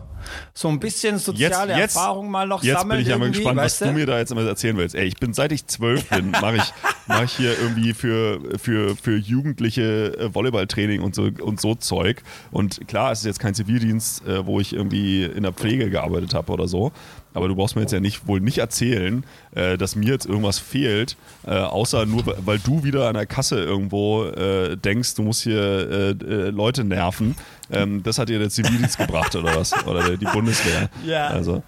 so 0.53 0.67
ein 0.67 0.79
bisschen 0.79 1.17
soziale 1.19 1.71
Jetzt- 1.73 1.79
jetzt- 1.79 1.95
Erfahrung 1.95 2.29
mal 2.31 2.45
noch 2.47 2.61
Jetzt 2.63 2.79
sammeln. 2.79 2.97
bin 2.97 3.01
ich 3.05 3.07
ja 3.11 3.17
mal 3.17 3.29
gespannt, 3.31 3.57
was 3.57 3.79
weißt 3.79 3.81
du 3.81 3.91
mir 3.93 4.05
da 4.05 4.17
jetzt 4.17 4.31
immer 4.31 4.45
erzählen 4.45 4.75
willst. 4.75 4.95
Ey, 4.95 5.05
ich 5.05 5.15
bin 5.17 5.33
seit 5.33 5.51
ich 5.53 5.65
zwölf 5.67 6.09
bin, 6.09 6.31
mache 6.31 6.57
ich, 6.57 6.73
mach 7.07 7.23
ich 7.23 7.31
hier 7.33 7.57
irgendwie 7.59 7.93
für, 7.93 8.41
für, 8.59 8.95
für 8.97 9.15
Jugendliche 9.17 10.17
äh, 10.19 10.33
Volleyballtraining 10.35 11.01
und 11.01 11.15
so, 11.15 11.29
und 11.41 11.61
so 11.61 11.75
Zeug. 11.75 12.21
Und 12.51 12.85
klar, 12.87 13.11
es 13.11 13.19
ist 13.19 13.25
jetzt 13.25 13.39
kein 13.39 13.53
Zivildienst, 13.53 14.25
äh, 14.27 14.45
wo 14.45 14.59
ich 14.59 14.73
irgendwie 14.73 15.23
in 15.25 15.43
der 15.43 15.53
Pflege 15.53 15.89
gearbeitet 15.89 16.33
habe 16.33 16.51
oder 16.51 16.67
so. 16.67 16.91
Aber 17.33 17.47
du 17.47 17.55
brauchst 17.55 17.75
mir 17.75 17.81
jetzt 17.81 17.91
ja 17.91 17.99
nicht 17.99 18.27
wohl 18.27 18.39
nicht 18.41 18.57
erzählen, 18.57 19.23
äh, 19.53 19.77
dass 19.77 19.95
mir 19.95 20.13
jetzt 20.13 20.25
irgendwas 20.25 20.59
fehlt, 20.59 21.15
äh, 21.45 21.51
außer 21.51 22.05
nur, 22.05 22.23
weil 22.45 22.59
du 22.59 22.83
wieder 22.83 23.07
an 23.07 23.13
der 23.13 23.25
Kasse 23.25 23.63
irgendwo 23.63 24.25
äh, 24.25 24.75
denkst, 24.77 25.15
du 25.15 25.23
musst 25.23 25.43
hier 25.43 25.59
äh, 25.61 26.09
äh, 26.11 26.49
Leute 26.49 26.83
nerven. 26.83 27.35
Ähm, 27.71 28.01
das 28.03 28.17
hat 28.17 28.29
dir 28.29 28.39
der 28.39 28.49
Zivildienst 28.49 28.97
gebracht 28.97 29.35
oder 29.35 29.55
was? 29.55 29.73
Oder 29.85 30.03
der, 30.03 30.17
die 30.17 30.25
Bundeswehr. 30.25 30.89
Ja. 31.05 31.27
Also. 31.27 31.63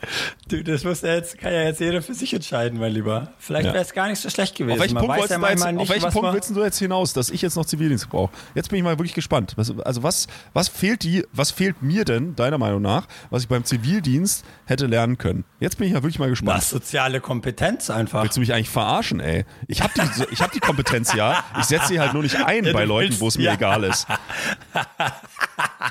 Du, 0.47 0.63
das 0.63 0.83
muss 0.83 1.01
jetzt, 1.01 1.37
kann 1.37 1.53
ja 1.53 1.63
jetzt 1.63 1.79
jeder 1.79 2.01
für 2.01 2.13
sich 2.13 2.33
entscheiden, 2.33 2.79
mein 2.79 2.91
Lieber. 2.91 3.33
Vielleicht 3.39 3.67
Ja. 3.67 3.73
wäre 3.73 3.83
es 3.83 3.93
gar 3.93 4.07
nicht 4.07 4.19
so 4.19 4.29
schlecht 4.29 4.55
gewesen. 4.55 4.73
Auf 4.73 4.79
welchen 4.81 4.93
Man 4.95 5.01
Punkt, 5.05 5.13
weiß 5.21 5.29
wolltest 5.29 5.31
ja 5.31 5.37
du 5.37 5.51
jetzt, 5.51 5.59
manchmal 5.59 5.73
auf 5.73 5.79
nicht, 5.81 5.89
welchen 5.91 6.05
was 6.05 6.13
Punkt 6.13 6.33
willst 6.33 6.49
du 6.55 6.63
jetzt 6.63 6.79
hinaus, 6.79 7.13
dass 7.13 7.29
ich 7.29 7.41
jetzt 7.41 7.55
noch 7.55 7.65
Zivildienst 7.65 8.09
brauche? 8.09 8.31
Jetzt 8.55 8.69
bin 8.69 8.77
ich 8.77 8.83
mal 8.83 8.97
wirklich 8.97 9.13
gespannt. 9.13 9.53
Was, 9.57 9.77
also 9.79 10.03
was, 10.03 10.27
was 10.53 10.67
fehlt 10.69 11.03
die, 11.03 11.25
was 11.33 11.51
fehlt 11.51 11.81
mir 11.81 12.05
denn, 12.05 12.35
deiner 12.35 12.57
Meinung 12.57 12.81
nach, 12.81 13.07
was 13.29 13.43
ich 13.43 13.47
beim 13.49 13.63
Zivildienst 13.63 14.43
hätte 14.65 14.87
lernen 14.87 15.17
können? 15.17 15.43
Jetzt 15.59 15.77
bin 15.77 15.87
ich 15.87 15.93
ja 15.93 16.01
wirklich 16.01 16.19
mal 16.19 16.29
gespannt. 16.29 16.57
Was? 16.57 16.69
Soziale 16.69 17.21
Kompetenz 17.21 17.89
einfach. 17.89 18.23
Willst 18.23 18.37
du 18.37 18.41
mich 18.41 18.53
eigentlich 18.53 18.69
verarschen, 18.69 19.19
ey? 19.19 19.45
Ich 19.67 19.81
habe 19.81 19.93
die, 19.95 20.01
ich 20.33 20.41
hab 20.41 20.51
die 20.51 20.59
Kompetenz 20.59 21.13
ja. 21.13 21.43
Ich 21.59 21.65
setze 21.65 21.87
sie 21.89 21.99
halt 21.99 22.13
nur 22.13 22.23
nicht 22.23 22.35
ein 22.43 22.65
Ja, 22.65 22.73
bei 22.73 22.85
Leuten, 22.85 23.09
willst- 23.09 23.21
wo 23.21 23.27
es 23.27 23.37
mir 23.37 23.51
egal 23.51 23.83
ist. 23.83 24.07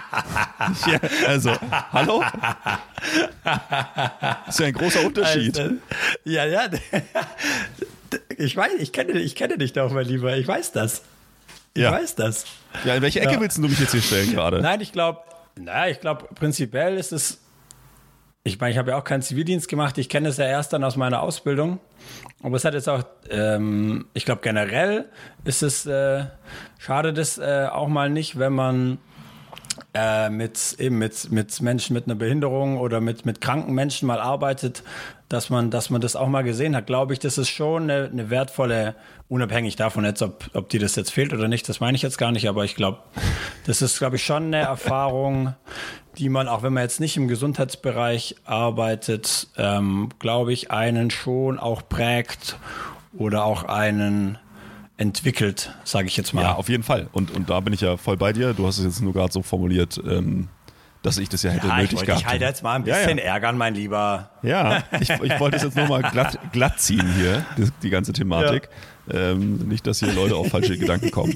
ja, 0.87 1.01
also, 1.27 1.53
hallo? 1.93 2.23
Das 3.45 4.49
ist 4.49 4.59
ja 4.61 4.67
ein 4.67 4.73
großer 4.73 5.05
Unterschied. 5.05 5.59
Also, 5.59 5.75
ja, 6.25 6.45
ja. 6.45 6.63
Ich 8.39 8.57
weiß, 8.57 8.73
ich 8.79 8.93
kenne, 8.93 9.13
ich 9.13 9.37
kenne 9.37 9.57
dich 9.59 9.73
doch, 9.73 9.93
mein 9.93 10.05
Lieber. 10.07 10.37
Ich 10.37 10.49
weiß 10.49 10.73
das. 10.73 11.03
Ich 11.75 11.83
Ja. 11.83 11.93
weiß 11.93 12.17
das. 12.17 12.45
Ja, 12.85 12.95
in 12.97 13.03
welche 13.03 13.21
Ecke 13.21 13.35
Ja. 13.35 13.41
willst 13.41 13.59
du 13.59 13.63
mich 13.63 13.79
jetzt 13.79 13.93
hier 13.93 14.03
stellen 14.03 14.33
gerade? 14.33 14.61
Nein, 14.61 14.81
ich 14.81 14.91
glaube, 14.93 15.21
naja, 15.57 15.93
ich 15.93 16.01
glaube, 16.01 16.27
prinzipiell 16.35 16.97
ist 16.97 17.13
es. 17.13 17.39
Ich 18.43 18.59
meine, 18.59 18.73
ich 18.73 18.79
habe 18.79 18.91
ja 18.93 18.97
auch 18.97 19.05
keinen 19.05 19.23
Zivildienst 19.23 19.69
gemacht. 19.69 19.97
Ich 19.99 20.09
kenne 20.09 20.29
es 20.31 20.39
ja 20.39 20.47
erst 20.47 20.73
dann 20.73 20.83
aus 20.83 20.97
meiner 20.97 21.23
Ausbildung. 21.23 21.79
Aber 22.43 22.57
es 22.57 22.65
hat 22.65 22.75
jetzt 22.75 22.89
auch, 22.89 23.05
ähm, 23.29 24.07
ich 24.15 24.25
glaube, 24.25 24.41
generell 24.43 25.05
ist 25.45 25.63
es, 25.63 25.87
äh, 25.87 26.25
schade 26.79 27.13
das 27.13 27.39
äh, 27.39 27.69
auch 27.71 27.87
mal 27.89 28.09
nicht, 28.11 28.39
wenn 28.41 28.55
man 28.55 28.99
äh, 29.95 30.31
mit 30.31 30.77
eben 30.79 30.99
mit, 30.99 31.31
mit 31.31 31.61
Menschen 31.61 31.95
mit 31.95 32.07
einer 32.07 32.15
Behinderung 32.15 32.79
oder 32.79 33.01
mit, 33.01 33.27
mit 33.27 33.41
kranken 33.41 33.75
Menschen 33.75 34.07
mal 34.07 34.21
arbeitet, 34.21 34.83
dass 35.29 35.51
man, 35.51 35.71
dass 35.71 35.91
man 35.91 36.01
das 36.01 36.17
auch 36.17 36.29
mal 36.29 36.43
gesehen 36.43 36.75
hat, 36.75 36.87
glaube 36.87 37.13
ich, 37.13 37.19
das 37.19 37.39
ist 37.39 37.51
schon 37.51 37.85
eine, 37.85 38.09
eine 38.11 38.31
wertvolle, 38.31 38.95
unabhängig 39.29 39.77
davon. 39.77 40.05
Jetzt, 40.05 40.23
ob, 40.23 40.51
ob 40.55 40.69
dir 40.69 40.81
das 40.81 40.97
jetzt 40.97 41.13
fehlt 41.13 41.33
oder 41.33 41.49
nicht, 41.49 41.69
das 41.69 41.81
meine 41.81 41.97
ich 41.97 42.03
jetzt 42.03 42.19
gar 42.19 42.33
nicht, 42.33 42.49
aber 42.49 42.65
ich 42.65 42.75
glaube, 42.75 42.99
das 43.67 43.81
ist, 43.81 43.99
glaube 43.99 44.17
ich, 44.17 44.25
schon 44.25 44.47
eine 44.47 44.59
Erfahrung, 44.59 45.55
die 46.19 46.29
man, 46.29 46.49
auch 46.49 46.63
wenn 46.63 46.73
man 46.73 46.83
jetzt 46.83 47.01
nicht 47.01 47.17
im 47.17 47.29
Gesundheitsbereich 47.29 48.37
arbeitet, 48.45 49.49
ähm, 49.57 50.09
glaube 50.19 50.53
ich, 50.53 50.71
einen 50.71 51.11
schon 51.11 51.59
auch 51.59 51.83
prägt 51.89 52.59
oder 53.17 53.45
auch 53.45 53.65
einen 53.65 54.39
entwickelt, 55.01 55.73
sage 55.85 56.07
ich 56.09 56.17
jetzt 56.17 56.33
mal. 56.35 56.43
Ja, 56.43 56.55
auf 56.55 56.69
jeden 56.69 56.83
Fall. 56.83 57.09
Und, 57.13 57.31
und 57.31 57.49
da 57.51 57.61
bin 57.61 57.73
ich 57.73 57.81
ja 57.81 57.97
voll 57.97 58.17
bei 58.17 58.33
dir. 58.33 58.53
Du 58.55 58.67
hast 58.67 58.79
es 58.79 58.85
jetzt 58.85 59.01
nur 59.01 59.13
gerade 59.15 59.33
so 59.33 59.43
formuliert, 59.43 60.01
ähm, 60.07 60.49
dass 61.03 61.17
ich 61.17 61.31
das 61.31 61.43
ja 61.43 61.51
hätte 61.51 61.67
Ja, 61.69 61.77
ich 61.77 61.83
nötig 61.85 61.97
wollte 61.97 62.07
gehabt. 62.07 62.23
dich 62.25 62.29
halt 62.31 62.41
jetzt 62.43 62.63
mal 62.63 62.75
ein 62.75 62.85
Ja, 62.85 62.95
bisschen 62.97 63.17
ja. 63.19 63.25
ärgern, 63.25 63.57
mein 63.57 63.75
Lieber. 63.75 64.29
Ja, 64.43 64.85
ich, 65.01 65.09
ich 65.09 65.41
wollte 65.41 65.57
es 65.57 65.63
jetzt 65.63 65.77
nur 65.77 65.89
mal 65.89 66.03
glatt, 66.03 66.39
glatt 66.53 66.79
ziehen 66.79 67.15
hier, 67.17 67.45
die, 67.57 67.69
die 67.83 67.89
ganze 67.91 68.13
Thematik. 68.13 68.69
Ähm, 69.11 69.57
nicht, 69.69 69.87
dass 69.87 70.01
hier 70.01 70.13
Leute 70.13 70.37
auf 70.37 70.49
falsche 70.49 70.77
Gedanken 70.77 71.11
kommen. 71.11 71.35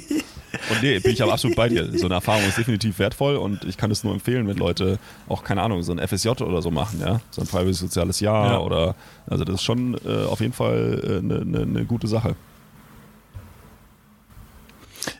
Und 0.70 0.82
nee, 0.82 0.98
bin 1.00 1.12
ich 1.12 1.22
aber 1.22 1.32
absolut 1.32 1.56
bei 1.56 1.68
dir. 1.70 1.98
So 1.98 2.04
eine 2.06 2.14
Erfahrung 2.16 2.44
ist 2.46 2.58
definitiv 2.58 2.98
wertvoll 2.98 3.36
und 3.36 3.64
ich 3.64 3.76
kann 3.78 3.90
es 3.90 4.04
nur 4.04 4.12
empfehlen, 4.12 4.46
wenn 4.46 4.56
Leute 4.58 4.98
auch, 5.28 5.42
keine 5.42 5.62
Ahnung, 5.62 5.82
so 5.82 5.92
ein 5.92 6.06
FSJ 6.06 6.28
oder 6.42 6.60
so 6.62 6.70
machen, 6.70 7.00
ja. 7.00 7.20
So 7.30 7.40
ein 7.40 7.46
freiwilliges 7.48 7.80
soziales 7.80 8.20
Jahr 8.20 8.52
Ja. 8.52 8.58
oder, 8.60 8.94
also 9.26 9.42
das 9.44 9.56
ist 9.56 9.62
schon 9.64 9.96
äh, 10.06 10.26
auf 10.26 10.40
jeden 10.40 10.52
Fall 10.52 11.00
eine 11.02 11.16
äh, 11.16 11.22
ne, 11.22 11.44
ne, 11.44 11.66
ne 11.66 11.84
gute 11.86 12.06
Sache. 12.06 12.36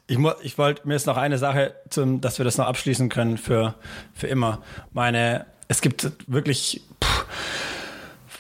Ich, 0.07 0.18
ich 0.43 0.59
wollte, 0.59 0.87
mir 0.87 0.95
ist 0.95 1.07
noch 1.07 1.16
eine 1.16 1.39
Sache, 1.39 1.74
zum, 1.91 2.20
dass 2.20 2.39
wir 2.39 2.45
das 2.45 2.59
noch 2.59 2.66
abschließen 2.66 3.09
können 3.09 3.39
für, 3.39 3.74
für 4.12 4.26
immer. 4.26 4.62
Meine, 4.93 5.47
es 5.68 5.80
gibt 5.80 6.11
wirklich 6.26 6.82
pff, 7.03 7.26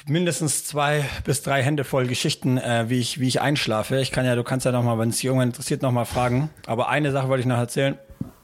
mindestens 0.06 0.64
zwei 0.64 1.04
bis 1.24 1.42
drei 1.42 1.62
Hände 1.62 1.84
voll 1.84 2.06
Geschichten, 2.06 2.58
äh, 2.58 2.86
wie, 2.88 3.00
ich, 3.00 3.20
wie 3.20 3.28
ich 3.28 3.40
einschlafe. 3.40 3.98
Ich 4.00 4.12
kann 4.12 4.26
ja, 4.26 4.34
du 4.34 4.44
kannst 4.44 4.66
ja 4.66 4.72
noch 4.72 4.82
mal, 4.82 4.98
wenn 4.98 5.08
es 5.08 5.16
dich 5.16 5.26
irgendwann 5.26 5.48
interessiert, 5.48 5.82
noch 5.82 5.92
mal 5.92 6.04
fragen. 6.04 6.50
Aber 6.66 6.88
eine 6.88 7.12
Sache 7.12 7.28
wollte 7.28 7.40
ich 7.40 7.46
noch 7.46 7.58
erzählen. 7.58 7.98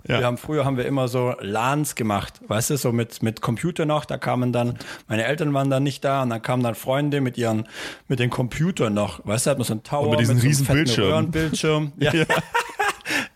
Ja. 0.09 0.19
Wir 0.19 0.27
haben 0.27 0.39
früher 0.39 0.65
haben 0.65 0.77
wir 0.79 0.87
immer 0.87 1.09
so 1.09 1.35
LANs 1.41 1.95
gemacht, 1.95 2.41
weißt 2.49 2.71
du, 2.71 2.77
so 2.79 2.91
mit 2.91 3.23
mit 3.23 3.43
Computer 3.43 3.85
noch. 3.85 4.07
Da 4.07 4.17
kamen 4.17 4.53
dann 4.53 4.79
meine 5.09 5.25
Eltern 5.25 5.53
waren 5.53 5.69
dann 5.69 5.83
nicht 5.83 6.05
da 6.05 6.23
und 6.23 6.31
dann 6.31 6.41
kamen 6.41 6.63
dann 6.63 6.75
Freunde 6.75 7.21
mit 7.21 7.37
ihren 7.37 7.69
mit 8.09 8.19
den 8.19 8.31
Computern 8.31 8.95
noch, 8.95 9.25
weißt 9.27 9.47
du, 9.47 9.51
hat 9.51 9.59
man 9.59 9.67
so 9.67 9.75
einen 9.75 9.83
Tower 9.83 10.05
Und 10.05 10.11
mit 10.13 10.21
diesen 10.21 10.37
einem 10.39 10.41
riesen 10.41 10.67
fetten 10.67 10.79
Bildschirmen. 10.79 11.13
Röhrenbildschirm. 11.13 11.93
Ja. 11.99 12.13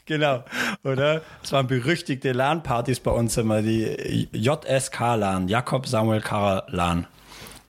Genau, 0.06 0.44
oder? 0.82 1.22
Es 1.42 1.52
waren 1.52 1.66
berüchtigte 1.66 2.32
LAN-Partys 2.32 3.00
bei 3.00 3.10
uns 3.10 3.38
immer, 3.38 3.62
die 3.62 4.28
JSK-LAN, 4.32 5.48
Jakob 5.48 5.86
Samuel 5.86 6.20
Karl 6.20 6.62
LAN. 6.68 7.06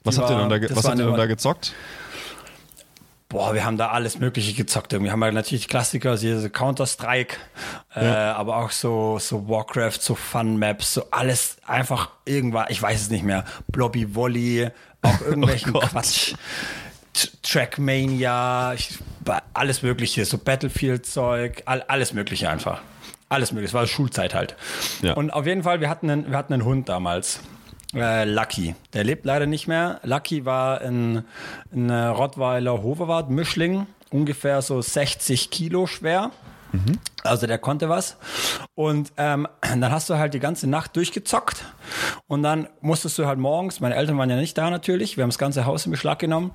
Was 0.04 0.16
Die 0.16 0.22
habt 0.22 0.32
ihr 0.32 0.38
denn 0.38 0.50
da, 0.50 0.76
was 0.76 0.86
habt 0.86 1.00
ihr 1.00 1.06
denn 1.06 1.16
da 1.16 1.26
gezockt? 1.28 1.74
Boah, 3.30 3.54
wir 3.54 3.66
haben 3.66 3.78
da 3.78 3.90
alles 3.90 4.20
Mögliche 4.20 4.54
gezockt. 4.54 4.94
Irgendwie 4.94 5.12
haben 5.12 5.20
wir 5.20 5.32
natürlich 5.32 5.68
Klassiker, 5.68 6.12
also 6.12 6.28
hier 6.28 6.40
so 6.40 6.50
Counter-Strike, 6.50 7.38
äh, 7.96 8.06
aber 8.06 8.58
auch 8.58 8.72
so, 8.72 9.18
so 9.20 9.50
Warcraft, 9.50 10.00
so 10.00 10.14
Fun-Maps, 10.14 10.94
so 10.94 11.08
alles 11.12 11.58
einfach 11.66 12.12
irgendwas, 12.26 12.68
ich 12.70 12.82
weiß 12.82 13.02
es 13.02 13.10
nicht 13.10 13.24
mehr, 13.24 13.46
Blobby 13.68 14.14
Volley, 14.14 14.70
auch 15.02 15.22
irgendwelchen 15.26 15.74
Gott. 15.74 15.90
Quatsch. 15.90 16.36
Trackmania, 17.43 18.74
ich, 18.74 18.97
alles 19.53 19.82
Mögliche, 19.82 20.26
so 20.26 20.38
Battlefield-Zeug, 20.38 21.63
all, 21.66 21.82
alles 21.84 22.13
Mögliche 22.13 22.49
einfach. 22.49 22.82
Alles 23.30 23.51
Mögliche, 23.51 23.70
es 23.70 23.74
war 23.74 23.88
Schulzeit 23.88 24.34
halt. 24.34 24.55
Ja. 25.01 25.13
Und 25.13 25.32
auf 25.32 25.45
jeden 25.45 25.63
Fall, 25.63 25.82
wir 25.82 25.89
hatten 25.89 26.09
einen, 26.09 26.30
wir 26.30 26.38
hatten 26.38 26.53
einen 26.53 26.66
Hund 26.66 26.89
damals. 26.89 27.39
Äh, 27.93 28.26
Lucky. 28.26 28.76
Der 28.93 29.03
lebt 29.03 29.26
leider 29.26 29.45
nicht 29.45 29.68
mehr. 29.68 29.99
Lucky 30.03 30.45
war 30.45 30.82
ein, 30.82 31.24
ein 31.74 31.89
Rottweiler 31.89 32.84
Hoverwart 32.84 33.30
Mischling, 33.30 33.88
ungefähr 34.09 34.61
so 34.61 34.82
60 34.82 35.49
Kilo 35.49 35.88
schwer. 35.88 36.32
Also 37.24 37.48
der 37.48 37.58
konnte 37.58 37.90
was. 37.90 38.18
Und 38.76 39.12
ähm, 39.18 39.48
dann 39.62 39.92
hast 39.92 40.10
du 40.10 40.18
halt 40.18 40.34
die 40.34 40.40
ganze 40.40 40.68
Nacht 40.68 40.96
durchgezockt. 40.96 41.66
Und 42.28 42.44
dann 42.44 42.68
musstest 42.82 43.18
du 43.18 43.26
halt 43.26 43.40
morgens, 43.40 43.80
meine 43.80 43.96
Eltern 43.96 44.18
waren 44.18 44.30
ja 44.30 44.36
nicht 44.36 44.58
da 44.58 44.70
natürlich, 44.70 45.18
wir 45.18 45.24
haben 45.24 45.30
das 45.30 45.38
ganze 45.38 45.66
Haus 45.66 45.86
in 45.86 45.92
Beschlag 45.92 46.20
genommen. 46.20 46.52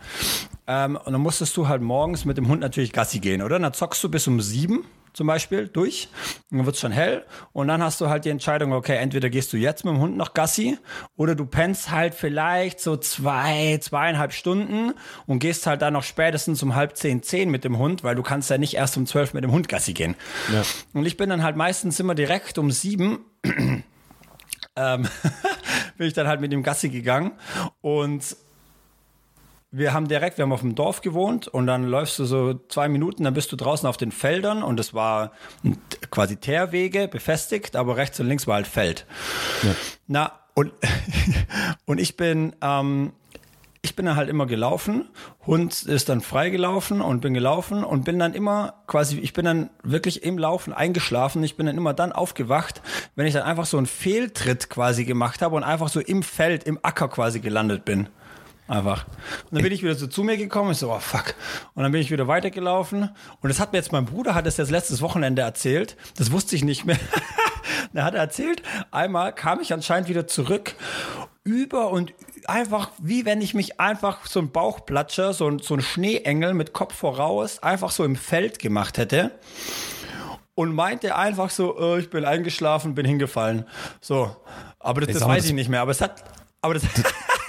Ähm, 0.66 0.96
und 0.96 1.12
dann 1.12 1.20
musstest 1.20 1.56
du 1.56 1.68
halt 1.68 1.82
morgens 1.82 2.24
mit 2.24 2.36
dem 2.36 2.48
Hund 2.48 2.60
natürlich 2.60 2.92
Gassi 2.92 3.20
gehen, 3.20 3.42
oder? 3.42 3.56
Und 3.56 3.62
dann 3.62 3.74
zockst 3.74 4.02
du 4.04 4.08
bis 4.08 4.26
um 4.26 4.40
sieben 4.40 4.84
zum 5.12 5.26
Beispiel 5.26 5.68
durch. 5.68 6.08
Und 6.50 6.58
dann 6.58 6.66
wird's 6.66 6.80
schon 6.80 6.92
hell. 6.92 7.24
Und 7.52 7.68
dann 7.68 7.82
hast 7.82 8.00
du 8.00 8.08
halt 8.08 8.24
die 8.24 8.30
Entscheidung, 8.30 8.72
okay, 8.72 8.96
entweder 8.96 9.30
gehst 9.30 9.52
du 9.52 9.56
jetzt 9.56 9.84
mit 9.84 9.94
dem 9.94 10.00
Hund 10.00 10.16
noch 10.16 10.34
Gassi 10.34 10.78
oder 11.16 11.34
du 11.34 11.46
pennst 11.46 11.90
halt 11.90 12.14
vielleicht 12.14 12.80
so 12.80 12.96
zwei, 12.96 13.78
zweieinhalb 13.80 14.32
Stunden 14.32 14.94
und 15.26 15.38
gehst 15.38 15.66
halt 15.66 15.82
dann 15.82 15.92
noch 15.92 16.04
spätestens 16.04 16.62
um 16.62 16.74
halb 16.74 16.96
zehn, 16.96 17.22
zehn 17.22 17.50
mit 17.50 17.64
dem 17.64 17.78
Hund, 17.78 18.04
weil 18.04 18.14
du 18.14 18.22
kannst 18.22 18.50
ja 18.50 18.58
nicht 18.58 18.74
erst 18.74 18.96
um 18.96 19.06
zwölf 19.06 19.34
mit 19.34 19.44
dem 19.44 19.52
Hund 19.52 19.68
Gassi 19.68 19.92
gehen. 19.92 20.16
Ja. 20.52 20.62
Und 20.92 21.06
ich 21.06 21.16
bin 21.16 21.30
dann 21.30 21.42
halt 21.42 21.56
meistens 21.56 21.98
immer 22.00 22.14
direkt 22.14 22.58
um 22.58 22.70
sieben 22.70 23.20
ähm, 24.76 25.08
bin 25.96 26.06
ich 26.06 26.14
dann 26.14 26.26
halt 26.26 26.40
mit 26.40 26.52
dem 26.52 26.62
Gassi 26.62 26.88
gegangen 26.88 27.32
und 27.80 28.36
wir 29.72 29.92
haben 29.92 30.08
direkt, 30.08 30.36
wir 30.38 30.42
haben 30.42 30.52
auf 30.52 30.60
dem 30.60 30.74
Dorf 30.74 31.00
gewohnt 31.00 31.46
und 31.46 31.66
dann 31.66 31.84
läufst 31.84 32.18
du 32.18 32.24
so 32.24 32.54
zwei 32.68 32.88
Minuten, 32.88 33.24
dann 33.24 33.34
bist 33.34 33.52
du 33.52 33.56
draußen 33.56 33.88
auf 33.88 33.96
den 33.96 34.10
Feldern 34.10 34.62
und 34.62 34.80
es 34.80 34.94
war 34.94 35.32
quasi 36.10 36.36
Teerwege 36.36 37.06
befestigt, 37.06 37.76
aber 37.76 37.96
rechts 37.96 38.18
und 38.18 38.26
links 38.26 38.46
war 38.46 38.56
halt 38.56 38.66
Feld. 38.66 39.06
Na, 40.08 40.32
und, 40.54 40.72
und 41.86 42.00
ich 42.00 42.16
bin, 42.16 42.56
ähm, 42.62 43.12
ich 43.82 43.94
bin 43.94 44.06
dann 44.06 44.16
halt 44.16 44.28
immer 44.28 44.46
gelaufen, 44.46 45.08
Hund 45.46 45.84
ist 45.84 46.08
dann 46.08 46.20
freigelaufen 46.20 47.00
und 47.00 47.20
bin 47.20 47.32
gelaufen 47.32 47.84
und 47.84 48.04
bin 48.04 48.18
dann 48.18 48.34
immer 48.34 48.74
quasi, 48.86 49.18
ich 49.20 49.32
bin 49.32 49.44
dann 49.44 49.70
wirklich 49.82 50.22
im 50.22 50.36
Laufen 50.36 50.74
eingeschlafen. 50.74 51.42
Ich 51.44 51.56
bin 51.56 51.66
dann 51.66 51.78
immer 51.78 51.94
dann 51.94 52.12
aufgewacht, 52.12 52.82
wenn 53.14 53.26
ich 53.26 53.32
dann 53.32 53.44
einfach 53.44 53.64
so 53.64 53.78
einen 53.78 53.86
Fehltritt 53.86 54.68
quasi 54.68 55.04
gemacht 55.04 55.40
habe 55.40 55.56
und 55.56 55.62
einfach 55.62 55.88
so 55.88 56.00
im 56.00 56.22
Feld, 56.22 56.64
im 56.64 56.78
Acker 56.82 57.08
quasi 57.08 57.40
gelandet 57.40 57.86
bin. 57.86 58.08
Einfach. 58.70 59.04
Und 59.06 59.56
dann 59.56 59.62
bin 59.64 59.72
ich 59.72 59.82
wieder 59.82 59.96
so 59.96 60.06
zu 60.06 60.22
mir 60.22 60.36
gekommen. 60.36 60.70
Ich 60.70 60.78
so, 60.78 60.92
oh 60.92 61.00
fuck. 61.00 61.34
Und 61.74 61.82
dann 61.82 61.90
bin 61.90 62.00
ich 62.00 62.12
wieder 62.12 62.28
weitergelaufen. 62.28 63.10
Und 63.40 63.48
das 63.48 63.58
hat 63.58 63.72
mir 63.72 63.78
jetzt 63.78 63.90
mein 63.90 64.04
Bruder 64.04 64.36
hat 64.36 64.46
das 64.46 64.58
jetzt 64.58 64.70
letztes 64.70 65.02
Wochenende 65.02 65.42
erzählt. 65.42 65.96
Das 66.16 66.30
wusste 66.30 66.54
ich 66.54 66.62
nicht 66.62 66.84
mehr. 66.84 66.96
da 67.92 68.04
hat 68.04 68.14
er 68.14 68.20
erzählt, 68.20 68.62
einmal 68.92 69.34
kam 69.34 69.60
ich 69.60 69.72
anscheinend 69.72 70.08
wieder 70.08 70.28
zurück 70.28 70.76
über 71.42 71.90
und 71.90 72.14
einfach, 72.46 72.92
wie 73.02 73.24
wenn 73.24 73.40
ich 73.40 73.54
mich 73.54 73.80
einfach 73.80 74.26
so 74.26 74.38
ein 74.38 74.52
Bauchplatscher, 74.52 75.32
so 75.32 75.48
ein, 75.48 75.58
so 75.58 75.74
ein 75.74 75.80
Schneeengel 75.80 76.54
mit 76.54 76.72
Kopf 76.72 76.94
voraus, 76.94 77.60
einfach 77.64 77.90
so 77.90 78.04
im 78.04 78.14
Feld 78.14 78.60
gemacht 78.60 78.98
hätte. 78.98 79.32
Und 80.54 80.74
meinte 80.74 81.16
einfach 81.16 81.50
so, 81.50 81.76
oh, 81.76 81.96
ich 81.96 82.08
bin 82.08 82.24
eingeschlafen, 82.24 82.94
bin 82.94 83.06
hingefallen. 83.06 83.64
So. 84.00 84.36
Aber 84.78 85.00
das, 85.00 85.18
das 85.18 85.26
weiß 85.26 85.46
ich 85.46 85.54
nicht 85.54 85.68
mehr. 85.68 85.80
Aber 85.80 85.90
es 85.90 86.00
hat, 86.00 86.22
aber 86.60 86.74
das, 86.74 86.84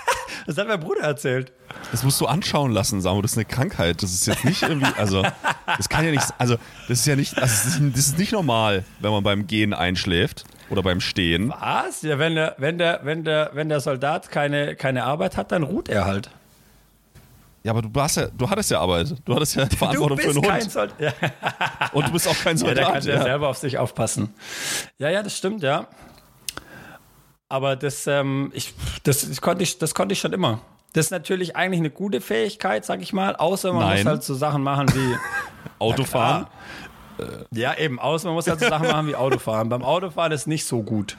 das 0.48 0.58
hat 0.58 0.68
mein 0.68 0.80
Bruder 0.80 1.02
erzählt. 1.02 1.52
Das 1.92 2.04
musst 2.04 2.20
du 2.22 2.26
anschauen 2.28 2.72
lassen, 2.72 3.02
Samu. 3.02 3.22
Das 3.22 3.32
ist 3.32 3.38
eine 3.38 3.46
Krankheit. 3.46 4.04
Das 4.04 4.12
ist 4.12 4.28
jetzt 4.28 4.44
nicht 4.46 4.62
irgendwie, 4.64 4.92
also, 4.98 5.24
das 5.66 5.89
kann 5.89 6.06
ja 6.06 6.12
nicht, 6.12 6.26
also, 6.38 6.56
das 6.88 7.00
ist 7.00 7.06
ja 7.08 7.16
nicht, 7.16 7.38
also, 7.38 7.48
das 7.48 7.66
ist, 7.76 7.82
das 7.96 8.08
ist 8.08 8.18
nicht 8.18 8.32
normal, 8.34 8.84
wenn 9.00 9.12
man 9.12 9.24
beim 9.24 9.48
Gehen 9.48 9.74
einschläft 9.74 10.44
oder 10.70 10.84
beim 10.84 11.00
Stehen. 11.02 11.54
Was? 11.60 12.02
Ja, 12.02 12.20
wenn 12.20 12.36
der, 12.36 12.56
wenn 12.58 12.78
der, 12.78 13.02
wenn 13.04 13.24
der, 13.24 13.52
wenn 13.54 13.70
der 13.70 13.80
Soldat 13.80 14.30
keine, 14.32 14.76
keine 14.76 15.04
Arbeit 15.06 15.38
hat, 15.38 15.52
dann 15.52 15.64
ruht 15.64 15.89
er 15.89 16.06
halt. 16.06 16.30
Ja, 17.64 17.74
aber 17.74 17.84
du 17.84 18.02
hast 18.02 18.18
ja, 18.18 18.28
du 18.36 18.50
hattest 18.50 18.72
ja 18.72 18.80
Arbeit. 18.80 19.14
Du 19.24 19.36
hattest 19.36 19.56
ja 19.56 19.66
Verantwortung 19.78 20.18
für 20.18 20.30
einen 20.32 20.42
kein 20.42 20.62
Hund. 20.62 20.72
Soldat. 20.72 20.96
Ja, 21.00 21.14
Und 21.94 22.08
du 22.08 22.12
bist 22.12 22.28
auch 22.28 22.36
kein 22.44 22.58
ja, 22.58 22.74
der 22.74 22.86
kann 22.86 22.94
Soldat. 22.94 23.06
ja 23.06 23.14
Ja, 23.16 23.22
selber 23.24 23.50
auf 23.50 23.58
sich 23.58 23.78
aufpassen. 23.78 24.34
Ja, 24.98 25.10
ja, 25.10 25.22
das 25.22 25.38
stimmt, 25.38 25.62
ja. 25.62 25.88
Aber 27.52 27.76
das, 27.76 28.08
ähm, 28.08 28.49
ich, 28.54 28.74
das, 29.04 29.28
das, 29.28 29.41
konnte 29.41 29.64
ich, 29.64 29.78
das 29.78 29.93
konnte 29.93 30.14
ich 30.14 30.20
schon 30.20 30.32
immer. 30.32 30.62
Das 30.93 31.08
ist 31.08 31.12
natürlich 31.12 31.58
eigentlich 31.58 31.82
eine 31.82 31.89
gute 31.89 32.22
Fähigkeit, 32.22 32.86
sag 32.86 33.02
ich 33.02 33.12
mal, 33.12 33.36
außer 33.36 33.74
man 33.74 33.89
Nein. 33.89 33.97
muss 33.97 34.06
halt 34.06 34.24
so 34.24 34.36
Sachen 34.36 34.64
machen 34.64 34.88
wie. 34.93 35.16
Autofahren. 35.80 36.47
Ja, 37.54 37.78
eben, 37.78 37.99
außer 37.99 38.30
man 38.30 38.36
muss 38.36 38.47
halt 38.47 38.62
so 38.62 38.70
Sachen 38.70 38.88
machen 38.88 39.08
wie 39.08 39.16
Autofahren. 39.16 39.68
Beim 39.68 39.84
Autofahren 39.84 40.32
ist 40.32 40.47
nicht 40.47 40.64
so 40.66 40.82
gut. 40.82 41.18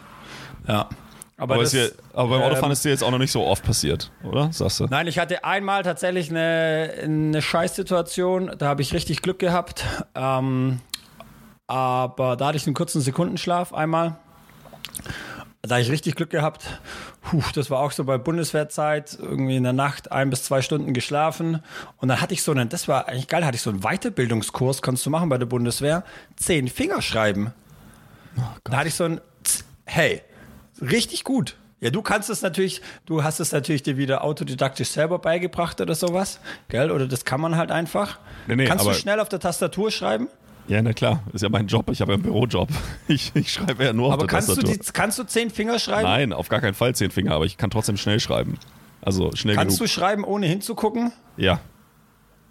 Ja. 0.67 0.89
Aber, 1.37 1.55
Aber, 1.55 1.65
das, 1.65 1.75
ja, 1.75 1.89
aber 2.15 2.31
beim 2.31 2.41
ähm, 2.41 2.47
Autofahren 2.47 2.73
ist 2.73 2.83
dir 2.83 2.91
jetzt 2.91 3.05
auch 3.05 3.11
noch 3.11 3.19
nicht 3.19 3.33
so 3.33 3.45
oft 3.45 3.63
passiert, 3.63 4.11
oder? 4.25 4.51
Sagst 4.53 4.81
du? 4.81 4.87
Nein, 4.87 5.09
ich 5.09 5.19
hatte 5.19 5.45
einmal 5.45 5.83
tatsächlich 5.83 6.31
eine, 6.31 6.95
eine 7.03 7.43
Scheißsituation. 7.43 8.53
Da 8.57 8.69
habe 8.69 8.81
ich 8.81 8.95
richtig 8.95 9.21
Glück 9.21 9.39
gehabt. 9.39 9.85
Ähm, 10.15 10.81
aber 11.67 12.37
da 12.37 12.47
hatte 12.47 12.57
ich 12.57 12.67
einen 12.67 12.75
kurzen 12.75 13.03
Sekundenschlaf 13.03 13.75
einmal. 13.75 14.17
Da 15.65 15.77
habe 15.77 15.83
ich 15.83 15.93
richtig 15.93 16.17
Glück 16.17 16.31
gehabt. 16.31 16.65
Puh, 17.21 17.41
das 17.55 17.71
war 17.71 17.79
auch 17.79 17.93
so 17.93 18.03
bei 18.03 18.19
Bundeswehrzeit, 18.19 19.17
irgendwie 19.21 19.57
in 19.57 19.63
der 19.63 19.73
Nacht 19.73 20.11
ein 20.11 20.29
bis 20.29 20.43
zwei 20.43 20.61
Stunden 20.61 20.93
geschlafen. 20.93 21.63
Und 21.99 22.09
dann 22.09 22.21
hatte 22.21 22.35
ich 22.35 22.43
so 22.43 22.51
einen, 22.51 22.69
das 22.69 22.89
war 22.89 23.09
eigentlich 23.09 23.29
geil, 23.29 23.45
hatte 23.47 23.55
ich 23.55 23.63
so 23.63 23.71
einen 23.71 23.83
Weiterbildungskurs, 23.83 24.83
kannst 24.83 25.07
du 25.07 25.11
machen 25.11 25.29
bei 25.29 25.39
der 25.39 25.47
Bundeswehr, 25.47 26.03
zehn 26.35 26.67
Fingerschreiben. 26.67 27.53
da 28.65 28.77
hatte 28.77 28.89
ich 28.89 28.95
so 28.95 29.05
ein, 29.05 29.21
hey, 29.85 30.23
richtig 30.81 31.23
gut. 31.23 31.57
Ja, 31.79 31.91
du 31.91 32.03
kannst 32.03 32.29
es 32.29 32.43
natürlich, 32.43 32.83
du 33.07 33.23
hast 33.23 33.39
es 33.39 33.53
natürlich 33.53 33.85
dir 33.85 33.97
wieder 33.97 34.25
autodidaktisch 34.25 34.89
selber 34.89 35.21
beigebracht 35.21 35.81
oder 35.81 35.95
sowas, 35.95 36.41
gell? 36.69 36.91
Oder 36.91 37.07
das 37.07 37.25
kann 37.25 37.41
man 37.41 37.57
halt 37.57 37.71
einfach. 37.71 38.19
Nee, 38.49 38.57
nee, 38.57 38.65
kannst 38.65 38.85
du 38.85 38.93
schnell 38.95 39.21
auf 39.21 39.29
der 39.29 39.41
Tastatur 39.41 39.93
schreiben? 39.93 40.29
Ja, 40.69 40.81
na 40.81 40.93
klar. 40.93 41.23
Ist 41.33 41.43
ja 41.43 41.49
mein 41.49 41.67
Job. 41.67 41.91
Ich 41.91 42.01
habe 42.01 42.13
ja 42.13 42.15
einen 42.15 42.23
Bürojob. 42.23 42.69
Ich, 43.09 43.33
ich 43.35 43.53
schreibe 43.53 43.85
ja 43.85 43.93
nur 43.93 44.07
auf 44.07 44.13
Aber 44.15 44.23
der 44.23 44.29
kannst 44.29 44.49
du, 44.49 44.55
Tastatur. 44.55 44.83
die, 44.85 44.93
kannst 44.93 45.19
du 45.19 45.25
zehn 45.25 45.51
Finger 45.51 45.79
schreiben? 45.79 46.03
Nein, 46.05 46.33
auf 46.33 46.49
gar 46.49 46.61
keinen 46.61 46.75
Fall 46.75 46.95
zehn 46.95 47.11
Finger, 47.11 47.33
aber 47.33 47.45
ich 47.45 47.57
kann 47.57 47.71
trotzdem 47.71 47.97
schnell 47.97 48.21
schreiben. 48.21 48.59
Also 49.01 49.33
schnell 49.35 49.57
Kannst 49.57 49.77
du 49.79 49.85
genug. 49.85 49.91
schreiben, 49.91 50.25
ohne 50.25 50.47
hinzugucken? 50.47 51.13
ja. 51.37 51.61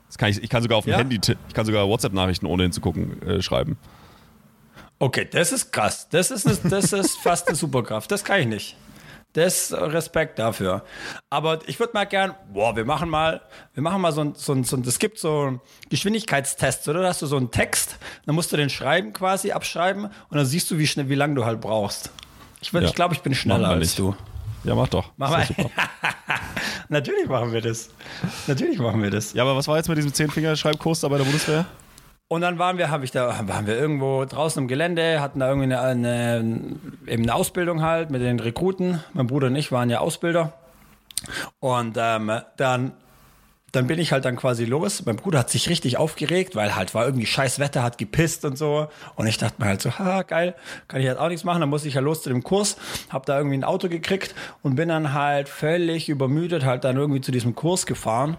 Das 0.08 0.18
kann 0.18 0.30
ich, 0.30 0.44
ich 0.44 0.50
kann 0.50 0.62
sogar 0.62 0.78
auf 0.78 0.84
dem 0.84 0.92
Ja? 0.92 0.98
Handy, 0.98 1.22
ich 1.48 1.54
kann 1.54 1.66
sogar 1.66 1.88
WhatsApp-Nachrichten 1.88 2.46
ohne 2.46 2.64
hinzugucken 2.64 3.22
äh, 3.26 3.42
schreiben. 3.42 3.78
Okay, 5.00 5.26
das 5.32 5.54
ist 5.54 5.72
krass. 5.72 6.10
Das 6.10 6.32
ist, 6.32 6.46
eine, 6.46 6.58
das 6.70 6.92
ist 6.92 7.18
fast 7.20 7.48
eine 7.48 7.56
Superkraft. 7.56 8.12
Das 8.12 8.26
kann 8.26 8.42
ich 8.42 8.48
nicht. 8.48 8.76
Das 9.34 9.72
Respekt 9.74 10.40
dafür. 10.40 10.84
Aber 11.30 11.60
ich 11.68 11.80
würde 11.80 11.94
mal 11.94 12.04
gern, 12.06 12.36
boah, 12.52 12.76
wir 12.76 12.84
machen 12.84 13.10
mal, 13.10 13.42
wir 13.74 13.82
machen 13.82 14.02
mal 14.02 14.12
so 14.12 14.22
ein, 14.22 14.34
so 14.36 14.52
ein, 14.54 14.64
so 14.66 14.76
ein 14.76 14.82
es 14.84 15.00
gibt 15.00 15.20
so 15.20 15.60
Geschwindigkeitstests, 15.90 16.88
oder? 16.90 17.02
Da 17.02 17.08
hast 17.10 17.22
du 17.22 17.28
so 17.28 17.38
einen 17.38 17.50
Text, 17.50 17.96
dann 18.26 18.36
musst 18.36 18.52
du 18.52 18.58
den 18.58 18.70
schreiben 18.70 19.14
quasi, 19.14 19.52
abschreiben 19.54 20.06
und 20.06 20.38
dann 20.38 20.46
siehst 20.46 20.70
du, 20.70 20.78
wie 20.78 20.86
schnell, 20.88 21.08
wie 21.08 21.16
lange 21.16 21.36
du 21.36 21.46
halt 21.46 21.62
brauchst. 21.62 22.10
Ich, 22.62 22.70
würd- 22.72 22.82
Ja. 22.82 22.88
ich 22.90 22.96
glaube, 22.96 23.14
ich 23.16 23.22
bin 23.22 23.34
schneller 23.34 23.70
als 23.70 23.80
nicht. 23.80 24.00
du. 24.00 24.16
Ja, 24.66 24.76
mach 24.76 24.90
doch. 24.90 25.12
Mach 25.18 25.30
mal. 25.32 25.48
Natürlich 26.90 27.28
machen 27.28 27.52
wir 27.54 27.62
das. 27.62 27.90
Natürlich 28.48 28.80
machen 28.80 29.02
wir 29.02 29.10
das. 29.12 29.34
Ja, 29.34 29.44
aber 29.44 29.56
was 29.56 29.68
war 29.68 29.78
jetzt 29.78 29.88
mit 29.90 29.98
diesem 29.98 30.14
Zehn-Finger-Schreibkurs 30.14 31.00
da 31.00 31.08
bei 31.08 31.18
der 31.18 31.24
Bundeswehr? 31.24 31.66
Und 32.32 32.40
dann 32.40 32.58
waren 32.60 32.78
wir, 32.78 32.90
habe 32.90 33.04
ich 33.04 33.12
da, 33.12 33.46
waren 33.50 33.68
wir 33.68 33.78
irgendwo 33.78 34.24
draußen 34.24 34.62
im 34.62 34.70
Gelände, 34.70 35.20
hatten 35.20 35.42
da 35.42 35.50
irgendwie 35.50 35.66
eine, 35.66 35.82
eine, 35.82 36.62
eben 37.06 37.24
eine 37.24 37.36
Ausbildung 37.36 37.82
halt 37.82 38.10
mit 38.10 38.22
den 38.22 38.40
Rekruten. 38.40 39.04
Mein 39.12 39.28
Bruder 39.28 39.48
und 39.48 39.58
ich 39.58 39.74
waren 39.74 39.90
ja 39.90 40.00
Ausbilder. 40.00 40.54
Und 41.60 41.98
ähm, 42.00 42.32
dann, 42.56 42.94
dann 43.74 43.86
bin 43.86 44.00
ich 44.00 44.14
halt 44.14 44.24
dann 44.24 44.38
quasi 44.38 44.64
los. 44.64 45.04
Mein 45.06 45.18
Bruder 45.18 45.40
hat 45.40 45.50
sich 45.50 45.68
richtig 45.68 45.98
aufgeregt, 45.98 46.56
weil 46.56 46.74
halt 46.74 46.96
war 46.96 47.06
irgendwie 47.06 47.26
scheiß 47.26 47.60
Wetter, 47.60 47.84
hat 47.84 47.98
gepisst 47.98 48.46
und 48.46 48.58
so. 48.58 48.88
Und 49.16 49.28
ich 49.28 49.38
dachte 49.38 49.62
mir 49.62 49.68
halt 49.68 49.82
so, 49.82 50.00
haha, 50.00 50.22
geil, 50.22 50.56
kann 50.88 51.02
ich 51.02 51.08
jetzt 51.08 51.20
auch 51.20 51.28
nichts 51.28 51.44
machen. 51.44 51.60
Dann 51.60 51.70
musste 51.70 51.90
ich 51.90 51.96
ja 51.96 52.02
los 52.02 52.24
zu 52.24 52.30
dem 52.30 52.44
Kurs, 52.44 52.78
hab 53.10 53.26
da 53.26 53.38
irgendwie 53.38 53.58
ein 53.58 53.66
Auto 53.66 53.90
gekriegt 53.90 54.36
und 54.62 54.76
bin 54.76 54.88
dann 54.88 55.12
halt 55.12 55.50
völlig 55.50 56.08
übermüdet 56.08 56.64
halt 56.64 56.86
dann 56.86 56.96
irgendwie 56.96 57.20
zu 57.20 57.34
diesem 57.34 57.56
Kurs 57.56 57.86
gefahren. 57.86 58.38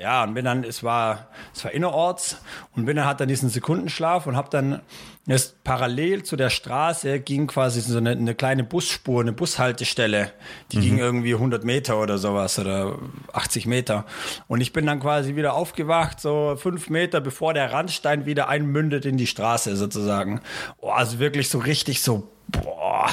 Ja, 0.00 0.24
und 0.24 0.32
bin 0.32 0.46
dann, 0.46 0.64
es 0.64 0.82
war, 0.82 1.28
es 1.54 1.62
war 1.62 1.72
innerorts 1.72 2.38
und 2.74 2.86
bin 2.86 2.96
dann 2.96 3.04
halt 3.04 3.20
dann 3.20 3.28
diesen 3.28 3.50
Sekundenschlaf 3.50 4.26
und 4.26 4.34
hab 4.34 4.50
dann 4.50 4.80
jetzt 5.26 5.62
parallel 5.62 6.22
zu 6.22 6.36
der 6.36 6.48
Straße 6.48 7.20
ging 7.20 7.46
quasi 7.46 7.82
so 7.82 7.98
eine, 7.98 8.12
eine 8.12 8.34
kleine 8.34 8.64
Busspur, 8.64 9.20
eine 9.20 9.32
Bushaltestelle. 9.32 10.32
Die 10.72 10.80
ging 10.80 10.96
irgendwie 10.96 11.34
100 11.34 11.64
Meter 11.64 12.00
oder 12.00 12.16
sowas 12.16 12.58
oder 12.58 12.98
80 13.34 13.66
Meter. 13.66 14.06
Und 14.48 14.62
ich 14.62 14.72
bin 14.72 14.86
dann 14.86 15.00
quasi 15.00 15.36
wieder 15.36 15.52
aufgewacht, 15.52 16.18
so 16.18 16.56
fünf 16.56 16.88
Meter 16.88 17.20
bevor 17.20 17.52
der 17.52 17.70
Randstein 17.70 18.24
wieder 18.24 18.48
einmündet 18.48 19.04
in 19.04 19.18
die 19.18 19.26
Straße 19.26 19.76
sozusagen. 19.76 20.40
Oh, 20.78 20.88
also 20.88 21.18
wirklich 21.18 21.50
so 21.50 21.58
richtig 21.58 22.00
so, 22.00 22.26
boah, 22.48 23.10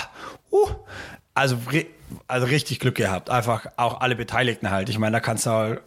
uh, 0.54 0.70
also, 1.34 1.58
also 2.28 2.48
richtig 2.48 2.80
Glück 2.80 2.96
gehabt. 2.96 3.30
Einfach 3.30 3.66
auch 3.76 4.00
alle 4.00 4.16
Beteiligten 4.16 4.72
halt. 4.72 4.88
Ich 4.88 4.98
meine, 4.98 5.18
da 5.18 5.20
kannst 5.20 5.46
du 5.46 5.50
halt 5.50 5.82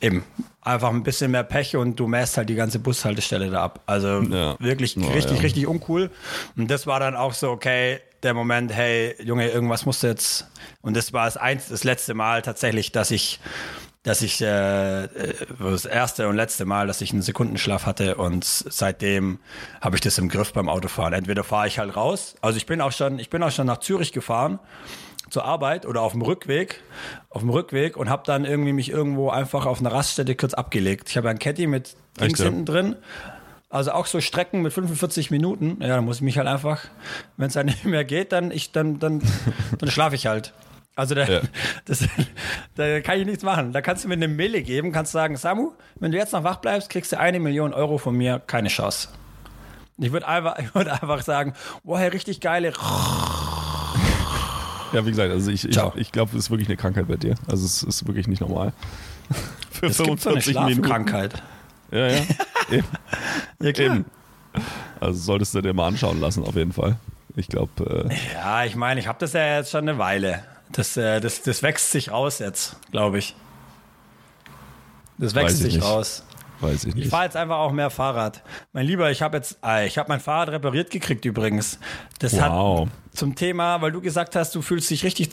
Eben. 0.00 0.24
Einfach 0.62 0.90
ein 0.90 1.02
bisschen 1.02 1.30
mehr 1.30 1.42
Pech 1.44 1.76
und 1.76 1.98
du 1.98 2.06
mäst 2.06 2.36
halt 2.36 2.48
die 2.48 2.54
ganze 2.54 2.78
Bushaltestelle 2.78 3.50
da 3.50 3.64
ab. 3.64 3.80
Also 3.86 4.20
Ja. 4.22 4.56
wirklich 4.60 4.94
Ja, 4.96 5.08
richtig, 5.10 5.36
ja. 5.38 5.42
richtig 5.42 5.66
uncool. 5.66 6.10
Und 6.56 6.70
das 6.70 6.86
war 6.86 7.00
dann 7.00 7.16
auch 7.16 7.32
so, 7.32 7.50
okay, 7.50 8.00
der 8.22 8.34
Moment, 8.34 8.72
hey, 8.72 9.14
Junge, 9.22 9.48
irgendwas 9.48 9.86
musst 9.86 10.02
du 10.02 10.08
jetzt. 10.08 10.46
Und 10.82 10.96
das 10.96 11.12
war 11.12 11.24
das, 11.24 11.36
eins, 11.36 11.68
das 11.68 11.84
letzte 11.84 12.14
Mal 12.14 12.42
tatsächlich, 12.42 12.92
dass 12.92 13.10
ich, 13.10 13.40
dass 14.02 14.22
ich, 14.22 14.40
äh, 14.40 15.04
äh, 15.04 15.34
das 15.58 15.84
erste 15.84 16.28
und 16.28 16.36
letzte 16.36 16.64
Mal, 16.64 16.86
dass 16.86 17.00
ich 17.00 17.12
einen 17.12 17.22
Sekundenschlaf 17.22 17.86
hatte 17.86 18.16
und 18.16 18.44
seitdem 18.44 19.38
habe 19.80 19.96
ich 19.96 20.00
das 20.00 20.18
im 20.18 20.28
Griff 20.28 20.52
beim 20.52 20.68
Autofahren. 20.68 21.12
Entweder 21.12 21.44
fahre 21.44 21.66
ich 21.68 21.78
halt 21.78 21.96
raus, 21.96 22.34
also 22.40 22.56
ich 22.56 22.66
bin 22.66 22.80
auch 22.80 22.92
schon, 22.92 23.18
ich 23.18 23.30
bin 23.30 23.42
auch 23.42 23.50
schon 23.50 23.66
nach 23.66 23.78
Zürich 23.78 24.12
gefahren 24.12 24.58
zur 25.30 25.44
Arbeit 25.44 25.86
oder 25.86 26.02
auf 26.02 26.12
dem 26.12 26.22
Rückweg, 26.22 26.82
auf 27.30 27.42
dem 27.42 27.50
Rückweg 27.50 27.96
und 27.96 28.08
habe 28.08 28.22
dann 28.26 28.44
irgendwie 28.44 28.72
mich 28.72 28.90
irgendwo 28.90 29.30
einfach 29.30 29.66
auf 29.66 29.80
einer 29.80 29.92
Raststätte 29.92 30.34
kurz 30.34 30.54
abgelegt. 30.54 31.10
Ich 31.10 31.16
habe 31.16 31.28
ein 31.28 31.38
Caddy 31.38 31.66
mit 31.66 31.96
Dings 32.20 32.38
ja? 32.38 32.46
hinten 32.46 32.64
drin. 32.64 32.96
Also 33.70 33.92
auch 33.92 34.06
so 34.06 34.20
Strecken 34.20 34.62
mit 34.62 34.72
45 34.72 35.30
Minuten. 35.30 35.76
Ja, 35.80 35.88
dann 35.88 36.04
muss 36.04 36.16
ich 36.16 36.22
mich 36.22 36.38
halt 36.38 36.48
einfach, 36.48 36.84
wenn 37.36 37.48
es 37.48 37.54
dann 37.54 37.66
nicht 37.66 37.84
mehr 37.84 38.04
geht, 38.04 38.32
dann 38.32 38.50
ich 38.50 38.72
dann 38.72 38.98
dann 38.98 39.22
dann 39.78 39.90
schlafe 39.90 40.14
ich 40.14 40.26
halt. 40.26 40.54
Also 40.98 41.14
da, 41.14 41.24
Ja. 41.26 41.40
das, 41.84 42.04
da 42.74 43.00
kann 43.00 43.20
ich 43.20 43.26
nichts 43.26 43.44
machen. 43.44 43.72
Da 43.72 43.82
kannst 43.82 44.02
du 44.02 44.08
mir 44.08 44.14
eine 44.14 44.26
Mille 44.26 44.62
geben, 44.62 44.90
kannst 44.90 45.12
sagen, 45.12 45.36
Samu, 45.36 45.72
wenn 46.00 46.10
du 46.10 46.18
jetzt 46.18 46.32
noch 46.32 46.42
wach 46.42 46.56
bleibst, 46.56 46.90
kriegst 46.90 47.12
du 47.12 47.20
eine 47.20 47.38
Million 47.38 47.72
Euro 47.72 47.98
von 47.98 48.16
mir, 48.16 48.40
keine 48.44 48.68
Chance. 48.68 49.08
Ich 49.98 50.12
würde 50.12 50.26
einfach, 50.26 50.58
ich 50.58 50.74
würd 50.74 50.88
einfach 50.88 51.22
sagen, 51.22 51.54
boah, 51.84 51.98
hey, 51.98 52.08
richtig 52.08 52.40
geile. 52.40 52.72
Ja, 54.92 55.04
wie 55.04 55.10
gesagt, 55.10 55.30
also 55.30 55.50
ich, 55.50 55.68
ich, 55.68 55.78
ich 55.96 56.12
glaube, 56.12 56.30
es 56.32 56.44
ist 56.44 56.50
wirklich 56.50 56.68
eine 56.68 56.76
Krankheit 56.76 57.08
bei 57.08 57.16
dir. 57.16 57.34
Also 57.46 57.66
es 57.66 57.82
ist 57.82 58.06
wirklich 58.06 58.26
nicht 58.26 58.40
normal. 58.40 58.72
Für 59.70 59.86
Es 59.86 59.98
gibt 59.98 60.20
so 60.20 60.30
eine 60.30 60.40
Schlafkrankheit. 60.42 61.42
Ja, 61.90 62.06
ja. 62.08 62.20
Eben. 62.70 62.86
Ja, 63.60 63.70
Eben. 63.70 64.04
Also 65.00 65.20
solltest 65.20 65.54
du 65.54 65.60
dir 65.60 65.74
mal 65.74 65.88
anschauen 65.88 66.20
lassen, 66.20 66.44
auf 66.44 66.56
jeden 66.56 66.72
Fall. 66.72 66.96
Ich 67.36 67.48
glaube, 67.48 68.08
äh, 68.10 68.34
Ja, 68.34 68.64
ich 68.64 68.74
meine, 68.76 68.98
ich 68.98 69.06
habe 69.06 69.18
das 69.20 69.32
ja 69.32 69.56
jetzt 69.58 69.70
schon 69.70 69.88
eine 69.88 69.98
Weile. 69.98 70.42
Das, 70.72 70.96
äh, 70.96 71.20
das, 71.20 71.42
das 71.42 71.62
wächst 71.62 71.92
sich 71.92 72.10
raus 72.10 72.40
jetzt, 72.40 72.76
glaube 72.90 73.18
ich. 73.18 73.34
Das 75.18 75.34
wächst 75.34 75.44
Weiß 75.46 75.54
ich 75.54 75.64
sich 75.64 75.74
nicht. 75.76 75.84
raus. 75.84 76.24
Weiß 76.60 76.84
ich 76.84 76.88
Ich 76.90 76.94
nicht. 76.94 77.10
fahre 77.10 77.24
jetzt 77.24 77.36
einfach 77.36 77.58
auch 77.58 77.72
mehr 77.72 77.90
Fahrrad. 77.90 78.42
Mein 78.72 78.86
Lieber, 78.86 79.10
ich 79.10 79.22
habe 79.22 79.36
jetzt, 79.36 79.58
äh, 79.64 79.86
ich 79.86 79.98
habe 79.98 80.08
mein 80.08 80.20
Fahrrad 80.20 80.48
repariert 80.50 80.90
gekriegt 80.90 81.24
übrigens. 81.24 81.78
Das 82.18 82.34
Wow. 82.34 82.86
hat 82.86 82.92
zum 83.16 83.34
Thema, 83.34 83.80
weil 83.82 83.90
du 83.92 84.00
gesagt 84.00 84.36
hast, 84.36 84.54
du 84.54 84.62
fühlst 84.62 84.90
dich 84.90 85.04
richtig 85.04 85.30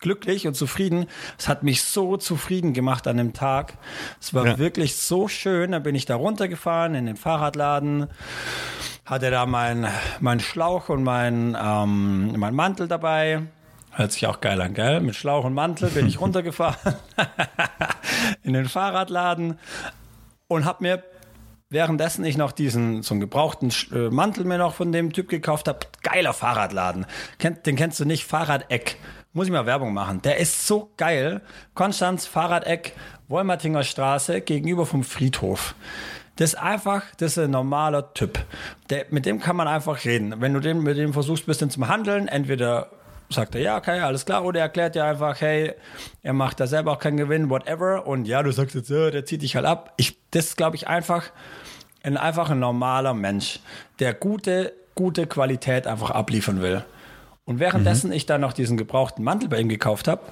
glücklich 0.00 0.46
und 0.46 0.54
zufrieden. 0.54 1.06
Es 1.38 1.48
hat 1.48 1.62
mich 1.62 1.82
so 1.84 2.16
zufrieden 2.16 2.72
gemacht 2.72 3.06
an 3.06 3.16
dem 3.18 3.32
Tag. 3.32 3.74
Es 4.20 4.34
war 4.34 4.46
Ja. 4.46 4.58
wirklich 4.58 4.96
so 4.96 5.28
schön. 5.28 5.72
Dann 5.72 5.82
bin 5.82 5.94
ich 5.94 6.06
da 6.06 6.16
runtergefahren 6.16 6.94
in 6.94 7.06
den 7.06 7.16
Fahrradladen, 7.16 8.08
hatte 9.06 9.30
da 9.30 9.46
meinen 9.46 9.86
mein 10.20 10.40
Schlauch 10.40 10.88
und 10.88 11.02
mein, 11.04 11.56
ähm, 11.60 12.32
mein 12.38 12.54
Mantel 12.54 12.88
dabei. 12.88 13.42
Hört 13.92 14.12
sich 14.12 14.26
auch 14.28 14.40
geil 14.40 14.60
an, 14.60 14.72
gell? 14.74 15.00
Mit 15.00 15.16
Schlauch 15.16 15.44
und 15.44 15.52
Mantel 15.54 15.90
bin 15.90 16.06
ich 16.06 16.20
runtergefahren 16.20 16.94
in 18.42 18.52
den 18.54 18.68
Fahrradladen 18.68 19.58
und 20.50 20.64
habe 20.64 20.82
mir 20.82 21.02
währenddessen 21.70 22.24
ich 22.24 22.36
noch 22.36 22.50
diesen 22.50 23.02
so 23.02 23.14
einen 23.14 23.20
gebrauchten 23.20 23.72
äh, 23.92 24.10
Mantel 24.10 24.44
mir 24.44 24.58
noch 24.58 24.74
von 24.74 24.90
dem 24.90 25.12
Typ 25.12 25.28
gekauft 25.28 25.68
habe, 25.68 25.78
geiler 26.02 26.32
Fahrradladen. 26.32 27.06
Den 27.64 27.76
kennst 27.76 28.00
du 28.00 28.04
nicht, 28.04 28.24
Fahrradeck. 28.24 28.96
Muss 29.32 29.46
ich 29.46 29.52
mal 29.52 29.66
Werbung 29.66 29.94
machen. 29.94 30.20
Der 30.22 30.38
ist 30.38 30.66
so 30.66 30.92
geil. 30.96 31.40
Konstanz, 31.74 32.26
Fahrradeck, 32.26 32.94
Wolmertinger 33.28 33.84
Straße, 33.84 34.40
gegenüber 34.40 34.84
vom 34.84 35.04
Friedhof. 35.04 35.76
Das 36.34 36.54
ist 36.54 36.58
einfach, 36.58 37.04
das 37.18 37.36
ist 37.36 37.38
ein 37.38 37.52
normaler 37.52 38.12
Typ. 38.12 38.44
Der, 38.88 39.06
mit 39.10 39.26
dem 39.26 39.38
kann 39.38 39.54
man 39.54 39.68
einfach 39.68 40.04
reden. 40.04 40.40
Wenn 40.40 40.52
du 40.52 40.58
den, 40.58 40.82
mit 40.82 40.96
dem 40.96 41.12
versuchst, 41.12 41.44
ein 41.44 41.46
bisschen 41.46 41.70
zum 41.70 41.86
Handeln, 41.86 42.26
entweder 42.26 42.90
sagt 43.32 43.54
er, 43.54 43.60
ja, 43.60 43.76
okay, 43.76 44.00
alles 44.00 44.24
klar, 44.24 44.44
oder 44.44 44.60
er 44.60 44.64
erklärt 44.64 44.94
dir 44.94 45.04
einfach, 45.04 45.40
hey, 45.40 45.74
er 46.22 46.32
macht 46.32 46.60
da 46.60 46.66
selber 46.66 46.92
auch 46.92 46.98
keinen 46.98 47.16
Gewinn, 47.16 47.50
whatever. 47.50 48.06
Und 48.06 48.26
ja, 48.26 48.42
du 48.42 48.50
sagst 48.50 48.74
jetzt, 48.74 48.90
ja, 48.90 49.10
der 49.10 49.24
zieht 49.24 49.42
dich 49.42 49.56
halt 49.56 49.66
ab. 49.66 49.94
Ich, 49.96 50.16
das 50.30 50.46
ist, 50.46 50.56
glaube 50.56 50.76
ich, 50.76 50.88
einfach 50.88 51.30
ein, 52.02 52.16
einfach 52.16 52.50
ein 52.50 52.58
normaler 52.58 53.14
Mensch, 53.14 53.60
der 53.98 54.14
gute, 54.14 54.72
gute 54.94 55.26
Qualität 55.26 55.86
einfach 55.86 56.10
abliefern 56.10 56.60
will. 56.60 56.84
Und 57.44 57.60
währenddessen 57.60 58.08
mhm. 58.08 58.16
ich 58.16 58.26
dann 58.26 58.40
noch 58.40 58.52
diesen 58.52 58.76
gebrauchten 58.76 59.24
Mantel 59.24 59.48
bei 59.48 59.60
ihm 59.60 59.68
gekauft 59.68 60.08
habe, 60.08 60.22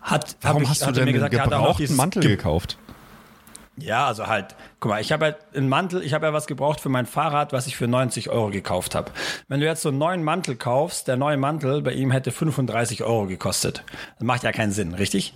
hat, 0.00 0.36
Warum 0.40 0.62
hab 0.62 0.70
hast 0.70 0.86
du 0.86 0.92
denn 0.92 1.04
mir 1.04 1.12
gesagt, 1.12 1.32
gebrauchten 1.32 1.94
Mantel 1.94 2.22
ge 2.22 2.36
gekauft? 2.36 2.78
Ja, 3.76 4.06
also 4.06 4.26
halt, 4.26 4.56
guck 4.78 4.90
mal, 4.90 5.00
ich 5.00 5.10
habe 5.10 5.26
ja 5.26 5.34
einen 5.56 5.68
Mantel, 5.68 6.02
ich 6.02 6.12
habe 6.12 6.26
ja 6.26 6.32
was 6.32 6.46
gebraucht 6.46 6.80
für 6.80 6.88
mein 6.88 7.06
Fahrrad, 7.06 7.52
was 7.52 7.66
ich 7.66 7.76
für 7.76 7.88
90 7.88 8.28
Euro 8.28 8.50
gekauft 8.50 8.94
habe. 8.94 9.10
Wenn 9.48 9.60
du 9.60 9.66
jetzt 9.66 9.82
so 9.82 9.88
einen 9.88 9.98
neuen 9.98 10.22
Mantel 10.22 10.56
kaufst, 10.56 11.08
der 11.08 11.16
neue 11.16 11.36
Mantel 11.36 11.80
bei 11.80 11.92
ihm 11.92 12.10
hätte 12.10 12.30
35 12.30 13.02
Euro 13.02 13.26
gekostet. 13.26 13.84
Das 14.18 14.26
macht 14.26 14.42
ja 14.42 14.52
keinen 14.52 14.72
Sinn, 14.72 14.94
richtig? 14.94 15.34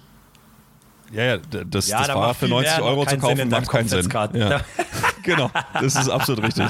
Ja, 1.13 1.25
ja, 1.25 1.37
das, 1.39 1.89
ja, 1.89 1.99
das 1.99 2.09
Fahrrad 2.09 2.37
für 2.37 2.49
90 2.49 2.83
Euro 2.83 3.07
zu 3.07 3.17
kaufen 3.19 3.49
macht 3.49 3.69
keinen 3.69 3.89
Sinn. 3.89 4.09
Ja. 4.35 4.61
genau, 5.25 5.51
das 5.75 5.97
ist 5.97 6.09
absolut 6.09 6.45
richtig. 6.45 6.67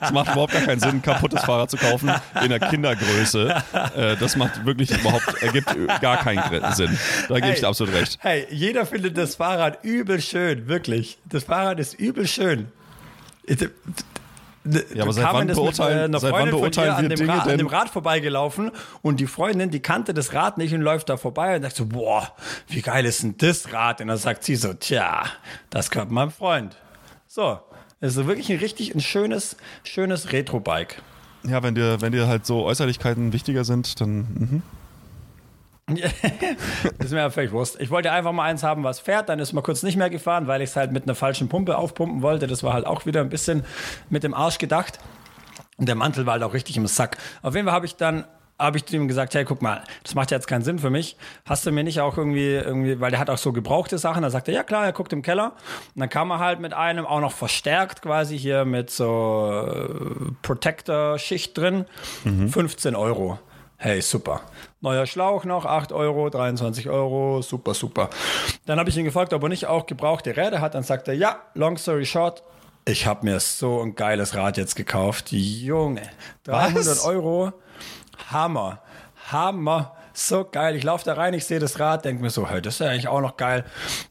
Es 0.00 0.12
macht 0.12 0.32
überhaupt 0.32 0.52
gar 0.52 0.62
keinen 0.62 0.80
Sinn, 0.80 0.90
ein 0.90 1.02
kaputtes 1.02 1.42
Fahrrad 1.44 1.70
zu 1.70 1.76
kaufen 1.76 2.12
in 2.42 2.50
der 2.50 2.60
Kindergröße. 2.60 3.62
Äh, 3.96 4.16
das 4.16 4.36
macht 4.36 4.64
wirklich 4.66 4.90
überhaupt, 4.90 5.42
ergibt 5.42 5.74
gar 6.00 6.18
keinen 6.18 6.72
Sinn. 6.74 6.98
Da 7.28 7.34
gebe 7.36 7.46
hey, 7.46 7.54
ich 7.54 7.60
dir 7.60 7.68
absolut 7.68 7.94
recht. 7.94 8.18
Hey, 8.20 8.46
jeder 8.50 8.86
findet 8.86 9.16
das 9.16 9.36
Fahrrad 9.36 9.84
übel 9.84 10.20
schön, 10.20 10.68
wirklich. 10.68 11.18
Das 11.24 11.44
Fahrrad 11.44 11.80
ist 11.80 11.94
übel 11.94 12.26
schön. 12.26 12.68
Ja, 14.94 15.02
aber 15.04 15.12
seit 15.12 15.32
wann 15.32 15.46
beurteilen, 15.46 16.10
mit, 16.10 16.18
äh, 16.18 16.20
seit 16.20 16.32
wann 16.32 16.50
beurteilen 16.50 17.08
wir 17.08 17.16
Dinge 17.16 17.32
Rad, 17.32 17.48
an 17.48 17.58
dem 17.58 17.66
Rad 17.66 17.88
vorbeigelaufen 17.88 18.70
und 19.02 19.20
die 19.20 19.26
Freundin, 19.26 19.70
die 19.70 19.80
kannte 19.80 20.14
das 20.14 20.32
Rad 20.32 20.58
nicht 20.58 20.74
und 20.74 20.80
läuft 20.80 21.08
da 21.08 21.16
vorbei 21.16 21.56
und 21.56 21.62
sagt 21.62 21.76
so, 21.76 21.86
boah, 21.86 22.32
wie 22.68 22.82
geil 22.82 23.04
ist 23.06 23.22
denn 23.22 23.36
das 23.38 23.72
Rad? 23.72 24.00
Und 24.00 24.08
dann 24.08 24.16
sagt 24.16 24.44
sie 24.44 24.56
so, 24.56 24.74
tja, 24.74 25.24
das 25.70 25.90
gehört 25.90 26.10
meinem 26.10 26.30
Freund. 26.30 26.76
So, 27.36 27.60
es 28.00 28.16
ist 28.16 28.26
wirklich 28.26 28.50
ein 28.50 28.60
richtig 28.60 28.94
ein 28.94 29.02
schönes, 29.02 29.58
schönes 29.84 30.32
Retro-Bike. 30.32 31.02
Ja, 31.46 31.62
wenn 31.62 31.74
dir, 31.74 32.00
wenn 32.00 32.10
dir 32.10 32.28
halt 32.28 32.46
so 32.46 32.64
Äußerlichkeiten 32.64 33.34
wichtiger 33.34 33.62
sind, 33.62 34.00
dann. 34.00 34.62
Mhm. 35.86 35.96
das 35.96 36.12
ist 36.98 37.10
mir 37.10 37.18
ja 37.18 37.28
völlig 37.28 37.52
Wurst. 37.52 37.78
Ich 37.78 37.90
wollte 37.90 38.10
einfach 38.10 38.32
mal 38.32 38.44
eins 38.44 38.62
haben, 38.62 38.84
was 38.84 39.00
fährt. 39.00 39.28
Dann 39.28 39.38
ist 39.38 39.52
mal 39.52 39.60
kurz 39.60 39.82
nicht 39.82 39.98
mehr 39.98 40.08
gefahren, 40.08 40.46
weil 40.46 40.62
ich 40.62 40.70
es 40.70 40.76
halt 40.76 40.92
mit 40.92 41.02
einer 41.02 41.14
falschen 41.14 41.50
Pumpe 41.50 41.76
aufpumpen 41.76 42.22
wollte. 42.22 42.46
Das 42.46 42.62
war 42.62 42.72
halt 42.72 42.86
auch 42.86 43.04
wieder 43.04 43.20
ein 43.20 43.28
bisschen 43.28 43.66
mit 44.08 44.24
dem 44.24 44.32
Arsch 44.32 44.56
gedacht. 44.56 44.98
Und 45.76 45.90
der 45.90 45.94
Mantel 45.94 46.24
war 46.24 46.32
halt 46.32 46.42
auch 46.42 46.54
richtig 46.54 46.78
im 46.78 46.86
Sack. 46.86 47.18
Auf 47.42 47.54
jeden 47.54 47.66
Fall 47.66 47.74
habe 47.74 47.84
ich 47.84 47.96
dann 47.96 48.24
habe 48.58 48.78
ich 48.78 48.86
zu 48.86 48.96
ihm 48.96 49.08
gesagt, 49.08 49.34
hey, 49.34 49.44
guck 49.44 49.60
mal, 49.60 49.82
das 50.02 50.14
macht 50.14 50.30
jetzt 50.30 50.48
keinen 50.48 50.62
Sinn 50.62 50.78
für 50.78 50.90
mich. 50.90 51.16
Hast 51.44 51.66
du 51.66 51.72
mir 51.72 51.84
nicht 51.84 52.00
auch 52.00 52.16
irgendwie, 52.16 52.54
irgendwie, 52.54 53.00
weil 53.00 53.10
der 53.10 53.20
hat 53.20 53.28
auch 53.28 53.38
so 53.38 53.52
gebrauchte 53.52 53.98
Sachen. 53.98 54.22
Da 54.22 54.30
sagte 54.30 54.50
er, 54.50 54.58
ja 54.58 54.62
klar, 54.62 54.84
er 54.84 54.92
guckt 54.92 55.12
im 55.12 55.22
Keller. 55.22 55.52
Und 55.94 56.00
dann 56.00 56.08
kam 56.08 56.30
er 56.30 56.38
halt 56.38 56.60
mit 56.60 56.72
einem, 56.72 57.04
auch 57.04 57.20
noch 57.20 57.32
verstärkt 57.32 58.02
quasi 58.02 58.38
hier 58.38 58.64
mit 58.64 58.90
so 58.90 59.62
äh, 59.66 60.32
Protector-Schicht 60.42 61.56
drin. 61.56 61.84
Mhm. 62.24 62.48
15 62.48 62.96
Euro. 62.96 63.38
Hey, 63.78 64.00
super. 64.00 64.40
Neuer 64.80 65.04
Schlauch 65.04 65.44
noch, 65.44 65.66
8 65.66 65.92
Euro, 65.92 66.30
23 66.30 66.88
Euro, 66.88 67.42
super, 67.42 67.74
super. 67.74 68.08
Dann 68.64 68.78
habe 68.78 68.88
ich 68.88 68.96
ihn 68.96 69.04
gefragt, 69.04 69.34
ob 69.34 69.42
er 69.42 69.50
nicht 69.50 69.66
auch 69.66 69.84
gebrauchte 69.84 70.34
Räder 70.34 70.62
hat. 70.62 70.74
Dann 70.74 70.82
sagt 70.82 71.08
er, 71.08 71.14
ja, 71.14 71.40
long 71.52 71.76
story 71.76 72.06
short, 72.06 72.42
ich 72.88 73.04
habe 73.04 73.26
mir 73.26 73.40
so 73.40 73.82
ein 73.82 73.96
geiles 73.96 74.36
Rad 74.36 74.56
jetzt 74.56 74.76
gekauft. 74.76 75.32
Junge, 75.32 76.02
300 76.44 76.86
Was? 76.86 77.04
Euro, 77.04 77.52
Hammer, 78.30 78.80
Hammer 79.30 79.96
so 80.18 80.44
geil. 80.50 80.76
Ich 80.76 80.82
laufe 80.82 81.04
da 81.04 81.14
rein, 81.14 81.34
ich 81.34 81.44
sehe 81.44 81.58
das 81.58 81.78
Rad, 81.78 82.04
denke 82.04 82.22
mir 82.22 82.30
so, 82.30 82.48
hey, 82.48 82.62
das 82.62 82.74
ist 82.74 82.80
ja 82.80 82.88
eigentlich 82.88 83.08
auch 83.08 83.20
noch 83.20 83.36
geil. 83.36 83.64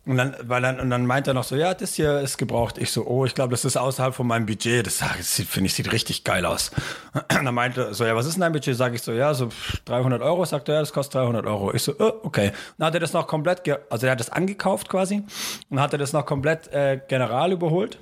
Und 0.06 0.18
dann, 0.18 0.36
weil 0.44 0.62
dann, 0.62 0.80
und 0.80 0.90
dann 0.90 1.06
meint 1.06 1.28
er 1.28 1.34
noch 1.34 1.44
so, 1.44 1.56
ja, 1.56 1.74
das 1.74 1.96
hier 1.96 2.20
ist 2.20 2.38
gebraucht. 2.38 2.78
Ich 2.78 2.92
so, 2.92 3.06
oh, 3.06 3.26
ich 3.26 3.34
glaube, 3.34 3.52
das 3.52 3.66
ist 3.66 3.78
außerhalb 3.78 4.14
von 4.14 4.28
meinem 4.28 4.46
Budget. 4.46 4.86
Das, 4.86 5.00
das 5.00 5.42
finde 5.48 5.68
ich, 5.68 5.74
sieht 5.74 5.92
richtig 5.92 6.24
geil 6.24 6.46
aus. 6.46 6.72
Und 7.14 7.24
dann 7.46 7.56
meinte 7.56 7.86
er 7.86 7.94
so, 7.94 8.06
ja, 8.06 8.16
was 8.16 8.26
ist 8.26 8.36
denn 8.36 8.42
dein 8.42 8.52
Budget? 8.52 8.76
Sag 8.76 8.94
ich 8.94 9.02
so, 9.02 9.12
ja, 9.12 9.34
so 9.34 9.50
300 9.86 10.22
Euro. 10.22 10.46
Sagt 10.46 10.70
er, 10.70 10.76
ja, 10.76 10.80
das 10.82 10.94
kostet 10.94 11.16
300 11.16 11.46
Euro. 11.46 11.74
Ich 11.74 11.84
so, 11.84 11.94
oh, 11.98 12.14
okay. 12.24 12.52
Dann 12.78 12.88
hat 12.88 12.94
er 12.94 13.00
das 13.00 13.14
noch 13.14 13.28
komplett, 13.28 13.62
also 13.90 14.06
er 14.06 14.12
hat 14.12 14.20
das 14.20 14.30
angekauft 14.30 14.90
quasi 14.90 15.24
und 15.70 15.80
hat 15.80 15.94
er 15.94 16.00
das 16.00 16.14
noch 16.14 16.26
komplett 16.26 16.68
äh, 16.68 17.00
general 17.08 17.52
überholt 17.52 17.98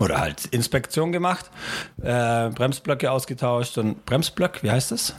oder 0.00 0.18
halt 0.18 0.46
Inspektion 0.46 1.12
gemacht, 1.12 1.50
äh, 2.02 2.48
Bremsblöcke 2.50 3.10
ausgetauscht 3.10 3.78
und 3.78 4.04
Bremsblock, 4.06 4.62
wie 4.62 4.70
heißt 4.70 4.90
das? 4.90 5.14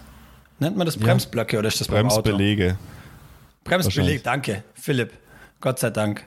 Nennt 0.59 0.75
man 0.75 0.86
das 0.86 0.97
Bremsblöcke 0.97 1.53
ja. 1.53 1.59
oder 1.59 1.69
ist 1.69 1.79
das? 1.79 1.88
Bremsbelege. 1.88 2.77
Bremsbeleg, 3.63 4.23
danke. 4.23 4.63
Philipp, 4.73 5.13
Gott 5.61 5.79
sei 5.79 5.91
Dank. 5.91 6.25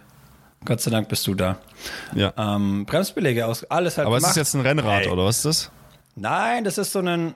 Gott 0.64 0.80
sei 0.80 0.90
Dank 0.90 1.08
bist 1.08 1.26
du 1.26 1.34
da. 1.34 1.58
Ja. 2.14 2.32
Ähm, 2.38 2.86
Bremsbelege 2.86 3.46
aus, 3.46 3.64
alles 3.64 3.98
halt 3.98 4.06
Aber 4.06 4.16
gemacht. 4.16 4.30
ist 4.30 4.36
das 4.38 4.52
jetzt 4.52 4.54
ein 4.54 4.62
Rennrad 4.62 5.02
hey. 5.02 5.08
oder 5.08 5.24
was 5.26 5.36
ist 5.38 5.44
das? 5.44 5.70
Nein, 6.16 6.64
das 6.64 6.78
ist 6.78 6.92
so 6.92 7.00
ein. 7.00 7.34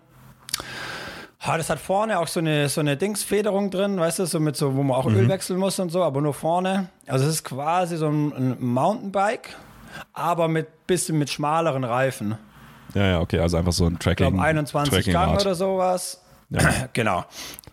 Ha, 1.41 1.57
das 1.57 1.71
hat 1.71 1.79
vorne 1.79 2.19
auch 2.19 2.27
so 2.27 2.41
eine, 2.41 2.69
so 2.69 2.81
eine 2.81 2.97
Dingsfederung 2.97 3.71
drin, 3.71 3.99
weißt 3.99 4.21
du, 4.21 4.27
so 4.27 4.41
mit 4.41 4.57
so, 4.57 4.75
wo 4.75 4.83
man 4.83 4.97
auch 4.97 5.05
mhm. 5.05 5.17
Öl 5.17 5.29
wechseln 5.29 5.59
muss 5.59 5.79
und 5.79 5.91
so, 5.91 6.03
aber 6.03 6.21
nur 6.21 6.35
vorne. 6.35 6.89
Also 7.07 7.27
es 7.27 7.35
ist 7.35 7.45
quasi 7.45 7.97
so 7.97 8.09
ein, 8.09 8.33
ein 8.33 8.57
Mountainbike, 8.61 9.55
aber 10.13 10.49
mit 10.49 10.87
bisschen 10.87 11.19
mit 11.19 11.31
schmaleren 11.31 11.85
Reifen. 11.85 12.37
Ja, 12.95 13.07
ja, 13.07 13.21
okay, 13.21 13.39
also 13.39 13.57
einfach 13.57 13.73
so 13.73 13.87
ein 13.87 13.99
Tracking. 13.99 14.27
Ich 14.27 14.33
glaube 14.33 14.43
21 14.43 14.93
Tracking 14.93 15.13
Gang 15.13 15.41
oder 15.41 15.55
sowas. 15.55 16.23
Ja. 16.51 16.61
genau. 16.93 17.25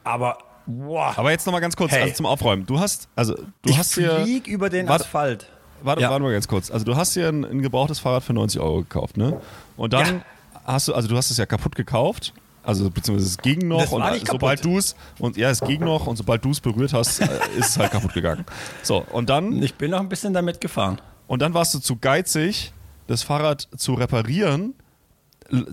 Aber 0.04 0.38
Boah. 0.68 1.14
Aber 1.16 1.32
jetzt 1.32 1.46
nochmal 1.46 1.62
ganz 1.62 1.76
kurz 1.76 1.92
hey. 1.92 2.04
also 2.04 2.16
zum 2.16 2.26
Aufräumen. 2.26 2.66
Du 2.66 2.80
hast, 2.80 3.08
also 3.16 3.36
du 3.36 3.70
ich 3.70 3.78
hast 3.78 3.94
hier. 3.96 4.22
Flieg 4.22 4.48
über 4.48 4.70
den 4.70 4.88
warte, 4.88 5.06
Asphalt. 5.06 5.48
Warte, 5.84 6.02
ja. 6.02 6.10
warte 6.10 6.24
mal 6.24 6.32
ganz 6.32 6.48
kurz. 6.48 6.72
Also 6.72 6.86
du 6.86 6.96
hast 6.96 7.14
hier 7.14 7.30
ein, 7.30 7.46
ein, 7.46 7.62
gebrauchtes 7.62 8.00
Fahrrad 8.00 8.24
für 8.24 8.34
90 8.34 8.60
Euro 8.60 8.80
gekauft, 8.80 9.18
ne? 9.18 9.40
Und 9.78 9.94
dann 9.94 10.06
ja. 10.06 10.22
hast 10.66 10.88
du, 10.88 10.94
also 10.94 11.08
du 11.08 11.16
hast 11.16 11.30
es 11.30 11.38
ja 11.38 11.46
kaputt 11.46 11.76
gekauft. 11.76 12.34
Also 12.64 12.90
beziehungsweise 12.90 13.30
es 13.30 13.38
ging 13.38 13.68
noch 13.68 13.92
und 13.92 14.04
sobald 14.26 14.66
du 14.66 14.80
es 14.80 14.96
und 15.20 15.38
ja, 15.38 15.52
es 15.52 15.62
ging 15.62 15.82
noch 15.82 16.08
und 16.08 16.16
sobald 16.16 16.44
du 16.44 16.50
es 16.50 16.60
berührt 16.60 16.94
hast, 16.94 17.22
äh, 17.22 17.28
ist 17.58 17.70
es 17.70 17.78
halt 17.78 17.92
kaputt 17.92 18.14
gegangen. 18.14 18.44
So, 18.82 19.06
und 19.12 19.30
dann. 19.30 19.62
Ich 19.62 19.76
bin 19.76 19.92
noch 19.92 20.00
ein 20.00 20.10
bisschen 20.10 20.34
damit 20.34 20.60
gefahren. 20.60 21.00
Und 21.28 21.42
dann 21.42 21.54
warst 21.54 21.74
du 21.74 21.80
zu 21.80 21.98
geizig, 21.98 22.74
das 23.08 23.24
Fahrrad 23.24 23.68
zu 23.78 23.94
reparieren, 23.94 24.76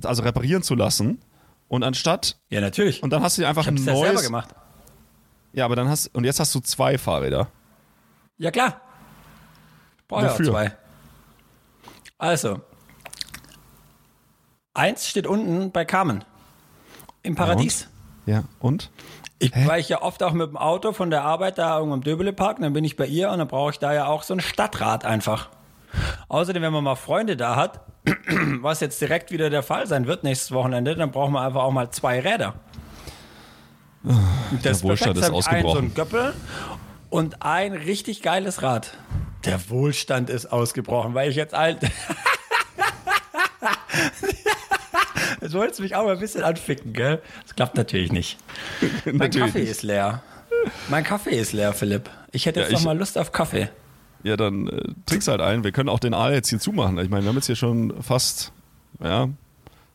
also 0.05 0.23
reparieren 0.23 0.63
zu 0.63 0.75
lassen 0.75 1.21
und 1.69 1.83
anstatt. 1.83 2.39
Ja, 2.51 2.61
natürlich. 2.61 3.03
Und 3.03 3.11
dann 3.11 3.23
hast 3.23 3.39
du 3.39 3.43
dir 3.43 3.49
einfach 3.49 3.63
ich 3.63 3.69
ein 3.69 3.75
neues. 3.75 3.87
Ja, 3.87 4.07
selber 4.07 4.23
gemacht. 4.23 4.55
Ja, 5.53 5.65
aber 5.65 5.77
dann 5.77 5.89
hast 5.89 6.09
und 6.15 6.25
jetzt 6.25 6.41
hast 6.41 6.55
du 6.55 6.61
zwei 6.61 6.99
Fahrräder. 6.99 7.49
Ja, 8.39 8.51
klar. 8.51 8.81
Brauche 10.09 10.25
ja 10.25 10.35
zwei. 10.35 10.77
Also. 12.19 12.61
Eins 14.75 15.07
steht 15.09 15.27
unten 15.27 15.71
bei 15.71 15.85
Carmen. 15.85 16.25
Im 17.23 17.35
Paradies. 17.35 17.89
Und? 18.27 18.33
Ja, 18.33 18.45
und? 18.59 18.91
Ich, 19.43 19.53
weil 19.67 19.81
ich 19.81 19.89
ja 19.89 20.03
oft 20.03 20.23
auch 20.23 20.33
mit 20.33 20.49
dem 20.51 20.57
Auto 20.57 20.93
von 20.93 21.11
der 21.11 21.25
Arbeit 21.25 21.59
da 21.59 21.77
irgendwo 21.77 21.97
im 21.97 22.05
Döbele 22.05 22.33
parken, 22.33 22.63
dann 22.63 22.73
bin 22.73 22.85
ich 22.85 22.95
bei 22.95 23.07
ihr 23.07 23.29
und 23.31 23.39
dann 23.39 23.49
brauche 23.49 23.73
ich 23.73 23.81
da 23.81 23.93
ja 23.93 24.07
auch 24.07 24.23
so 24.23 24.35
ein 24.35 24.41
Stadtrad 24.41 25.05
einfach. 25.05 25.49
Außerdem, 26.29 26.63
wenn 26.63 26.73
man 26.73 26.85
mal 26.85 26.95
Freunde 26.95 27.37
da 27.37 27.57
hat, 27.57 27.81
was 28.61 28.79
jetzt 28.79 29.01
direkt 29.01 29.33
wieder 29.33 29.51
der 29.51 29.65
Fall 29.65 29.89
sein 29.89 30.07
wird 30.07 30.23
nächstes 30.23 30.53
Wochenende, 30.53 30.95
dann 30.95 31.11
brauchen 31.11 31.33
wir 31.33 31.41
einfach 31.41 31.65
auch 31.65 31.73
mal 31.73 31.91
zwei 31.91 32.21
Räder. 32.21 32.55
Das 34.63 34.63
der 34.63 34.83
Wohlstand 34.89 35.19
ist 35.19 35.31
ausgebrochen. 35.31 35.67
Ein, 35.67 35.73
so 35.73 35.79
ein 35.79 35.95
Göppel 35.95 36.35
und 37.11 37.43
ein 37.43 37.73
richtig 37.73 38.23
geiles 38.23 38.63
Rad. 38.63 38.97
Der 39.45 39.69
Wohlstand 39.71 40.31
ist 40.31 40.53
ausgebrochen, 40.53 41.15
weil 41.15 41.31
ich 41.31 41.37
jetzt 41.37 41.55
alt. 41.55 41.81
Jetzt 45.53 45.55
wolltest 45.55 45.81
du 45.81 45.83
mich 45.83 45.97
auch 45.97 46.05
mal 46.05 46.15
ein 46.15 46.21
bisschen 46.21 46.45
anficken, 46.45 46.93
gell? 46.93 47.21
Das 47.43 47.57
klappt 47.57 47.77
natürlich 47.77 48.13
nicht. 48.13 48.39
mein 49.05 49.17
natürlich 49.17 49.53
Kaffee 49.53 49.65
ist 49.65 49.83
leer. 49.83 50.23
Mein 50.89 51.03
Kaffee 51.03 51.39
ist 51.39 51.53
leer, 51.53 51.73
Philipp. 51.73 52.09
Ich 52.31 52.47
hätte 52.47 52.61
jetzt 52.61 52.71
ja, 52.71 52.79
noch 52.79 52.85
mal 52.85 52.97
Lust 52.97 53.19
auf 53.19 53.33
Kaffee. 53.33 53.69
Ja, 54.23 54.37
dann 54.37 54.69
äh, 54.69 54.83
trinkst 55.07 55.27
halt 55.27 55.41
ein. 55.41 55.65
Wir 55.65 55.73
können 55.73 55.89
auch 55.89 55.99
den 55.99 56.15
Aal 56.15 56.33
jetzt 56.33 56.49
hier 56.51 56.61
zumachen. 56.61 56.99
Ich 56.99 57.11
meine, 57.11 57.25
wir 57.25 57.31
haben 57.31 57.37
jetzt 57.37 57.47
hier 57.47 57.57
schon 57.57 58.01
fast, 58.01 58.53
ja, 59.03 59.29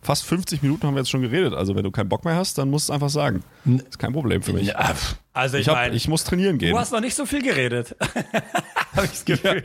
fast 0.01 0.25
50 0.25 0.61
Minuten 0.61 0.85
haben 0.85 0.95
wir 0.95 0.99
jetzt 0.99 1.09
schon 1.09 1.21
geredet. 1.21 1.53
Also 1.53 1.75
wenn 1.75 1.83
du 1.83 1.91
keinen 1.91 2.09
Bock 2.09 2.25
mehr 2.25 2.35
hast, 2.35 2.57
dann 2.57 2.69
musst 2.69 2.89
du 2.89 2.91
es 2.91 2.95
einfach 2.95 3.09
sagen. 3.09 3.43
Ist 3.75 3.99
kein 3.99 4.13
Problem 4.13 4.41
für 4.41 4.53
mich. 4.53 4.67
Ja, 4.67 4.93
also 5.33 5.57
ich, 5.57 5.61
Ich, 5.63 5.67
hab, 5.69 5.75
mein, 5.75 5.93
ich 5.93 6.07
muss 6.07 6.23
trainieren 6.23 6.57
gehen. 6.57 6.71
du 6.71 6.79
hast 6.79 6.91
noch 6.91 6.99
nicht 7.01 7.13
so 7.15 7.25
viel 7.25 7.41
geredet. 7.43 7.95
Habe 8.95 9.05
ich 9.05 9.11
das 9.11 9.25
Gefühl. 9.25 9.63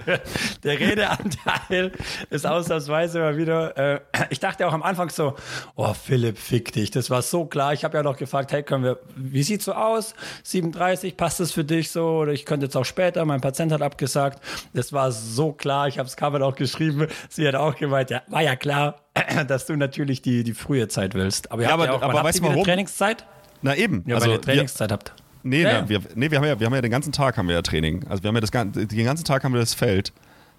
Der 0.63 0.79
Redeanteil 0.79 1.93
ist 2.29 2.47
ausnahmsweise 2.47 3.21
mal 3.21 3.37
wieder. 3.39 3.77
Äh, 3.95 4.01
ich 4.29 4.41
dachte 4.41 4.67
auch 4.67 4.75
am 4.75 4.83
Anfang 4.83 5.09
so, 5.09 5.35
oh 5.75 5.95
Philipp, 5.95 6.37
fick 6.37 6.73
dich. 6.73 6.91
Das 6.91 7.09
war 7.09 7.23
so 7.23 7.47
klar. 7.47 7.73
Ich 7.73 7.85
habe 7.85 7.97
ja 7.97 8.03
noch 8.03 8.19
gefragt, 8.19 8.53
hey, 8.53 8.63
können 8.63 8.85
wir, 8.85 8.99
wie 9.17 9.43
sieht's 9.43 9.65
so 9.65 9.73
aus? 9.73 10.15
37, 10.45 11.17
passt 11.17 11.41
das 11.41 11.53
für 11.53 11.65
dich 11.65 11.91
so? 11.91 12.07
Oder 12.19 12.33
ich 12.33 12.45
könnte 12.45 12.67
jetzt 12.67 12.77
auch 12.77 12.85
später, 12.85 13.25
mein 13.25 13.41
Patient 13.41 13.73
hat 13.73 13.81
abgesagt. 13.81 14.43
Das 14.75 14.93
war 14.93 15.11
so 15.13 15.53
klar. 15.53 15.89
Ich 15.89 15.99
habe 15.99 16.07
es 16.07 16.17
Cover 16.17 16.43
auch 16.45 16.55
geschrieben. 16.57 17.07
Sie 17.31 17.49
hat 17.49 17.55
auch 17.55 17.77
gemeint, 17.77 18.11
ja, 18.11 18.21
war 18.29 18.43
ja 18.43 18.57
klar, 18.57 18.97
dass 19.49 19.65
du 19.65 19.77
natürlich 19.77 20.21
die, 20.21 20.45
die 20.45 20.53
frühe 20.53 20.89
Zeit 20.89 21.15
willst. 21.15 21.51
Aber 21.51 21.63
Ja, 21.63 21.71
aber- 21.71 21.87
ja 21.87 21.93
auch, 21.95 22.03
aber 22.03 22.23
weißt 22.23 22.41
du 22.41 22.45
warum? 22.45 22.65
Trainingszeit? 22.65 23.25
Na 23.63 23.77
eben. 23.77 24.05
Ja, 24.07 24.17
also 24.17 24.27
weil 24.27 24.35
ihr 24.35 24.39
wir, 24.39 24.43
Trainingszeit 24.43 24.93
habt. 24.93 25.13
nee, 25.43 25.63
Ja, 25.63 25.73
na, 25.73 25.79
ja. 25.81 25.89
wir, 25.89 26.01
nee 26.15 26.31
wir, 26.31 26.39
haben 26.39 26.45
ja, 26.47 26.59
wir 26.59 26.67
haben 26.67 26.75
ja 26.75 26.81
den 26.81 26.91
ganzen 26.91 27.13
Tag 27.13 27.37
haben 27.37 27.49
wir 27.49 27.55
ja 27.55 27.63
Training. 27.63 28.05
Also 28.09 28.23
wir 28.23 28.29
haben 28.29 28.37
ja 28.37 28.41
das, 28.41 28.51
den 28.51 29.05
ganzen 29.05 29.25
Tag 29.25 29.45
haben 29.45 29.53
wir 29.53 29.61
das 29.61 29.75
Feld. 29.75 30.13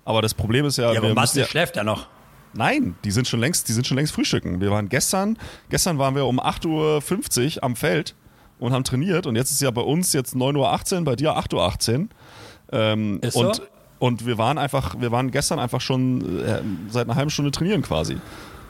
Aber 0.05 0.21
das 0.21 0.33
Problem 0.33 0.65
ist 0.65 0.77
ja, 0.77 0.91
Ja, 0.91 0.99
aber 0.99 1.13
Basti 1.13 1.39
ja, 1.39 1.45
schläft 1.45 1.75
ja 1.75 1.83
noch. 1.83 2.07
Nein, 2.53 2.95
die 3.03 3.11
sind 3.11 3.27
schon 3.27 3.39
längst, 3.39 3.67
die 3.67 3.73
sind 3.73 3.87
schon 3.87 3.97
längst 3.97 4.13
frühstücken. 4.13 4.61
Wir 4.61 4.69
waren 4.69 4.89
gestern, 4.89 5.37
gestern 5.69 5.97
waren 5.97 6.15
wir 6.15 6.25
um 6.25 6.39
8.50 6.39 7.57
Uhr 7.57 7.63
am 7.63 7.75
Feld 7.75 8.15
und 8.59 8.73
haben 8.73 8.83
trainiert 8.83 9.25
und 9.25 9.35
jetzt 9.35 9.51
ist 9.51 9.61
ja 9.61 9.71
bei 9.71 9.81
uns 9.81 10.13
jetzt 10.13 10.35
9.18 10.35 10.99
Uhr, 10.99 11.03
bei 11.05 11.15
dir 11.15 11.31
8.18 11.37 11.99
Uhr. 11.99 12.07
Ähm, 12.71 13.19
Ist 13.21 13.35
und, 13.35 13.55
so? 13.55 13.63
und 13.99 14.25
wir 14.25 14.37
waren 14.37 14.57
einfach, 14.57 14.99
wir 14.99 15.11
waren 15.11 15.31
gestern 15.31 15.59
einfach 15.59 15.81
schon 15.81 16.43
äh, 16.45 16.61
seit 16.89 17.07
einer 17.07 17.15
halben 17.15 17.29
Stunde 17.31 17.51
trainieren 17.51 17.81
quasi. 17.81 18.17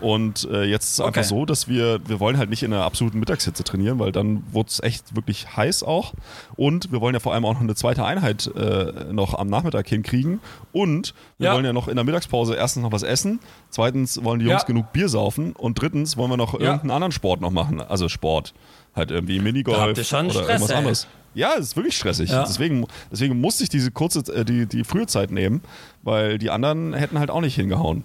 Und 0.04 0.48
äh, 0.52 0.64
jetzt 0.66 0.84
ist 0.84 0.92
es 0.94 1.00
einfach 1.00 1.22
Okay. 1.22 1.24
so, 1.24 1.46
dass 1.46 1.70
wir, 1.70 2.00
wir 2.08 2.20
wollen 2.20 2.38
halt 2.38 2.50
nicht 2.50 2.62
in 2.62 2.74
einer 2.74 2.84
absoluten 2.84 3.20
Mittagshitze 3.20 3.64
trainieren, 3.64 4.00
weil 4.00 4.12
dann 4.12 4.44
wurde 4.52 4.68
es 4.70 4.84
echt 4.84 5.16
wirklich 5.16 5.56
heiß 5.56 5.82
auch. 5.84 6.14
Und 6.58 6.92
wir 6.92 7.00
wollen 7.00 7.14
ja 7.14 7.22
vor 7.22 7.34
allem 7.34 7.46
auch 7.46 7.54
noch 7.54 7.62
eine 7.62 7.74
zweite 7.74 8.04
Einheit 8.04 8.48
äh, 8.56 9.14
noch 9.14 9.34
am 9.34 9.48
Nachmittag 9.48 9.88
hinkriegen. 9.88 10.42
Und 10.74 11.14
wir 11.38 11.48
Ja. 11.48 11.54
wollen 11.56 11.64
ja 11.64 11.72
noch 11.72 11.88
in 11.88 11.96
der 11.96 12.04
Mittagspause 12.04 12.54
erstens 12.56 12.84
noch 12.84 12.92
was 12.92 13.04
essen, 13.04 13.40
zweitens 13.70 14.22
wollen 14.24 14.40
die 14.40 14.46
Jungs 14.46 14.64
Ja. 14.64 14.68
genug 14.68 14.92
Bier 14.92 15.08
saufen 15.08 15.54
und 15.54 15.82
drittens 15.82 16.18
wollen 16.18 16.30
wir 16.32 16.38
noch 16.38 16.54
irgendeinen 16.54 16.92
anderen 16.92 17.12
Sport 17.14 17.40
noch 17.40 17.52
machen. 17.52 17.80
Also 17.80 18.10
Sport. 18.10 18.54
Halt 18.96 19.10
irgendwie 19.10 19.38
Da 19.38 19.44
Minigolf 19.44 19.78
habt 19.80 19.98
ihr 19.98 20.04
schon 20.04 20.26
oder 20.26 20.34
Stress, 20.34 20.48
irgendwas 20.50 20.70
ey. 20.70 20.76
anderes. 20.78 21.08
Ja, 21.34 21.54
es 21.58 21.68
ist 21.68 21.76
wirklich 21.78 21.96
stressig. 21.98 22.30
Ja. 22.30 22.44
Deswegen, 22.44 22.86
deswegen 23.12 23.40
musste 23.42 23.64
ich 23.64 23.70
diese 23.70 23.90
kurze, 23.90 24.20
äh, 24.36 24.44
die, 24.46 24.66
die 24.68 24.84
frühe 24.84 25.08
Zeit 25.08 25.32
nehmen, 25.32 25.62
weil 26.04 26.38
die 26.38 26.50
anderen 26.52 26.94
hätten 26.94 27.18
halt 27.18 27.32
auch 27.32 27.42
nicht 27.42 27.56
hingehauen. 27.56 28.04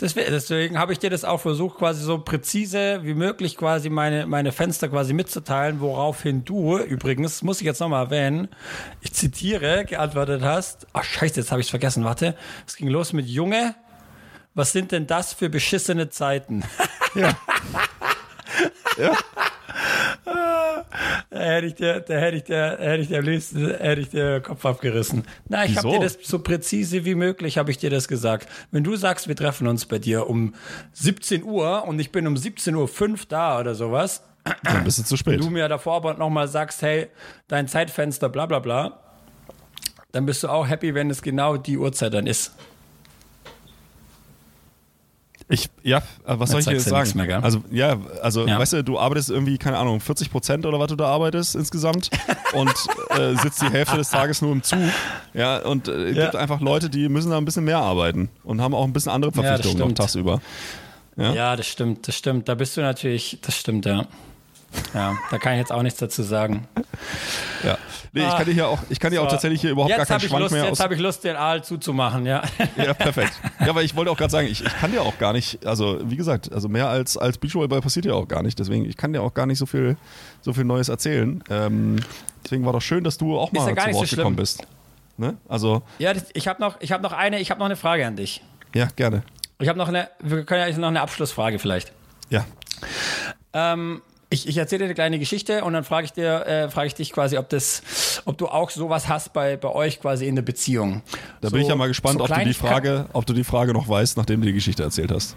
Deswegen, 0.00 0.30
deswegen 0.30 0.78
habe 0.78 0.92
ich 0.92 0.98
dir 0.98 1.10
das 1.10 1.24
auch 1.24 1.40
versucht, 1.40 1.78
quasi 1.78 2.02
so 2.02 2.18
präzise 2.18 3.00
wie 3.02 3.14
möglich 3.14 3.56
quasi 3.56 3.90
meine, 3.90 4.26
meine 4.26 4.52
Fenster 4.52 4.88
quasi 4.88 5.12
mitzuteilen, 5.12 5.80
woraufhin 5.80 6.44
du, 6.44 6.78
übrigens, 6.78 7.42
muss 7.42 7.60
ich 7.60 7.66
jetzt 7.66 7.80
nochmal 7.80 8.06
erwähnen, 8.06 8.48
ich 9.00 9.12
zitiere, 9.12 9.84
geantwortet 9.84 10.42
hast, 10.42 10.86
ach 10.92 11.04
scheiße, 11.04 11.40
jetzt 11.40 11.50
habe 11.50 11.60
ich 11.60 11.66
es 11.66 11.70
vergessen, 11.70 12.04
warte, 12.04 12.36
es 12.66 12.76
ging 12.76 12.88
los 12.88 13.12
mit 13.12 13.26
Junge, 13.26 13.74
was 14.54 14.72
sind 14.72 14.92
denn 14.92 15.06
das 15.06 15.32
für 15.32 15.48
beschissene 15.48 16.10
Zeiten? 16.10 16.64
Ja. 17.14 17.36
ja. 18.98 19.16
Da 21.30 21.38
hätte 21.40 21.66
ich 21.66 21.74
dir, 21.74 22.00
da 22.00 22.14
hätte 22.14 22.36
ich 22.36 22.44
dir, 22.44 22.76
hätte 22.78 23.02
ich 23.02 23.08
dir 23.08 23.18
am 23.18 23.24
liebsten, 23.24 23.66
hätte 23.74 24.00
ich 24.00 24.10
dir 24.10 24.34
den 24.34 24.42
Kopf 24.42 24.64
abgerissen. 24.64 25.24
Na, 25.48 25.64
ich 25.64 25.76
habe 25.76 25.90
dir 25.90 26.00
das 26.00 26.18
so 26.22 26.38
präzise 26.38 27.04
wie 27.04 27.14
möglich, 27.14 27.58
habe 27.58 27.70
ich 27.70 27.78
dir 27.78 27.90
das 27.90 28.06
gesagt. 28.08 28.48
Wenn 28.70 28.84
du 28.84 28.94
sagst, 28.96 29.26
wir 29.28 29.36
treffen 29.36 29.66
uns 29.66 29.86
bei 29.86 29.98
dir 29.98 30.28
um 30.28 30.54
17 30.92 31.42
Uhr 31.42 31.84
und 31.86 31.98
ich 31.98 32.12
bin 32.12 32.26
um 32.26 32.34
17.05 32.34 33.10
Uhr 33.10 33.18
da 33.28 33.58
oder 33.60 33.74
sowas, 33.74 34.22
Dann 34.62 34.84
bist 34.84 34.98
du 34.98 35.02
zu 35.04 35.16
spät. 35.16 35.40
du 35.40 35.50
mir 35.50 35.68
davor 35.68 35.96
aber 35.96 36.14
nochmal 36.14 36.48
sagst, 36.48 36.82
hey, 36.82 37.08
dein 37.48 37.66
Zeitfenster, 37.66 38.28
bla 38.28 38.46
bla 38.46 38.58
bla, 38.58 39.00
dann 40.12 40.26
bist 40.26 40.42
du 40.44 40.48
auch 40.48 40.68
happy, 40.68 40.94
wenn 40.94 41.10
es 41.10 41.22
genau 41.22 41.56
die 41.56 41.76
Uhrzeit 41.76 42.14
dann 42.14 42.26
ist. 42.26 42.54
Ich, 45.46 45.68
ja, 45.82 45.98
äh, 45.98 46.02
was 46.26 46.50
soll 46.50 46.60
ich 46.60 46.66
dir 46.66 46.72
jetzt 46.72 46.88
sagen? 46.88 47.10
mehr, 47.16 47.26
gell? 47.26 47.40
also, 47.42 47.62
ja, 47.70 47.98
also, 48.22 48.46
Ja. 48.46 48.58
weißt 48.58 48.72
du, 48.74 48.82
du 48.84 48.98
arbeitest 48.98 49.28
irgendwie, 49.28 49.58
keine 49.58 49.76
Ahnung, 49.76 50.00
40 50.00 50.30
Prozent 50.30 50.64
oder 50.64 50.80
was 50.80 50.88
du 50.88 50.96
da 50.96 51.06
arbeitest 51.06 51.54
insgesamt 51.54 52.08
und 52.54 52.72
äh, 53.10 53.34
sitzt 53.36 53.60
die 53.60 53.68
Hälfte 53.68 53.98
des 53.98 54.08
Tages 54.08 54.40
nur 54.40 54.52
im 54.52 54.62
Zug. 54.62 54.78
Ja, 55.34 55.58
und 55.58 55.88
äh, 55.88 55.92
es 56.10 56.16
Ja. 56.16 56.22
gibt 56.24 56.36
einfach 56.36 56.60
Leute, 56.60 56.88
die 56.88 57.10
müssen 57.10 57.30
da 57.30 57.36
ein 57.36 57.44
bisschen 57.44 57.64
mehr 57.64 57.78
arbeiten 57.78 58.30
und 58.42 58.62
haben 58.62 58.74
auch 58.74 58.84
ein 58.84 58.94
bisschen 58.94 59.12
andere 59.12 59.32
Verpflichtungen 59.32 59.76
noch 59.78 59.84
stimmt. 59.86 59.98
tagsüber. 59.98 60.40
Ja? 61.16 61.32
Ja, 61.34 61.56
das 61.56 61.66
stimmt, 61.66 62.08
das 62.08 62.16
stimmt. 62.16 62.48
Da 62.48 62.54
bist 62.54 62.76
du 62.76 62.80
natürlich, 62.80 63.38
das 63.42 63.54
stimmt, 63.56 63.84
ja. 63.84 64.06
Ja, 64.94 65.16
da 65.30 65.38
kann 65.38 65.52
ich 65.52 65.58
jetzt 65.60 65.70
auch 65.72 65.82
nichts 65.82 66.00
dazu 66.00 66.22
sagen. 66.24 66.66
Ja. 67.62 67.76
Nee, 68.14 68.26
ich 68.28 68.36
kann 68.36 68.44
dir 68.46 68.52
hier 68.52 68.68
auch, 68.68 68.78
ich 68.88 69.00
kann 69.00 69.10
dir 69.10 69.20
auch 69.20 69.24
So. 69.26 69.30
tatsächlich 69.32 69.60
hier 69.60 69.70
überhaupt 69.72 69.90
gar 69.90 69.98
Jetzt 69.98 70.08
keinen 70.08 70.14
habe 70.16 70.24
ich, 70.24 70.30
Schwank 70.30 70.42
Lust, 70.42 70.52
mehr 70.54 70.62
jetzt 70.64 70.72
aus. 70.72 70.80
hab 70.80 70.90
ich 70.92 71.00
Lust, 71.00 71.24
den 71.24 71.36
Aal 71.36 71.64
zuzumachen, 71.64 72.24
ja. 72.26 72.42
Ja, 72.76 72.94
perfekt. 72.94 73.32
Ja, 73.60 73.70
aber 73.70 73.82
ich 73.82 73.96
wollte 73.96 74.10
auch 74.10 74.16
gerade 74.16 74.30
sagen, 74.30 74.46
ich, 74.48 74.64
ich 74.64 74.76
kann 74.78 74.92
dir 74.92 75.02
auch 75.02 75.18
gar 75.18 75.32
nicht, 75.32 75.66
also 75.66 75.98
wie 76.04 76.16
gesagt, 76.16 76.52
also 76.52 76.68
mehr 76.68 76.88
als, 76.88 77.16
als 77.18 77.38
Beachvolleyball 77.38 77.80
passiert 77.80 78.04
ja 78.06 78.14
auch 78.14 78.28
gar 78.28 78.42
nicht. 78.44 78.58
Deswegen, 78.58 78.84
ich 78.84 78.96
kann 78.96 79.12
dir 79.12 79.20
auch 79.22 79.34
gar 79.34 79.46
nicht 79.46 79.58
so 79.58 79.66
viel, 79.66 79.96
so 80.42 80.52
viel 80.52 80.64
Neues 80.64 80.88
erzählen. 80.88 81.42
Ähm, 81.50 81.96
deswegen 82.44 82.64
war 82.64 82.72
doch 82.72 82.82
schön, 82.82 83.02
dass 83.04 83.18
du 83.18 83.36
auch 83.38 83.50
mal 83.52 83.66
ja 83.68 83.74
gar 83.74 83.86
zu 83.86 83.92
so 83.92 83.98
Wort 83.98 84.08
schlimm. 84.08 84.16
gekommen 84.18 84.36
bist. 84.36 84.62
Ne? 85.16 85.36
Also, 85.48 85.82
Ja, 85.98 86.12
ich 86.34 86.46
habe 86.48 86.60
noch, 86.60 86.76
ich 86.80 86.90
noch, 86.90 87.12
eine, 87.12 87.40
ich 87.40 87.50
hab 87.50 87.58
noch 87.58 87.66
eine 87.66 87.76
Frage 87.76 88.06
an 88.06 88.16
dich. 88.16 88.42
ja, 88.74 88.86
gerne. 88.96 89.22
Ich 89.58 89.68
habe 89.68 89.78
noch 89.78 89.88
eine, 89.88 90.08
wir 90.20 90.44
können 90.44 90.68
ja 90.68 90.78
noch 90.78 90.88
eine 90.88 91.00
Abschlussfrage 91.00 91.58
vielleicht. 91.58 91.92
Ja. 92.30 92.44
Ähm, 93.52 94.02
ich, 94.34 94.48
ich 94.48 94.56
erzähle 94.56 94.80
dir 94.80 94.84
eine 94.86 94.94
kleine 94.94 95.18
Geschichte 95.18 95.64
und 95.64 95.72
dann 95.72 95.84
frage 95.84 96.06
ich 96.06 96.12
dir, 96.12 96.46
äh, 96.46 96.68
frage 96.68 96.88
ich 96.88 96.94
dich 96.94 97.12
quasi, 97.12 97.38
ob 97.38 97.48
das, 97.48 98.22
ob 98.24 98.36
du 98.36 98.48
auch 98.48 98.70
sowas 98.70 99.08
hast 99.08 99.32
bei, 99.32 99.56
bei 99.56 99.70
euch 99.70 100.00
quasi 100.00 100.26
in 100.26 100.34
der 100.34 100.42
Beziehung. 100.42 101.02
Da 101.40 101.50
bin 101.50 101.62
ich 101.62 101.68
ja 101.68 101.76
mal 101.76 101.88
gespannt, 101.88 102.20
ob 102.20 102.28
du 102.28 102.44
die 102.44 102.54
Frage, 102.54 103.06
ob 103.12 103.24
du 103.24 103.32
die 103.32 103.44
Frage 103.44 103.72
noch 103.72 103.88
weißt, 103.88 104.16
nachdem 104.16 104.40
du 104.40 104.48
die 104.48 104.52
Geschichte 104.52 104.82
erzählt 104.82 105.12
hast. 105.12 105.36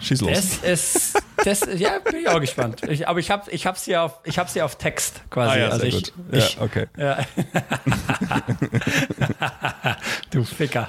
Schieß 0.00 0.22
los. 0.22 0.32
Das 0.32 0.58
ist, 0.64 1.22
das, 1.44 1.60
ja, 1.78 2.00
bin 2.00 2.16
ich 2.16 2.28
auch 2.28 2.40
gespannt. 2.40 2.82
Ich, 2.88 3.06
aber 3.06 3.20
ich 3.20 3.30
habe, 3.30 3.48
ich 3.52 3.66
hab's 3.66 3.84
hier 3.84 4.02
auf, 4.02 4.18
ich 4.24 4.36
hab's 4.36 4.52
hier 4.52 4.64
auf 4.64 4.76
Text 4.76 5.22
quasi. 5.30 5.52
ah, 5.52 5.58
ja, 5.58 5.68
also 5.68 5.78
sehr 5.78 5.88
ich, 5.88 5.94
gut. 5.94 6.12
ich, 6.32 6.56
ja, 6.56 6.62
okay. 6.62 6.86
Ja. 6.96 7.18
du 10.30 10.42
Ficker. 10.42 10.88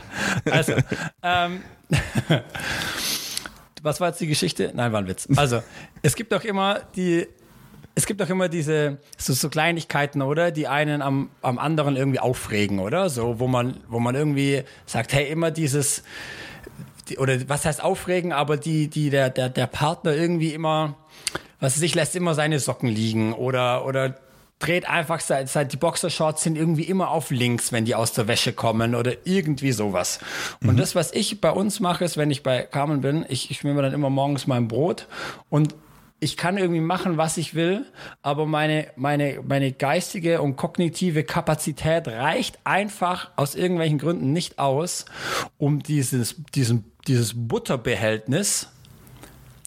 Also, 0.49 0.73
ähm, 1.21 1.61
was 3.83 4.01
war 4.01 4.07
jetzt 4.07 4.21
die 4.21 4.27
Geschichte? 4.27 4.71
Nein, 4.73 4.91
war 4.91 5.01
ein 5.01 5.07
Witz. 5.07 5.27
Also, 5.35 5.61
es 6.01 6.15
gibt 6.15 6.31
doch 6.31 6.43
immer 6.43 6.79
die, 6.95 7.27
es 7.95 8.05
gibt 8.05 8.21
doch 8.21 8.29
immer 8.29 8.49
diese 8.49 8.97
so, 9.17 9.33
so 9.33 9.49
Kleinigkeiten, 9.49 10.21
oder? 10.21 10.51
Die 10.51 10.67
einen 10.67 11.01
am, 11.01 11.29
am 11.41 11.59
anderen 11.59 11.95
irgendwie 11.95 12.19
aufregen, 12.19 12.79
oder? 12.79 13.09
So, 13.09 13.39
wo 13.39 13.47
man, 13.47 13.77
wo 13.87 13.99
man 13.99 14.15
irgendwie 14.15 14.63
sagt, 14.85 15.13
hey, 15.13 15.29
immer 15.29 15.51
dieses, 15.51 16.03
die, 17.09 17.17
oder 17.17 17.37
was 17.47 17.65
heißt 17.65 17.83
aufregen, 17.83 18.31
aber 18.31 18.57
die, 18.57 18.87
die 18.87 19.09
der, 19.09 19.29
der, 19.29 19.49
der 19.49 19.67
Partner 19.67 20.15
irgendwie 20.15 20.53
immer, 20.53 20.95
was 21.59 21.75
weiß 21.75 21.83
ich, 21.83 21.93
lässt 21.93 22.15
immer 22.15 22.33
seine 22.33 22.59
Socken 22.59 22.89
liegen 22.89 23.33
oder, 23.33 23.85
oder 23.85 24.15
dreht 24.57 24.87
einfach 24.87 25.19
seit, 25.19 25.49
seit 25.49 25.73
die 25.73 25.77
Boxershorts 25.77 26.41
sind 26.41 26.57
irgendwie 26.57 26.83
immer 26.83 27.11
auf 27.11 27.31
links, 27.31 27.71
wenn 27.71 27.85
die 27.85 27.95
aus 27.95 28.13
der 28.13 28.27
Wäsche 28.27 28.53
kommen 28.53 28.95
oder 28.95 29.13
irgendwie 29.25 29.73
sowas. 29.73 30.19
Und 30.65 30.79
das, 30.79 30.95
was 30.95 31.13
ich 31.13 31.41
bei 31.41 31.51
uns 31.51 31.79
mache, 31.79 32.05
ist, 32.05 32.17
wenn 32.17 32.31
ich 32.31 32.43
bei 32.43 32.63
Carmen 32.63 33.01
bin, 33.01 33.25
ich, 33.27 33.51
ich 33.51 33.57
schmier 33.57 33.73
mir 33.73 33.81
dann 33.81 33.93
immer 33.93 34.09
morgens 34.09 34.47
mein 34.47 34.67
Brot 34.67 35.07
und 35.49 35.75
ich 36.23 36.37
kann 36.37 36.57
irgendwie 36.57 36.79
machen, 36.79 37.17
was 37.17 37.37
ich 37.37 37.53
will, 37.53 37.85
aber 38.21 38.45
meine, 38.45 38.87
meine, 38.95 39.41
meine 39.45 39.73
geistige 39.73 40.41
und 40.41 40.55
kognitive 40.55 41.23
Kapazität 41.23 42.07
reicht 42.07 42.59
einfach 42.63 43.31
aus 43.35 43.55
irgendwelchen 43.55 43.97
Gründen 43.97 44.31
nicht 44.31 44.57
aus, 44.57 45.05
um 45.57 45.83
dieses, 45.83 46.35
diesen, 46.55 46.85
dieses 47.07 47.33
Butterbehältnis, 47.35 48.69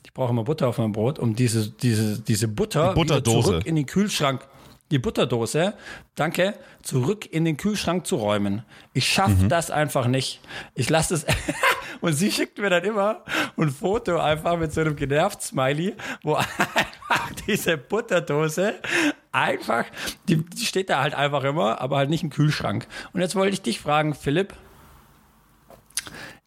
ich 0.05 0.15
brauche 0.15 0.31
immer 0.31 0.45
Butter 0.45 0.69
auf 0.69 0.79
meinem 0.79 0.93
Brot, 0.93 1.19
um 1.19 1.37
diese, 1.37 1.69
diese, 1.71 2.21
diese 2.21 2.49
Butter 2.49 2.89
Die 2.89 2.95
Butterdose. 2.95 3.49
zurück 3.49 3.67
in 3.67 3.77
den 3.77 3.87
Kühlschrank, 3.87 4.49
die 4.91 4.99
Butterdose, 4.99 5.75
danke, 6.15 6.55
zurück 6.83 7.27
in 7.31 7.45
den 7.45 7.59
Kühlschrank 7.59 8.07
zu 8.07 8.17
räumen. 8.17 8.63
Ich 8.95 9.07
schaffe 9.07 9.47
das 9.49 9.71
einfach 9.71 10.07
nicht. 10.07 10.41
Ich 10.75 10.89
lasse 10.89 11.15
es. 11.15 11.27
Und 12.01 12.13
sie 12.15 12.31
schickt 12.31 12.59
mir 12.59 12.71
dann 12.71 12.85
immer 12.85 13.25
ein 13.57 13.71
Foto 13.71 14.19
einfach 14.19 14.59
mit 14.59 14.73
so 14.73 14.81
einem 14.81 14.97
genervt 14.97 15.43
Smiley, 15.43 15.95
wo 16.23 16.35
einfach 17.09 17.31
diese 17.47 17.77
Butterdose 17.77 18.75
einfach, 19.33 19.85
die, 20.29 20.45
die 20.45 20.65
steht 20.65 20.91
da 20.91 21.03
halt 21.03 21.15
einfach 21.15 21.45
immer, 21.45 21.81
aber 21.81 21.99
halt 21.99 22.11
nicht 22.11 22.23
im 22.23 22.31
Kühlschrank. 22.31 22.87
Und 23.13 23.21
jetzt 23.21 23.37
wollte 23.37 23.53
ich 23.53 23.63
dich 23.63 23.81
fragen, 23.81 24.15
Philipp, 24.15 24.55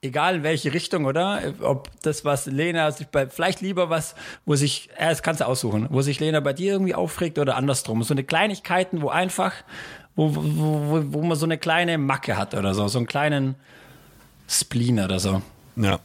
egal 0.02 0.38
in 0.38 0.44
welche 0.44 0.74
Richtung, 0.74 1.06
oder? 1.06 1.42
Ob 1.62 1.90
das, 2.02 2.26
was 2.26 2.46
Lena 2.46 2.92
sich 2.92 3.08
bei, 3.08 3.28
vielleicht 3.28 3.62
lieber 3.62 3.90
was, 3.90 4.16
wo 4.46 4.56
sich, 4.56 4.90
äh, 4.98 5.10
das 5.10 5.24
kannst 5.24 5.42
du 5.42 5.46
aussuchen, 5.46 5.88
wo 5.90 6.02
sich 6.02 6.20
Lena 6.20 6.40
bei 6.40 6.54
dir 6.54 6.74
irgendwie 6.74 6.96
aufregt 6.96 7.38
oder 7.38 7.56
andersrum. 7.56 8.04
So 8.04 8.14
eine 8.14 8.24
Kleinigkeiten, 8.24 9.02
wo 9.02 9.10
einfach, 9.10 9.54
wo, 10.16 10.36
wo, 10.36 10.42
wo, 10.44 11.14
wo 11.14 11.22
man 11.24 11.38
so 11.38 11.46
eine 11.46 11.58
kleine 11.58 11.98
Macke 11.98 12.38
hat 12.38 12.54
oder 12.54 12.74
so, 12.74 12.88
so 12.88 13.00
einen 13.00 13.08
kleinen 13.08 13.56
Spleen 14.50 15.00
oder 15.00 15.20
so. 15.20 15.42
Ja. 15.76 16.00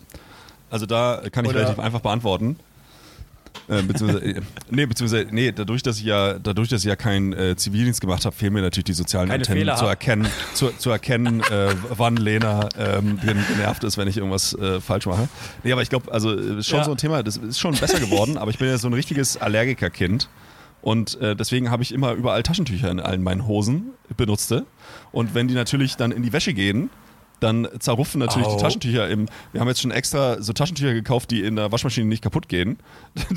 Also 0.71 0.87
da 0.87 1.23
kann 1.33 1.45
ich 1.45 1.51
Oder- 1.51 1.61
relativ 1.61 1.79
einfach 1.79 2.01
beantworten. 2.01 2.57
Äh, 3.69 3.83
beziehungsweise, 3.83 4.25
äh, 4.37 4.41
nee, 4.71 4.85
beziehungsweise, 4.85 5.29
nee, 5.31 5.53
dadurch, 5.53 5.83
dass 5.83 5.99
ich 5.99 6.05
ja, 6.05 6.35
dadurch, 6.39 6.69
dass 6.69 6.83
ich 6.83 6.89
ja 6.89 6.97
keinen 6.97 7.33
äh, 7.33 7.57
Zivildienst 7.57 8.01
gemacht 8.01 8.25
habe, 8.27 8.35
fehlen 8.37 8.53
mir 8.53 8.61
natürlich 8.61 8.85
die 8.85 8.93
sozialen 8.93 9.29
Keine 9.29 9.41
Antennen 9.43 9.61
Fehler 9.61 9.77
zu 9.77 9.87
erkennen, 9.87 10.27
zu, 10.55 10.69
zu 10.77 10.91
erkennen, 10.91 11.41
äh, 11.41 11.75
wann 11.91 12.17
Lena 12.17 12.69
ähm, 12.77 13.19
gen- 13.25 13.43
genervt 13.49 13.85
ist, 13.85 13.97
wenn 13.97 14.09
ich 14.09 14.17
irgendwas 14.19 14.53
äh, 14.55 14.81
falsch 14.81 15.07
mache. 15.07 15.29
Nee, 15.63 15.73
aber 15.73 15.81
ich 15.83 15.89
glaube, 15.89 16.13
also 16.13 16.33
äh, 16.37 16.59
ist 16.59 16.69
schon 16.69 16.81
Ja. 16.81 16.85
so 16.85 16.91
ein 16.91 16.97
Thema, 16.99 17.23
das 17.23 17.37
ist 17.39 17.59
schon 17.59 17.75
besser 17.77 18.01
geworden, 18.01 18.37
aber 18.37 18.51
ich 18.51 18.59
bin 18.59 18.69
ja 18.69 18.77
so 18.77 18.89
ein 18.89 18.93
richtiges 18.95 19.37
Allergikerkind. 19.39 20.29
Und 20.83 21.19
äh, 21.23 21.35
deswegen 21.35 21.71
habe 21.71 21.83
ich 21.83 21.93
immer 21.93 22.13
überall 22.13 22.43
Taschentücher 22.43 22.91
in 22.91 23.01
allen 23.01 23.23
meinen 23.23 23.47
Hosen 23.47 23.93
benutzte. 24.19 24.67
Und 25.13 25.35
wenn 25.35 25.49
die 25.49 25.55
natürlich 25.55 25.97
dann 25.97 26.11
in 26.13 26.23
die 26.23 26.35
Wäsche 26.35 26.53
gehen, 26.53 26.91
dann 27.45 27.69
zerrupfen 27.79 28.19
natürlich 28.19 28.49
Au. 28.49 28.57
die 28.57 28.63
Taschentücher 28.63 29.09
im. 29.09 29.29
Wir 29.53 29.61
haben 29.61 29.69
jetzt 29.69 29.83
schon 29.83 29.91
extra 29.91 30.41
so 30.43 30.53
Taschentücher 30.53 30.95
gekauft, 30.95 31.31
die 31.31 31.43
in 31.43 31.57
der 31.57 31.71
Waschmaschine 31.71 32.07
nicht 32.07 32.23
kaputt 32.23 32.49
gehen. 32.49 32.79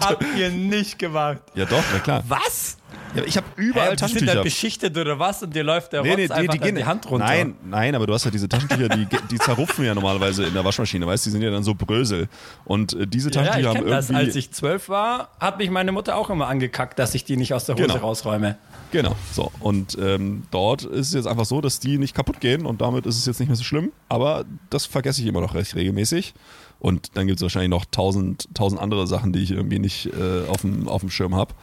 Habt 0.00 0.24
ihr 0.38 0.50
nicht 0.50 0.98
gemacht. 0.98 1.42
Ja, 1.54 1.64
doch, 1.64 1.82
na 1.92 1.98
klar. 1.98 2.22
Was? 2.28 2.76
Ja, 3.14 3.22
ich 3.24 3.36
habe 3.36 3.46
überall 3.56 3.88
Äh, 3.88 3.96
die 3.96 3.98
sind 3.98 4.08
Taschentücher. 4.10 4.34
dann 4.34 4.44
beschichtet 4.44 4.96
oder 4.96 5.18
was 5.18 5.42
und 5.42 5.54
dir 5.54 5.62
läuft 5.64 5.92
der 5.92 6.02
Nee, 6.02 6.10
Rotz 6.10 6.16
nee, 6.18 6.26
die, 6.26 6.32
einfach 6.32 6.52
die 6.54 6.58
dann 6.58 6.66
gehen 6.66 6.76
die 6.76 6.84
Hand 6.84 7.10
runter. 7.10 7.26
Nein, 7.26 7.54
nein, 7.64 7.94
aber 7.94 8.06
du 8.06 8.14
hast 8.14 8.24
ja 8.24 8.30
diese 8.30 8.48
Taschentücher, 8.48 8.88
die, 8.88 9.06
die 9.30 9.38
zerrupfen 9.38 9.84
ja 9.84 9.94
normalerweise 9.94 10.44
in 10.44 10.54
der 10.54 10.64
Waschmaschine, 10.64 11.06
weißt 11.06 11.26
du, 11.26 11.28
die 11.28 11.32
sind 11.32 11.42
ja 11.42 11.50
dann 11.50 11.62
so 11.64 11.74
Brösel. 11.74 12.28
Und 12.64 12.94
äh, 12.94 13.06
diese 13.06 13.30
Ja, 13.30 13.42
ja, 13.42 13.46
Taschentücher 13.48 13.70
ich 13.72 13.76
haben 13.78 13.86
das. 13.90 14.10
irgendwie. 14.10 14.26
Als 14.26 14.36
ich 14.36 14.50
zwölf 14.52 14.88
war, 14.88 15.30
hat 15.40 15.58
mich 15.58 15.70
meine 15.70 15.92
Mutter 15.92 16.16
auch 16.16 16.30
immer 16.30 16.48
angekackt, 16.48 16.98
dass 16.98 17.14
ich 17.14 17.24
die 17.24 17.36
nicht 17.36 17.52
aus 17.54 17.64
der 17.66 17.74
Hose 17.76 17.86
Genau. 17.86 17.96
rausräume. 17.98 18.56
Genau, 18.92 19.16
so. 19.32 19.50
Und 19.60 19.96
ähm, 20.00 20.42
dort 20.50 20.82
ist 20.84 21.08
es 21.08 21.14
jetzt 21.14 21.26
einfach 21.26 21.46
so, 21.46 21.60
dass 21.60 21.80
die 21.80 21.98
nicht 21.98 22.14
kaputt 22.14 22.40
gehen 22.40 22.66
und 22.66 22.80
damit 22.82 23.06
ist 23.06 23.16
es 23.18 23.26
jetzt 23.26 23.40
nicht 23.40 23.48
mehr 23.48 23.56
so 23.56 23.64
schlimm. 23.64 23.90
Aber 24.08 24.44
das 24.70 24.84
vergesse 24.86 25.22
ich 25.22 25.26
immer 25.26 25.40
noch 25.40 25.54
recht 25.54 25.74
regelmäßig. 25.74 26.34
Und 26.78 27.16
dann 27.16 27.26
gibt 27.28 27.38
es 27.38 27.42
wahrscheinlich 27.42 27.70
noch 27.70 27.84
tausend, 27.84 28.48
tausend 28.54 28.80
andere 28.82 29.06
Sachen, 29.06 29.32
die 29.32 29.38
ich 29.40 29.52
irgendwie 29.52 29.78
nicht 29.78 30.06
äh, 30.06 30.48
auf 30.48 30.60
dem 30.62 31.10
Schirm 31.10 31.34
habe. 31.36 31.54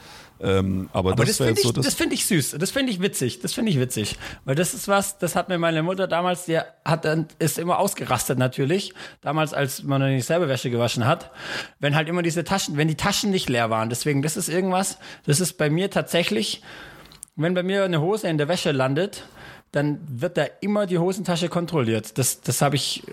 Ähm, 0.42 0.90
aber, 0.94 1.12
Aber 1.12 1.26
das, 1.26 1.38
das 1.38 1.48
finde 1.48 1.62
so 1.62 1.70
ich, 1.70 1.76
das. 1.76 1.94
find 1.96 2.14
ich 2.14 2.26
süß. 2.26 2.56
Das 2.58 2.72
finde 2.72 2.92
ich 2.92 3.02
witzig. 3.02 3.42
Das 3.42 3.54
finde 3.54 3.72
ich 3.72 3.80
witzig. 3.80 4.18
Weil 4.46 4.56
das 4.56 4.74
ist 4.74 4.88
was, 4.88 5.18
das 5.18 5.36
hat 5.36 5.50
mir 5.50 5.58
meine 5.58 5.84
Mutter 5.84 6.08
damals, 6.08 6.46
die 6.46 6.58
hat 6.58 7.04
dann, 7.06 7.28
ist 7.40 7.60
immer 7.60 7.78
ausgerastet 7.80 8.38
natürlich. 8.38 8.94
Damals, 9.22 9.54
als 9.54 9.84
man 9.84 10.00
noch 10.02 10.08
nicht 10.08 10.26
selber 10.26 10.48
Wäsche 10.48 10.70
gewaschen 10.70 11.06
hat. 11.06 11.32
Wenn 11.80 11.96
halt 11.96 12.08
immer 12.08 12.22
diese 12.22 12.44
Taschen, 12.44 12.78
wenn 12.78 12.88
die 12.88 12.96
Taschen 12.96 13.32
nicht 13.32 13.50
leer 13.50 13.70
waren. 13.70 13.90
Deswegen, 13.90 14.22
das 14.22 14.38
ist 14.38 14.48
irgendwas, 14.48 14.98
das 15.26 15.42
ist 15.42 15.54
bei 15.58 15.70
mir 15.70 15.92
tatsächlich, 15.92 16.62
wenn 17.36 17.54
bei 17.54 17.64
mir 17.64 17.84
eine 17.84 18.00
Hose 18.02 18.30
in 18.30 18.38
der 18.38 18.48
Wäsche 18.48 18.72
landet, 18.72 19.26
dann 19.72 20.00
wird 20.08 20.38
da 20.38 20.46
immer 20.62 20.86
die 20.86 20.98
Hosentasche 21.00 21.50
kontrolliert. 21.50 22.18
Das, 22.18 22.42
das 22.42 22.62
habe 22.62 22.76
ich, 22.78 23.04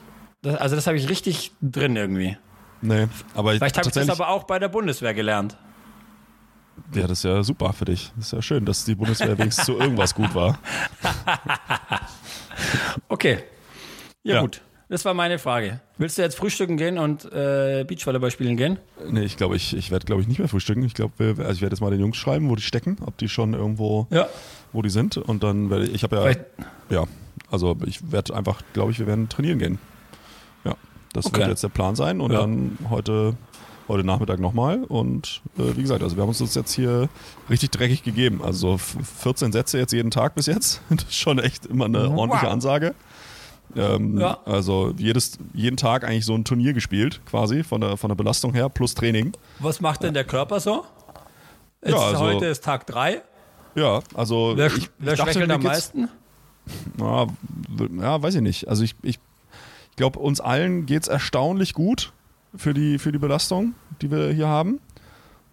das, 0.43 0.57
also 0.57 0.77
das 0.77 0.87
habe 0.87 0.97
ich 0.97 1.09
richtig 1.09 1.53
drin 1.61 1.97
irgendwie. 1.97 2.37
nee, 2.83 3.09
aber 3.35 3.53
ich, 3.53 3.59
Vielleicht 3.59 3.79
habe 3.79 3.89
ich 3.89 3.95
das 3.95 4.09
aber 4.09 4.29
auch 4.29 4.45
bei 4.45 4.59
der 4.59 4.69
Bundeswehr 4.69 5.13
gelernt. 5.13 5.57
Ja, 6.95 7.03
das 7.07 7.19
ist 7.19 7.25
ja 7.25 7.43
super 7.43 7.73
für 7.73 7.85
dich. 7.87 8.13
Das 8.17 8.27
ist 8.27 8.33
ja 8.33 8.43
schön, 8.43 8.65
dass 8.65 8.85
die 8.85 8.95
Bundeswehr 8.95 9.37
wenigstens 9.39 9.67
zu 9.67 9.79
irgendwas 9.79 10.15
gut 10.15 10.35
war. 10.35 10.59
Okay. 13.09 13.39
Ja, 14.23 14.37
Ja. 14.37 14.41
gut. 14.43 14.63
Das 14.89 15.05
war 15.05 15.15
meine 15.15 15.39
Frage. 15.41 15.81
Willst 15.99 16.17
du 16.17 16.23
jetzt 16.23 16.37
frühstücken 16.37 16.77
gehen 16.77 16.97
und 16.99 17.25
äh, 17.33 17.85
Beachvolleyball 17.89 18.31
spielen 18.31 18.57
gehen? 18.57 18.79
Nee, 19.11 19.25
ich 19.25 19.37
glaube, 19.37 19.57
ich, 19.57 19.77
ich 19.77 19.91
werde, 19.91 20.07
glaube 20.07 20.23
ich, 20.23 20.29
nicht 20.29 20.39
mehr 20.39 20.47
frühstücken. 20.49 20.85
Ich 20.85 20.95
glaube, 20.95 21.13
also 21.39 21.51
ich 21.53 21.61
werde 21.61 21.75
jetzt 21.75 21.81
mal 21.81 21.91
den 21.91 21.99
Jungs 21.99 22.17
schreiben, 22.17 22.49
wo 22.49 22.55
die 22.55 22.63
stecken, 22.63 22.97
ob 23.05 23.19
die 23.19 23.29
schon 23.29 23.53
irgendwo, 23.55 24.07
Ja. 24.11 24.29
wo 24.73 24.83
die 24.83 24.91
sind. 24.91 25.17
Und 25.17 25.43
dann 25.43 25.71
werde 25.71 25.87
ich, 25.87 25.95
ich 25.95 26.03
habe 26.05 26.17
ja, 26.17 26.23
Vielleicht- 26.23 26.45
ja, 26.91 27.05
also 27.51 27.77
ich 27.85 28.13
werde 28.13 28.37
einfach, 28.37 28.63
glaube 28.75 28.93
ich, 28.93 29.01
wir 29.01 29.09
werden 29.09 29.29
trainieren 29.29 29.59
gehen. 29.59 29.79
Ja, 30.65 30.75
das 31.13 31.27
Okay. 31.27 31.39
wird 31.41 31.49
jetzt 31.49 31.65
der 31.65 31.69
Plan 31.69 31.97
sein. 31.97 32.21
Und 32.21 32.31
Ja. 32.33 32.41
dann 32.41 32.79
heute, 32.89 33.35
heute 33.89 34.05
Nachmittag 34.05 34.41
nochmal. 34.41 34.85
Und 34.85 35.43
äh, 35.59 35.77
wie 35.77 35.83
gesagt, 35.83 36.03
also 36.03 36.17
wir 36.17 36.23
haben 36.23 36.29
uns 36.29 36.39
das 36.39 36.55
jetzt 36.55 36.73
hier 36.73 37.09
richtig 37.51 37.71
dreckig 37.71 38.03
gegeben. 38.03 38.41
Also 38.43 38.71
so 38.71 38.75
f- 38.75 38.97
14 39.23 39.53
Sätze 39.53 39.79
jetzt 39.79 39.93
jeden 39.93 40.11
Tag 40.11 40.35
bis 40.35 40.47
jetzt. 40.47 40.81
Das 40.91 41.05
ist 41.05 41.15
schon 41.15 41.39
echt 41.39 41.67
immer 41.67 41.85
eine 41.87 42.09
Wow. 42.11 42.19
ordentliche 42.19 42.49
Ansage. 42.49 42.95
Ähm, 43.77 44.19
Ja. 44.19 44.39
Also 44.45 44.93
jedes, 44.97 45.39
jeden 45.53 45.77
Tag 45.77 46.05
eigentlich 46.05 46.25
so 46.25 46.35
ein 46.35 46.45
Turnier 46.45 46.73
gespielt, 46.73 47.21
quasi, 47.27 47.63
von 47.65 47.81
der, 47.81 47.97
von 47.97 48.09
der 48.09 48.15
Belastung 48.17 48.55
her, 48.55 48.69
plus 48.69 48.95
Training. 48.95 49.33
Was 49.59 49.81
macht 49.81 50.03
denn 50.03 50.15
der 50.15 50.25
Körper 50.25 50.61
so? 50.61 50.85
Jetzt 51.83 51.93
Ja, 51.95 51.99
also- 52.01 52.21
heute 52.21 52.47
ist 52.47 52.65
Tag 52.65 52.87
3. 52.87 53.23
Ja, 53.75 54.01
also 54.15 54.55
Wer, 54.57 54.69
ich, 54.75 54.89
wer 54.99 55.13
ich 55.13 55.19
dachte, 55.19 55.53
am 55.55 55.63
meisten? 55.63 56.09
Ja, 56.99 57.27
w- 57.27 58.01
ja, 58.01 58.23
weiß 58.23 58.37
ich 58.37 58.41
nicht. 58.41 58.69
Also 58.69 58.83
ich, 58.85 58.95
ich, 59.03 59.19
ich 59.91 59.97
glaube, 59.97 60.19
uns 60.19 60.41
allen 60.41 60.87
geht 60.87 61.03
es 61.03 61.09
erstaunlich 61.09 61.75
gut 61.75 62.13
für 62.57 62.75
die, 62.75 62.99
für 62.99 63.13
die 63.13 63.19
Belastung, 63.19 63.75
die 64.03 64.11
wir 64.11 64.33
hier 64.33 64.49
haben. 64.49 64.81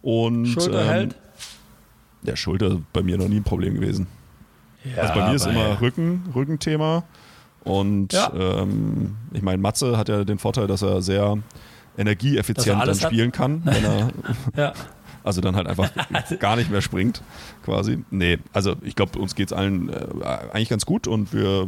Und 0.01 0.47
Schulter 0.47 0.81
ähm, 0.81 0.87
hält? 0.89 1.15
Ja, 2.23 2.35
Schulter 2.35 2.67
ist 2.67 2.77
bei 2.93 3.01
mir 3.03 3.17
noch 3.17 3.27
nie 3.27 3.37
ein 3.37 3.43
Problem 3.43 3.75
gewesen. 3.75 4.07
Ja, 4.95 5.01
Also 5.03 5.13
bei 5.13 5.29
mir 5.29 5.35
ist 5.35 5.45
immer 5.47 5.79
Rücken, 5.81 6.23
Rückenthema. 6.35 7.03
Und 7.63 8.11
Ja. 8.13 8.31
ähm, 8.33 9.15
ich 9.31 9.41
meine, 9.41 9.61
Matze 9.61 9.97
hat 9.97 10.09
ja 10.09 10.23
den 10.25 10.37
Vorteil, 10.39 10.67
dass 10.67 10.81
er 10.81 11.01
sehr 11.01 11.37
energieeffizient 11.97 12.67
er 12.67 12.73
dann 12.73 12.81
alles 12.81 13.03
hat. 13.03 13.11
spielen 13.11 13.31
kann, 13.31 13.61
wenn 13.65 13.83
er 13.85 14.11
Ja. 14.57 14.73
also 15.23 15.39
dann 15.39 15.55
halt 15.55 15.67
einfach 15.67 15.89
gar 16.39 16.57
nicht 16.57 16.69
mehr 16.69 16.81
springt, 16.81 17.21
quasi. 17.63 18.03
Nee, 18.11 18.39
also 18.51 18.75
ich 18.81 18.95
glaube, 18.95 19.17
uns 19.19 19.35
geht 19.35 19.47
es 19.47 19.53
allen 19.53 19.87
äh, 19.89 19.95
eigentlich 20.51 20.69
ganz 20.69 20.85
gut 20.85 21.07
und 21.07 21.31
wir, 21.33 21.67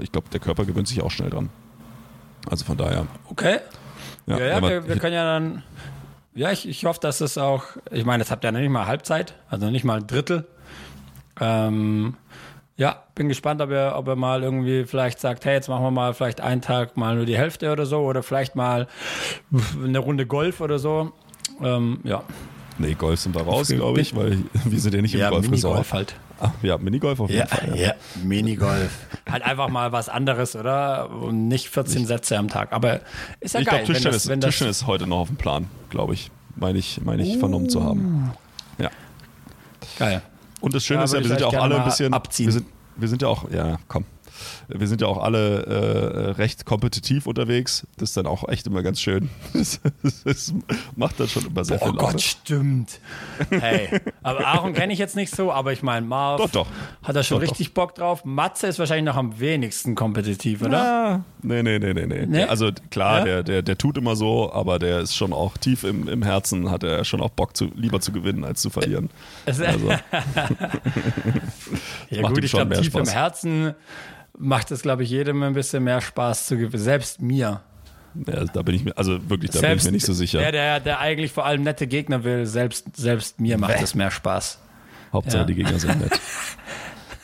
ich 0.00 0.10
glaube, 0.12 0.28
der 0.32 0.40
Körper 0.40 0.64
gewöhnt 0.64 0.88
sich 0.88 1.02
auch 1.02 1.10
schnell 1.10 1.28
dran. 1.28 1.50
Also 2.48 2.64
von 2.64 2.76
daher. 2.78 3.06
Okay. 3.28 3.58
Ja, 4.26 4.38
ja, 4.38 4.56
aber- 4.56 4.68
wir, 4.70 4.88
wir 4.88 4.98
können 4.98 5.14
ja 5.14 5.24
dann. 5.24 5.62
Ja, 6.34 6.50
ich, 6.50 6.66
ich 6.66 6.84
hoffe, 6.86 6.98
dass 7.00 7.20
es 7.20 7.36
auch. 7.36 7.64
Ich 7.90 8.04
meine, 8.06 8.22
jetzt 8.22 8.30
habt 8.30 8.42
ihr 8.44 8.48
ja 8.48 8.52
noch 8.52 8.60
nicht 8.60 8.70
mal 8.70 8.86
Halbzeit, 8.86 9.34
also 9.50 9.66
noch 9.66 9.72
nicht 9.72 9.84
mal 9.84 9.98
ein 9.98 10.06
Drittel. 10.06 10.46
Ähm, 11.40 12.16
ja, 12.76 13.02
bin 13.14 13.28
gespannt, 13.28 13.60
ob 13.60 13.70
er, 13.70 13.96
ob 13.98 14.08
er 14.08 14.16
mal 14.16 14.42
irgendwie 14.42 14.84
vielleicht 14.86 15.20
sagt, 15.20 15.44
hey, 15.44 15.54
jetzt 15.54 15.68
machen 15.68 15.84
wir 15.84 15.90
mal 15.90 16.14
vielleicht 16.14 16.40
einen 16.40 16.62
Tag 16.62 16.96
mal 16.96 17.16
nur 17.16 17.26
die 17.26 17.36
Hälfte 17.36 17.70
oder 17.70 17.84
so 17.84 17.98
oder 18.00 18.22
vielleicht 18.22 18.56
mal 18.56 18.86
eine 19.84 19.98
Runde 19.98 20.26
Golf 20.26 20.60
oder 20.60 20.78
so. 20.78 21.12
Ähm, 21.62 22.00
ja. 22.04 22.22
nee, 22.78 22.94
Golf 22.94 23.20
sind 23.20 23.34
wir 23.34 23.42
raus, 23.42 23.68
glaube 23.68 24.00
ich, 24.00 24.16
weil 24.16 24.38
wir 24.64 24.80
sind 24.80 24.94
ja 24.94 25.02
nicht 25.02 25.14
im 25.14 25.20
Golfresort. 25.20 25.50
Minigolf 25.50 25.92
halt. 25.92 26.14
Ah, 26.42 26.52
ja, 26.62 26.76
Minigolf 26.76 27.20
auf 27.20 27.30
jeden 27.30 27.46
Fall. 27.46 27.78
Ja. 27.78 27.92
Minigolf. 28.24 28.90
halt 29.30 29.44
einfach 29.44 29.68
mal 29.68 29.92
was 29.92 30.08
anderes, 30.08 30.56
oder? 30.56 31.08
Und 31.10 31.46
nicht 31.46 31.68
14 31.68 32.04
Sätze 32.04 32.36
am 32.36 32.48
Tag. 32.48 32.72
Aber 32.72 33.00
ist 33.38 33.54
ja 33.54 33.60
Ich 33.60 33.66
geil, 33.66 33.84
glaube, 33.84 33.94
wenn 33.94 34.02
das, 34.12 34.28
wenn 34.28 34.40
das 34.40 34.48
Tischtennis 34.48 34.78
ist 34.78 34.86
heute 34.88 35.06
noch 35.06 35.18
auf 35.20 35.28
dem 35.28 35.36
Plan, 35.36 35.68
glaube 35.90 36.14
ich. 36.14 36.30
Meine 36.56 36.78
ich, 36.78 37.00
meine 37.02 37.22
ich 37.22 37.38
vernommen 37.38 37.68
zu 37.70 37.84
haben. 37.84 38.32
Ja. 38.78 38.90
geil. 39.98 40.20
Und 40.60 40.74
das 40.74 40.84
Schöne 40.84 41.00
Ja, 41.00 41.04
ist 41.04 41.12
ja, 41.12 41.18
wir 41.18 41.22
ich 41.22 41.28
sind 41.28 41.40
ja 41.40 41.46
auch 41.46 41.54
alle 41.54 41.78
ein 41.78 41.84
bisschen. 41.84 42.12
abziehen. 42.12 42.46
Wir 42.46 42.52
sind, 42.52 42.66
wir 42.96 43.08
sind 43.08 43.22
ja 43.22 43.28
auch, 43.28 43.50
ja, 43.50 43.78
komm. 43.88 44.04
Wir 44.68 44.86
sind 44.86 45.00
ja 45.00 45.06
auch 45.06 45.22
alle 45.22 45.62
äh, 45.66 46.30
recht 46.32 46.64
kompetitiv 46.64 47.26
unterwegs. 47.26 47.86
Das 47.98 48.10
ist 48.10 48.16
dann 48.16 48.26
auch 48.26 48.48
echt 48.48 48.66
immer 48.66 48.82
ganz 48.82 49.00
schön. 49.00 49.28
Das, 49.52 49.80
das 50.24 50.54
macht 50.96 51.20
dann 51.20 51.28
schon 51.28 51.46
immer 51.46 51.64
sehr 51.64 51.76
Oh 51.80 51.86
viel 51.86 51.94
Laune. 51.94 52.12
Gott, 52.12 52.20
stimmt. 52.20 52.98
Hey, 53.50 54.00
aber 54.22 54.46
Aaron 54.46 54.72
kenne 54.72 54.92
ich 54.92 54.98
jetzt 54.98 55.14
nicht 55.14 55.34
so, 55.34 55.52
aber 55.52 55.72
ich 55.72 55.82
meine, 55.82 56.06
Marv 56.06 56.40
Doch, 56.40 56.50
doch. 56.50 56.66
hat 57.02 57.14
da 57.14 57.22
schon 57.22 57.40
Doch, 57.40 57.48
richtig 57.48 57.74
Bock 57.74 57.94
drauf. 57.94 58.24
Matze 58.24 58.66
ist 58.66 58.78
wahrscheinlich 58.78 59.04
noch 59.04 59.16
am 59.16 59.38
wenigsten 59.38 59.94
kompetitiv, 59.94 60.62
oder? 60.62 60.82
Ah, 60.82 61.20
nee, 61.42 61.62
nee, 61.62 61.78
nee, 61.78 61.92
nee, 61.94 62.06
nee. 62.06 62.26
Nee? 62.26 62.42
Also 62.44 62.70
klar, 62.90 63.18
Ja? 63.20 63.24
der, 63.24 63.42
der, 63.42 63.62
der 63.62 63.78
tut 63.78 63.98
immer 63.98 64.16
so, 64.16 64.52
aber 64.52 64.78
der 64.78 65.00
ist 65.00 65.14
schon 65.14 65.32
auch 65.32 65.56
tief 65.58 65.84
im, 65.84 66.08
im 66.08 66.22
Herzen, 66.22 66.70
hat 66.70 66.82
er 66.82 67.04
schon 67.04 67.20
auch 67.20 67.30
Bock, 67.30 67.56
zu, 67.56 67.70
lieber 67.74 68.00
zu 68.00 68.12
gewinnen 68.12 68.44
als 68.44 68.62
zu 68.62 68.70
verlieren. 68.70 69.10
Also, 69.46 69.64
ja 72.10 72.28
gut, 72.28 72.44
ich 72.44 72.50
glaube, 72.52 72.74
tief 72.76 72.94
im 72.94 73.04
Spaß. 73.04 73.14
Herzen 73.14 73.74
macht 74.42 74.70
es, 74.70 74.82
glaube 74.82 75.02
ich, 75.04 75.10
jedem 75.10 75.42
ein 75.42 75.54
bisschen 75.54 75.84
mehr 75.84 76.00
Spaß 76.00 76.46
zu 76.46 76.56
gewinnen. 76.56 76.82
Selbst 76.82 77.20
mir. 77.22 77.60
ja, 78.26 78.44
da 78.44 78.62
bin 78.62 78.74
ich 78.74 78.84
mir, 78.84 78.96
also 78.98 79.12
wirklich, 79.30 79.50
da 79.52 79.60
bin 79.60 79.68
ich 79.68 79.68
selbst 79.70 79.84
mir 79.86 79.92
nicht 79.92 80.06
so 80.06 80.12
sicher. 80.12 80.38
Der, 80.40 80.52
der, 80.52 80.80
der 80.80 80.98
eigentlich 81.00 81.32
vor 81.32 81.46
allem 81.46 81.62
nette 81.62 81.86
Gegner 81.86 82.24
will, 82.24 82.44
selbst, 82.46 82.94
selbst 82.96 83.40
mir 83.40 83.56
macht 83.58 83.80
es 83.80 83.94
mehr 83.94 84.10
Spaß. 84.10 84.58
Hauptsache 85.12 85.38
Ja. 85.42 85.44
die 85.44 85.54
Gegner 85.54 85.78
sind 85.78 86.00
nett. 86.00 86.20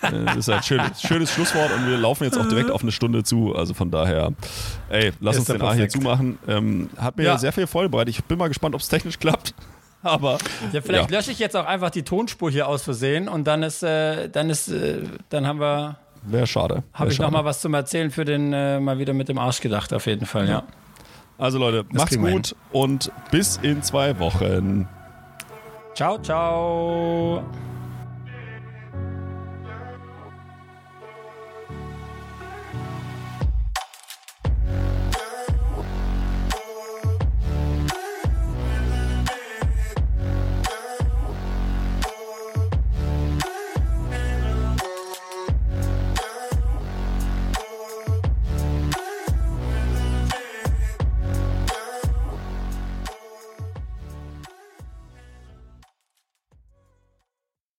Das 0.01 0.37
ist 0.37 0.49
ein 0.49 0.63
schönes, 0.63 1.03
schönes 1.03 1.33
Schlusswort 1.33 1.73
und 1.73 1.89
wir 1.89 1.97
laufen 1.99 2.23
jetzt 2.23 2.39
auch 2.39 2.47
direkt 2.47 2.71
auf 2.71 2.83
eine 2.83 2.93
Stunde 2.93 3.25
zu. 3.25 3.57
Also 3.57 3.75
von 3.75 3.91
daher, 3.91 4.31
ey, 4.91 5.11
lass 5.19 5.35
Ist 5.35 5.51
uns 5.51 5.59
den 5.59 5.61
A 5.67 5.73
hier 5.73 5.89
zumachen. 5.89 6.39
Ähm, 6.47 6.89
hat 6.97 7.17
mir 7.17 7.25
Ja. 7.25 7.37
sehr 7.37 7.51
viel 7.53 7.67
vorbereitet. 7.67 8.15
Ich 8.15 8.25
bin 8.25 8.39
mal 8.39 8.47
gespannt, 8.47 8.77
ob 8.77 8.81
es 8.81 8.87
technisch 8.87 9.19
klappt. 9.19 9.55
Aber 10.05 10.39
Ja, 10.73 10.81
vielleicht 10.83 11.11
Ja. 11.11 11.17
lösche 11.19 11.33
ich 11.33 11.41
jetzt 11.41 11.57
auch 11.57 11.67
einfach 11.67 11.91
die 11.91 12.05
Tonspur 12.05 12.49
hier 12.49 12.69
aus 12.69 12.85
Versehen 12.85 13.27
und 13.29 13.49
dann 13.49 13.65
ist, 13.65 13.83
äh, 13.83 14.29
dann 14.29 14.51
ist, 14.51 14.69
äh, 14.69 15.01
dann 15.31 15.49
haben 15.49 15.59
wir, 15.59 15.97
wäre 16.23 16.47
schade. 16.47 16.83
habe 16.93 17.11
ich 17.11 17.19
noch 17.19 17.27
schade. 17.27 17.37
mal 17.37 17.45
was 17.45 17.61
zum 17.61 17.75
Erzählen 17.75 18.11
für 18.11 18.25
den 18.25 18.53
äh, 18.53 18.81
mal 18.81 18.99
wieder 18.99 19.13
mit 19.13 19.29
dem 19.29 19.39
Arsch 19.39 19.61
gedacht, 19.61 19.93
auf 19.93 20.07
jeden 20.07 20.27
Fall, 20.27 20.49
ja. 20.49 20.63
Also 21.39 21.59
Leute, 21.59 21.85
macht's 21.91 22.11
kriegen 22.11 22.25
wir 22.25 22.33
gut 22.33 22.57
und 22.73 23.13
bis 23.31 23.59
in 23.63 23.83
zwei 23.83 24.19
Wochen. 24.19 24.89
Ciao, 25.95 26.19
ciao. 26.19 27.43